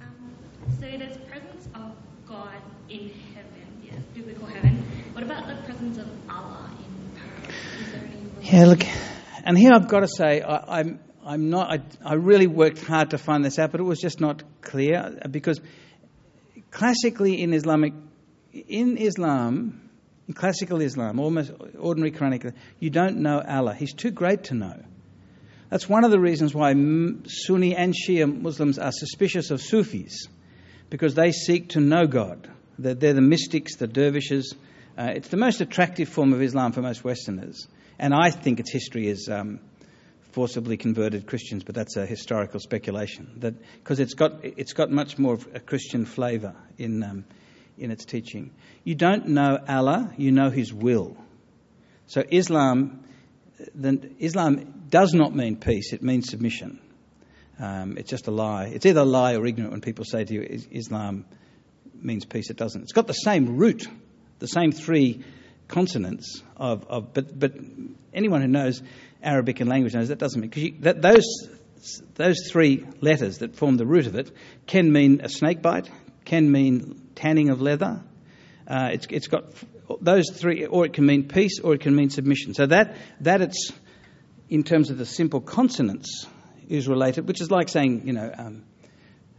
Um, 0.00 0.34
so 0.80 0.80
there's 0.80 1.16
presence 1.18 1.68
of 1.74 1.92
God 2.26 2.56
in 2.88 3.10
heaven, 3.34 3.80
yes, 3.84 4.00
biblical 4.14 4.46
heaven. 4.46 4.82
What 5.12 5.22
about 5.22 5.46
the 5.46 5.62
presence 5.62 5.98
of 5.98 6.08
Allah 6.28 6.70
in 6.78 7.20
paradise? 7.20 8.52
Yeah, 8.52 8.66
look, 8.66 8.80
and 9.44 9.56
here 9.56 9.72
I've 9.72 9.88
got 9.88 10.00
to 10.00 10.08
say, 10.08 10.40
I, 10.40 10.80
I'm, 10.80 10.98
I'm 11.28 11.50
not, 11.50 11.70
I, 11.70 11.82
I 12.02 12.14
really 12.14 12.46
worked 12.46 12.82
hard 12.82 13.10
to 13.10 13.18
find 13.18 13.44
this 13.44 13.58
out, 13.58 13.70
but 13.70 13.80
it 13.80 13.84
was 13.84 14.00
just 14.00 14.18
not 14.18 14.42
clear 14.62 15.20
because 15.30 15.60
classically 16.70 17.42
in 17.42 17.52
Islamic, 17.52 17.92
in 18.54 18.96
Islam, 18.96 19.90
in 20.26 20.32
classical 20.32 20.80
Islam, 20.80 21.20
almost 21.20 21.52
ordinary 21.78 22.12
Quranic, 22.12 22.54
you 22.80 22.88
don't 22.88 23.18
know 23.18 23.42
Allah. 23.46 23.74
He's 23.74 23.92
too 23.92 24.10
great 24.10 24.44
to 24.44 24.54
know. 24.54 24.82
That's 25.68 25.86
one 25.86 26.02
of 26.04 26.10
the 26.10 26.18
reasons 26.18 26.54
why 26.54 26.72
Sunni 26.72 27.76
and 27.76 27.94
Shia 27.94 28.40
Muslims 28.40 28.78
are 28.78 28.90
suspicious 28.90 29.50
of 29.50 29.60
Sufis, 29.60 30.28
because 30.88 31.14
they 31.14 31.32
seek 31.32 31.70
to 31.70 31.80
know 31.80 32.06
God. 32.06 32.50
They're, 32.78 32.94
they're 32.94 33.12
the 33.12 33.20
mystics, 33.20 33.76
the 33.76 33.86
dervishes. 33.86 34.54
Uh, 34.96 35.12
it's 35.16 35.28
the 35.28 35.36
most 35.36 35.60
attractive 35.60 36.08
form 36.08 36.32
of 36.32 36.40
Islam 36.40 36.72
for 36.72 36.80
most 36.80 37.04
Westerners. 37.04 37.68
And 37.98 38.14
I 38.14 38.30
think 38.30 38.60
its 38.60 38.72
history 38.72 39.08
is 39.08 39.28
um, 39.30 39.60
forcibly 40.38 40.76
converted 40.76 41.26
Christians, 41.26 41.64
but 41.64 41.74
that's 41.74 41.96
a 41.96 42.06
historical 42.06 42.60
speculation. 42.60 43.56
Because 43.82 43.98
it's 43.98 44.14
got, 44.14 44.44
it's 44.44 44.72
got 44.72 44.88
much 44.88 45.18
more 45.18 45.34
of 45.34 45.48
a 45.52 45.58
Christian 45.58 46.04
flavour 46.04 46.54
in, 46.76 47.02
um, 47.02 47.24
in 47.76 47.90
its 47.90 48.04
teaching. 48.04 48.52
You 48.84 48.94
don't 48.94 49.30
know 49.30 49.58
Allah, 49.68 50.14
you 50.16 50.30
know 50.30 50.48
His 50.48 50.72
will. 50.72 51.16
So 52.06 52.22
Islam, 52.30 53.02
then 53.74 54.14
Islam 54.20 54.84
does 54.88 55.12
not 55.12 55.34
mean 55.34 55.56
peace, 55.56 55.92
it 55.92 56.04
means 56.04 56.30
submission. 56.30 56.78
Um, 57.58 57.98
it's 57.98 58.08
just 58.08 58.28
a 58.28 58.30
lie. 58.30 58.66
It's 58.66 58.86
either 58.86 59.00
a 59.00 59.04
lie 59.04 59.34
or 59.34 59.44
ignorant 59.44 59.72
when 59.72 59.80
people 59.80 60.04
say 60.04 60.22
to 60.22 60.32
you 60.32 60.42
Islam 60.70 61.24
means 62.00 62.24
peace. 62.24 62.48
It 62.48 62.56
doesn't. 62.56 62.82
It's 62.82 62.92
got 62.92 63.08
the 63.08 63.12
same 63.12 63.56
root, 63.56 63.88
the 64.38 64.46
same 64.46 64.70
three 64.70 65.24
consonants 65.66 66.44
of, 66.56 66.86
of 66.88 67.12
but, 67.12 67.36
but 67.36 67.54
anyone 68.14 68.40
who 68.40 68.46
knows 68.46 68.80
Arabic 69.22 69.60
and 69.60 69.68
language 69.68 69.94
knows 69.94 70.08
that 70.08 70.18
doesn't 70.18 70.40
mean 70.40 70.50
because 70.50 70.80
that 70.80 71.02
those 71.02 71.24
those 72.14 72.48
three 72.50 72.84
letters 73.00 73.38
that 73.38 73.56
form 73.56 73.76
the 73.76 73.86
root 73.86 74.06
of 74.06 74.14
it 74.14 74.30
can 74.66 74.92
mean 74.92 75.20
a 75.22 75.28
snake 75.28 75.62
bite, 75.62 75.88
can 76.24 76.50
mean 76.50 77.08
tanning 77.14 77.50
of 77.50 77.60
leather. 77.60 78.02
Uh, 78.66 78.90
it's, 78.92 79.06
it's 79.10 79.28
got 79.28 79.44
those 80.00 80.30
three, 80.32 80.66
or 80.66 80.84
it 80.84 80.92
can 80.92 81.06
mean 81.06 81.28
peace, 81.28 81.58
or 81.60 81.74
it 81.74 81.80
can 81.80 81.94
mean 81.94 82.10
submission. 82.10 82.54
So 82.54 82.66
that 82.66 82.96
that 83.20 83.40
it's 83.40 83.72
in 84.48 84.62
terms 84.62 84.90
of 84.90 84.98
the 84.98 85.06
simple 85.06 85.40
consonants 85.40 86.26
is 86.68 86.86
related, 86.86 87.26
which 87.26 87.40
is 87.40 87.50
like 87.50 87.68
saying, 87.68 88.06
you 88.06 88.12
know, 88.12 88.30
um, 88.36 88.64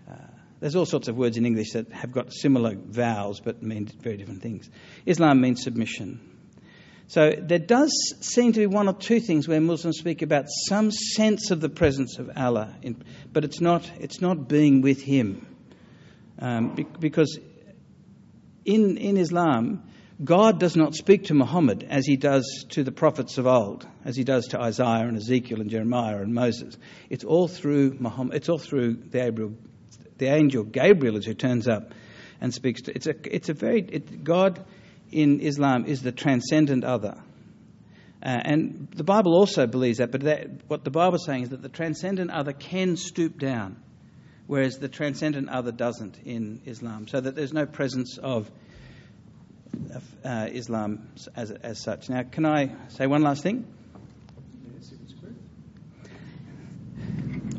uh, 0.09 0.15
there's 0.59 0.75
all 0.75 0.85
sorts 0.85 1.07
of 1.07 1.15
words 1.15 1.37
in 1.37 1.45
English 1.45 1.73
that 1.73 1.91
have 1.91 2.11
got 2.11 2.33
similar 2.33 2.75
vowels 2.75 3.39
but 3.39 3.61
mean 3.61 3.87
very 4.01 4.17
different 4.17 4.41
things. 4.41 4.69
Islam 5.05 5.41
means 5.41 5.63
submission. 5.63 6.38
So 7.09 7.31
there 7.31 7.57
does 7.57 7.91
seem 8.21 8.53
to 8.53 8.59
be 8.59 8.67
one 8.67 8.87
or 8.87 8.93
two 8.93 9.19
things 9.19 9.47
where 9.47 9.59
Muslims 9.59 9.97
speak 9.97 10.21
about 10.21 10.45
some 10.67 10.91
sense 10.91 11.49
of 11.49 11.59
the 11.59 11.67
presence 11.67 12.19
of 12.19 12.29
Allah, 12.35 12.75
in, 12.83 13.03
but 13.33 13.43
it's 13.43 13.59
not, 13.59 13.89
it's 13.99 14.21
not 14.21 14.47
being 14.47 14.81
with 14.81 15.01
Him. 15.01 15.47
Um, 16.37 16.75
because 16.99 17.39
in, 18.63 18.97
in 18.97 19.17
Islam, 19.17 19.89
God 20.23 20.59
does 20.59 20.75
not 20.75 20.93
speak 20.93 21.25
to 21.25 21.33
Muhammad 21.33 21.83
as 21.89 22.05
he 22.05 22.15
does 22.15 22.45
to 22.69 22.83
the 22.83 22.91
prophets 22.91 23.39
of 23.39 23.47
old, 23.47 23.87
as 24.05 24.15
he 24.15 24.23
does 24.23 24.49
to 24.49 24.61
Isaiah 24.61 25.07
and 25.07 25.17
Ezekiel 25.17 25.61
and 25.61 25.69
Jeremiah 25.71 26.21
and 26.21 26.35
Moses. 26.35 26.77
It's 27.09 27.23
all 27.23 27.47
through 27.47 27.97
Muhammad. 27.99 28.35
It's 28.35 28.49
all 28.49 28.59
through 28.59 28.95
the, 28.95 29.17
Gabriel, 29.17 29.53
the 30.19 30.27
angel 30.27 30.63
Gabriel 30.63 31.17
as 31.17 31.25
who 31.25 31.33
turns 31.33 31.67
up 31.67 31.91
and 32.39 32.53
speaks 32.53 32.83
to. 32.83 32.95
It's 32.95 33.07
a. 33.07 33.15
It's 33.23 33.49
a 33.49 33.53
very. 33.53 33.81
It, 33.81 34.23
God 34.23 34.63
in 35.11 35.39
Islam 35.41 35.85
is 35.85 36.01
the 36.01 36.11
transcendent 36.11 36.83
other. 36.83 37.15
Uh, 38.21 38.37
and 38.43 38.89
the 38.95 39.03
Bible 39.03 39.33
also 39.33 39.65
believes 39.65 39.99
that, 39.99 40.11
but 40.11 40.21
that, 40.21 40.47
what 40.67 40.83
the 40.83 40.91
Bible 40.91 41.15
is 41.15 41.25
saying 41.25 41.43
is 41.43 41.49
that 41.49 41.61
the 41.61 41.69
transcendent 41.69 42.31
other 42.31 42.51
can 42.51 42.97
stoop 42.97 43.39
down, 43.39 43.81
whereas 44.45 44.77
the 44.77 44.89
transcendent 44.89 45.47
other 45.49 45.71
doesn't 45.71 46.17
in 46.25 46.61
Islam. 46.65 47.07
So 47.07 47.21
that 47.21 47.35
there's 47.35 47.53
no 47.53 47.65
presence 47.65 48.17
of, 48.17 48.51
uh, 50.25 50.47
Islam 50.51 51.09
as, 51.35 51.51
as 51.51 51.81
such. 51.81 52.09
Now, 52.09 52.23
can 52.23 52.45
I 52.45 52.75
say 52.89 53.07
one 53.07 53.21
last 53.21 53.43
thing? 53.43 53.65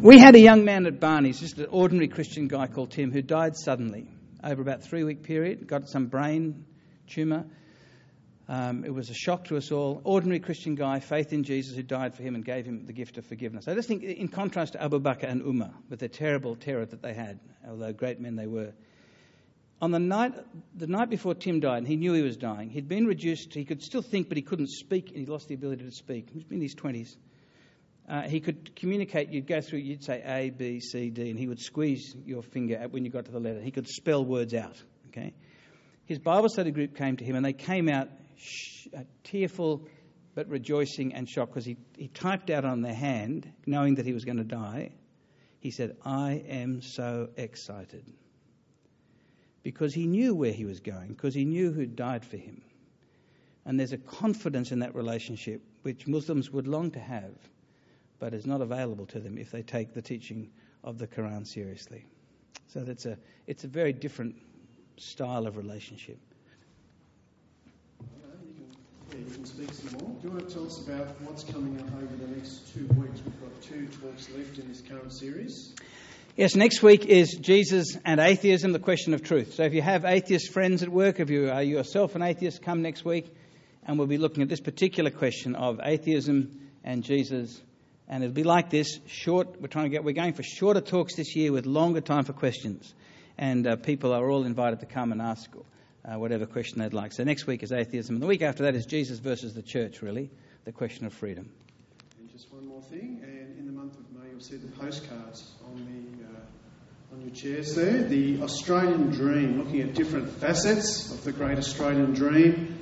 We 0.01 0.19
had 0.19 0.35
a 0.35 0.41
young 0.41 0.65
man 0.65 0.87
at 0.87 0.99
Barney's, 0.99 1.41
just 1.41 1.59
an 1.59 1.67
ordinary 1.71 2.09
Christian 2.09 2.49
guy 2.49 2.67
called 2.67 2.91
Tim, 2.91 3.13
who 3.13 3.23
died 3.23 3.57
suddenly 3.57 4.09
over 4.43 4.63
about 4.63 4.83
three 4.83 5.05
week 5.05 5.23
period, 5.23 5.67
got 5.67 5.89
some 5.89 6.07
brain 6.07 6.65
tumour. 7.11 7.45
Um, 8.49 8.85
it 8.85 8.93
was 8.93 9.11
a 9.11 9.15
shock 9.15 9.45
to 9.45 9.57
us 9.57 9.71
all. 9.71 10.01
Ordinary 10.03 10.41
Christian 10.41 10.75
guy, 10.75 10.99
faith 10.99 11.33
in 11.33 11.45
Jesus, 11.45 11.77
who 11.77 11.85
died 11.85 12.17
for 12.17 12.23
him 12.25 12.35
and 12.35 12.45
gave 12.45 12.67
him 12.67 12.85
the 12.87 12.93
gift 12.93 13.17
of 13.17 13.25
forgiveness. 13.25 13.69
I 13.69 13.75
just 13.75 13.87
think, 13.87 14.03
in 14.03 14.27
contrast 14.27 14.73
to 14.73 14.83
Abu 14.83 14.99
Bakr 14.99 15.25
and 15.25 15.41
Umar, 15.43 15.71
with 15.89 16.01
the 16.01 16.09
terrible 16.09 16.57
terror 16.57 16.85
that 16.85 17.01
they 17.01 17.15
had, 17.15 17.39
although 17.69 17.93
great 17.93 18.19
men 18.19 18.35
they 18.35 18.49
were. 18.49 18.73
On 19.81 19.93
the 19.93 20.01
night, 20.01 20.35
the 20.75 20.89
night 20.89 21.09
before 21.11 21.35
Tim 21.35 21.61
died, 21.61 21.79
and 21.79 21.87
he 21.87 21.97
knew 21.97 22.13
he 22.13 22.23
was 22.23 22.37
dying, 22.37 22.71
he'd 22.71 22.89
been 22.89 23.07
reduced, 23.07 23.55
he 23.55 23.65
could 23.65 23.83
still 23.83 24.03
think, 24.03 24.29
but 24.29 24.37
he 24.37 24.43
couldn't 24.43 24.69
speak, 24.69 25.11
and 25.11 25.19
he 25.19 25.27
lost 25.27 25.47
the 25.47 25.55
ability 25.55 25.85
to 25.85 25.93
speak. 25.93 26.29
He 26.31 26.39
was 26.39 26.47
in 26.51 26.61
his 26.61 26.75
20s. 26.75 27.17
Uh, 28.09 28.23
he 28.23 28.41
could 28.41 28.75
communicate, 28.75 29.31
you'd 29.31 29.47
go 29.47 29.61
through, 29.61 29.79
you'd 29.79 30.03
say 30.03 30.23
A, 30.27 30.51
B, 30.51 30.81
C, 30.81 31.11
D, 31.11 31.31
and 31.31 31.39
he 31.39 31.47
would 31.47 31.61
squeeze 31.61 32.17
your 32.27 32.43
finger 32.43 32.85
when 32.91 33.05
you 33.05 33.11
got 33.13 33.27
to 33.27 33.31
the 33.31 33.39
letter. 33.39 33.61
He 33.61 33.71
could 33.71 33.87
spell 33.87 34.25
words 34.25 34.55
out, 34.55 34.83
okay? 35.09 35.33
His 36.11 36.19
Bible 36.19 36.49
study 36.49 36.73
group 36.73 36.97
came 36.97 37.17
to 37.19 37.25
him 37.25 37.37
and 37.37 37.45
they 37.45 37.53
came 37.53 37.89
out 37.89 38.09
sh- 38.37 38.89
uh, 38.93 39.03
tearful 39.23 39.87
but 40.35 40.49
rejoicing 40.49 41.15
and 41.15 41.29
shocked 41.29 41.53
because 41.53 41.65
he, 41.65 41.77
he 41.97 42.09
typed 42.09 42.51
out 42.51 42.65
on 42.65 42.83
their 42.83 42.95
hand, 42.95 43.49
knowing 43.65 43.95
that 43.95 44.05
he 44.05 44.13
was 44.13 44.25
going 44.25 44.39
to 44.39 44.43
die, 44.43 44.91
he 45.61 45.71
said, 45.71 45.97
I 46.05 46.43
am 46.49 46.83
so 46.83 47.29
excited. 47.37 48.03
Because 49.63 49.95
he 49.95 50.09
knew 50.09 50.35
where 50.35 50.53
he 50.53 50.65
was 50.65 50.81
going, 50.81 51.11
because 51.11 51.33
he 51.33 51.45
knew 51.45 51.71
who 51.71 51.87
died 51.87 52.25
for 52.25 52.39
him. 52.39 52.61
And 53.65 53.79
there's 53.79 53.93
a 53.93 53.99
confidence 53.99 54.73
in 54.73 54.81
that 54.81 54.97
relationship 54.97 55.63
which 55.83 56.09
Muslims 56.09 56.51
would 56.51 56.67
long 56.67 56.91
to 56.91 56.99
have, 56.99 57.37
but 58.19 58.35
is 58.35 58.47
not 58.47 58.63
available 58.63 59.07
to 59.07 59.21
them 59.21 59.39
if 59.39 59.53
they 59.53 59.63
take 59.63 59.95
the 59.95 60.03
teaching 60.03 60.51
of 60.83 60.99
the 60.99 61.07
Quran 61.07 61.47
seriously. 61.47 62.05
So 62.67 62.81
that's 62.81 63.07
a, 63.07 63.17
it's 63.47 63.63
a 63.63 63.69
very 63.69 63.93
different 63.93 64.35
style 65.01 65.47
of 65.47 65.57
relationship. 65.57 66.19
Yeah, 69.11 69.19
you 69.19 69.35
can 69.35 69.45
speak 69.45 69.73
some 69.73 69.99
more. 69.99 70.11
Do 70.21 70.29
you 70.29 70.35
want 70.35 70.49
to 70.49 70.55
tell 70.55 70.67
us 70.67 70.87
about 70.87 71.09
what's 71.23 71.43
coming 71.45 71.81
up 71.81 71.87
over 71.97 72.15
the 72.17 72.37
next 72.37 72.73
two 72.75 72.87
weeks? 73.01 73.21
We've 73.25 73.41
got 73.41 73.63
two 73.63 73.89
talks 74.01 74.29
left 74.31 74.59
in 74.59 74.69
this 74.69 74.83
current 74.83 75.13
series. 75.13 75.75
Yes, 76.37 76.55
next 76.55 76.83
week 76.83 77.07
is 77.07 77.37
Jesus 77.41 77.97
and 78.05 78.21
atheism, 78.21 78.73
the 78.73 78.79
question 78.79 79.15
of 79.15 79.23
truth. 79.25 79.55
So 79.55 79.65
if 79.65 79.75
you 79.75 79.83
have 79.83 80.05
atheist 80.05 80.53
friends 80.53 80.83
at 80.83 80.91
work, 80.91 81.19
if 81.19 81.31
you 81.31 81.51
are 81.51 81.63
yourself 81.63 82.15
an 82.15 82.23
atheist, 82.23 82.63
come 82.63 82.83
next 82.83 83.05
week 83.05 83.35
and 83.87 83.99
we'll 83.99 84.07
be 84.07 84.19
looking 84.19 84.43
at 84.43 84.49
this 84.49 84.61
particular 84.61 85.11
question 85.11 85.57
of 85.57 85.81
atheism 85.83 86.71
and 86.85 87.03
Jesus. 87.03 87.61
And 88.07 88.23
it'll 88.23 88.35
be 88.35 88.45
like 88.45 88.71
this 88.71 89.01
short, 89.07 89.61
we're 89.61 89.69
trying 89.69 89.87
to 89.87 89.91
get, 89.91 90.05
we're 90.05 90.13
going 90.13 90.35
for 90.35 90.43
shorter 90.43 90.81
talks 90.81 91.17
this 91.17 91.35
year 91.35 91.53
with 91.53 91.67
longer 91.67 92.01
time 92.01 92.25
for 92.25 92.33
questions 92.33 92.95
and 93.41 93.67
uh, 93.67 93.77
people 93.77 94.13
are 94.13 94.31
all 94.31 94.45
invited 94.45 94.81
to 94.81 94.87
come 94.87 95.13
and 95.13 95.23
ask 95.23 95.51
uh, 96.05 96.19
whatever 96.19 96.45
question 96.45 96.79
they'd 96.79 96.93
like. 96.93 97.13
So 97.13 97.25
next 97.25 97.47
week 97.47 97.63
is 97.63 97.73
atheism, 97.73 98.15
and 98.15 98.23
the 98.23 98.27
week 98.27 98.43
after 98.43 98.65
that 98.65 98.77
is 98.77 98.85
Jesus 98.85 99.19
versus 99.19 99.55
the 99.55 99.63
church, 99.63 100.03
really, 100.03 100.31
the 100.67 100.73
question 100.73 101.07
of 101.07 101.15
freedom. 101.15 101.51
And 102.19 102.31
just 102.31 102.53
one 102.53 102.67
more 102.67 102.83
thing, 102.83 103.21
and 103.25 103.59
in 103.59 103.65
the 103.65 103.73
month 103.73 103.99
of 103.99 104.05
May, 104.13 104.31
you'll 104.31 104.41
see 104.41 104.59
the 104.59 104.71
postcards 104.73 105.55
on 105.65 105.75
the 105.75 106.27
uh, 106.27 107.15
on 107.15 107.23
your 107.23 107.35
chairs 107.35 107.75
there. 107.75 108.03
The 108.03 108.43
Australian 108.43 109.11
Dream, 109.11 109.59
looking 109.59 109.81
at 109.81 109.95
different 109.95 110.29
facets 110.29 111.11
of 111.11 111.25
the 111.25 111.33
great 111.33 111.59
Australian 111.59 112.13
dream. 112.13 112.77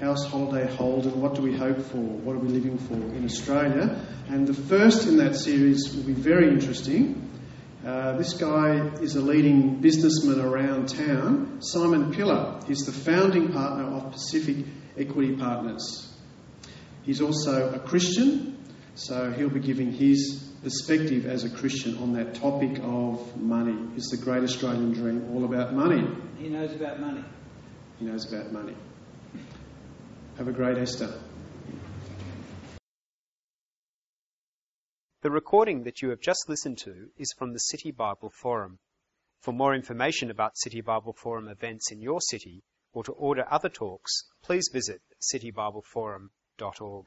House 0.00 0.24
holiday 0.24 0.66
hold 0.76 1.04
and 1.04 1.20
what 1.20 1.34
do 1.34 1.42
we 1.42 1.54
hope 1.54 1.78
for? 1.78 1.98
What 1.98 2.34
are 2.34 2.38
we 2.38 2.48
living 2.48 2.78
for 2.78 2.94
in 2.94 3.22
Australia? 3.26 4.02
And 4.30 4.46
the 4.46 4.54
first 4.54 5.06
in 5.06 5.18
that 5.18 5.36
series 5.36 5.94
will 5.94 6.04
be 6.04 6.14
very 6.14 6.48
interesting. 6.48 7.29
Uh, 7.84 8.12
this 8.18 8.34
guy 8.34 8.76
is 9.00 9.16
a 9.16 9.20
leading 9.22 9.80
businessman 9.80 10.38
around 10.38 10.90
town, 10.90 11.62
Simon 11.62 12.12
Pillar. 12.12 12.60
He's 12.66 12.80
the 12.80 12.92
founding 12.92 13.52
partner 13.52 13.84
of 13.84 14.12
Pacific 14.12 14.66
Equity 14.98 15.34
Partners. 15.34 16.14
He's 17.04 17.22
also 17.22 17.72
a 17.72 17.78
Christian, 17.78 18.62
so 18.96 19.32
he'll 19.32 19.48
be 19.48 19.60
giving 19.60 19.92
his 19.92 20.46
perspective 20.62 21.24
as 21.24 21.44
a 21.44 21.48
Christian 21.48 21.96
on 21.98 22.12
that 22.12 22.34
topic 22.34 22.78
of 22.82 23.34
money. 23.40 23.96
Is 23.96 24.08
the 24.08 24.18
great 24.18 24.42
Australian 24.42 24.92
dream 24.92 25.30
all 25.32 25.46
about 25.46 25.72
money? 25.72 26.06
He 26.36 26.50
knows 26.50 26.74
about 26.74 27.00
money. 27.00 27.24
He 27.98 28.04
knows 28.04 28.30
about 28.30 28.52
money. 28.52 28.76
Have 30.36 30.48
a 30.48 30.52
great 30.52 30.76
Easter. 30.76 31.14
The 35.22 35.30
recording 35.30 35.82
that 35.82 36.00
you 36.00 36.08
have 36.08 36.22
just 36.22 36.48
listened 36.48 36.78
to 36.78 37.10
is 37.18 37.34
from 37.36 37.52
the 37.52 37.58
City 37.58 37.90
Bible 37.90 38.30
Forum. 38.30 38.78
For 39.40 39.52
more 39.52 39.74
information 39.74 40.30
about 40.30 40.56
City 40.56 40.80
Bible 40.80 41.12
Forum 41.12 41.46
events 41.46 41.92
in 41.92 42.00
your 42.00 42.22
city 42.22 42.64
or 42.94 43.04
to 43.04 43.12
order 43.12 43.44
other 43.50 43.68
talks, 43.68 44.30
please 44.40 44.70
visit 44.72 45.02
citybibleforum.org. 45.20 47.06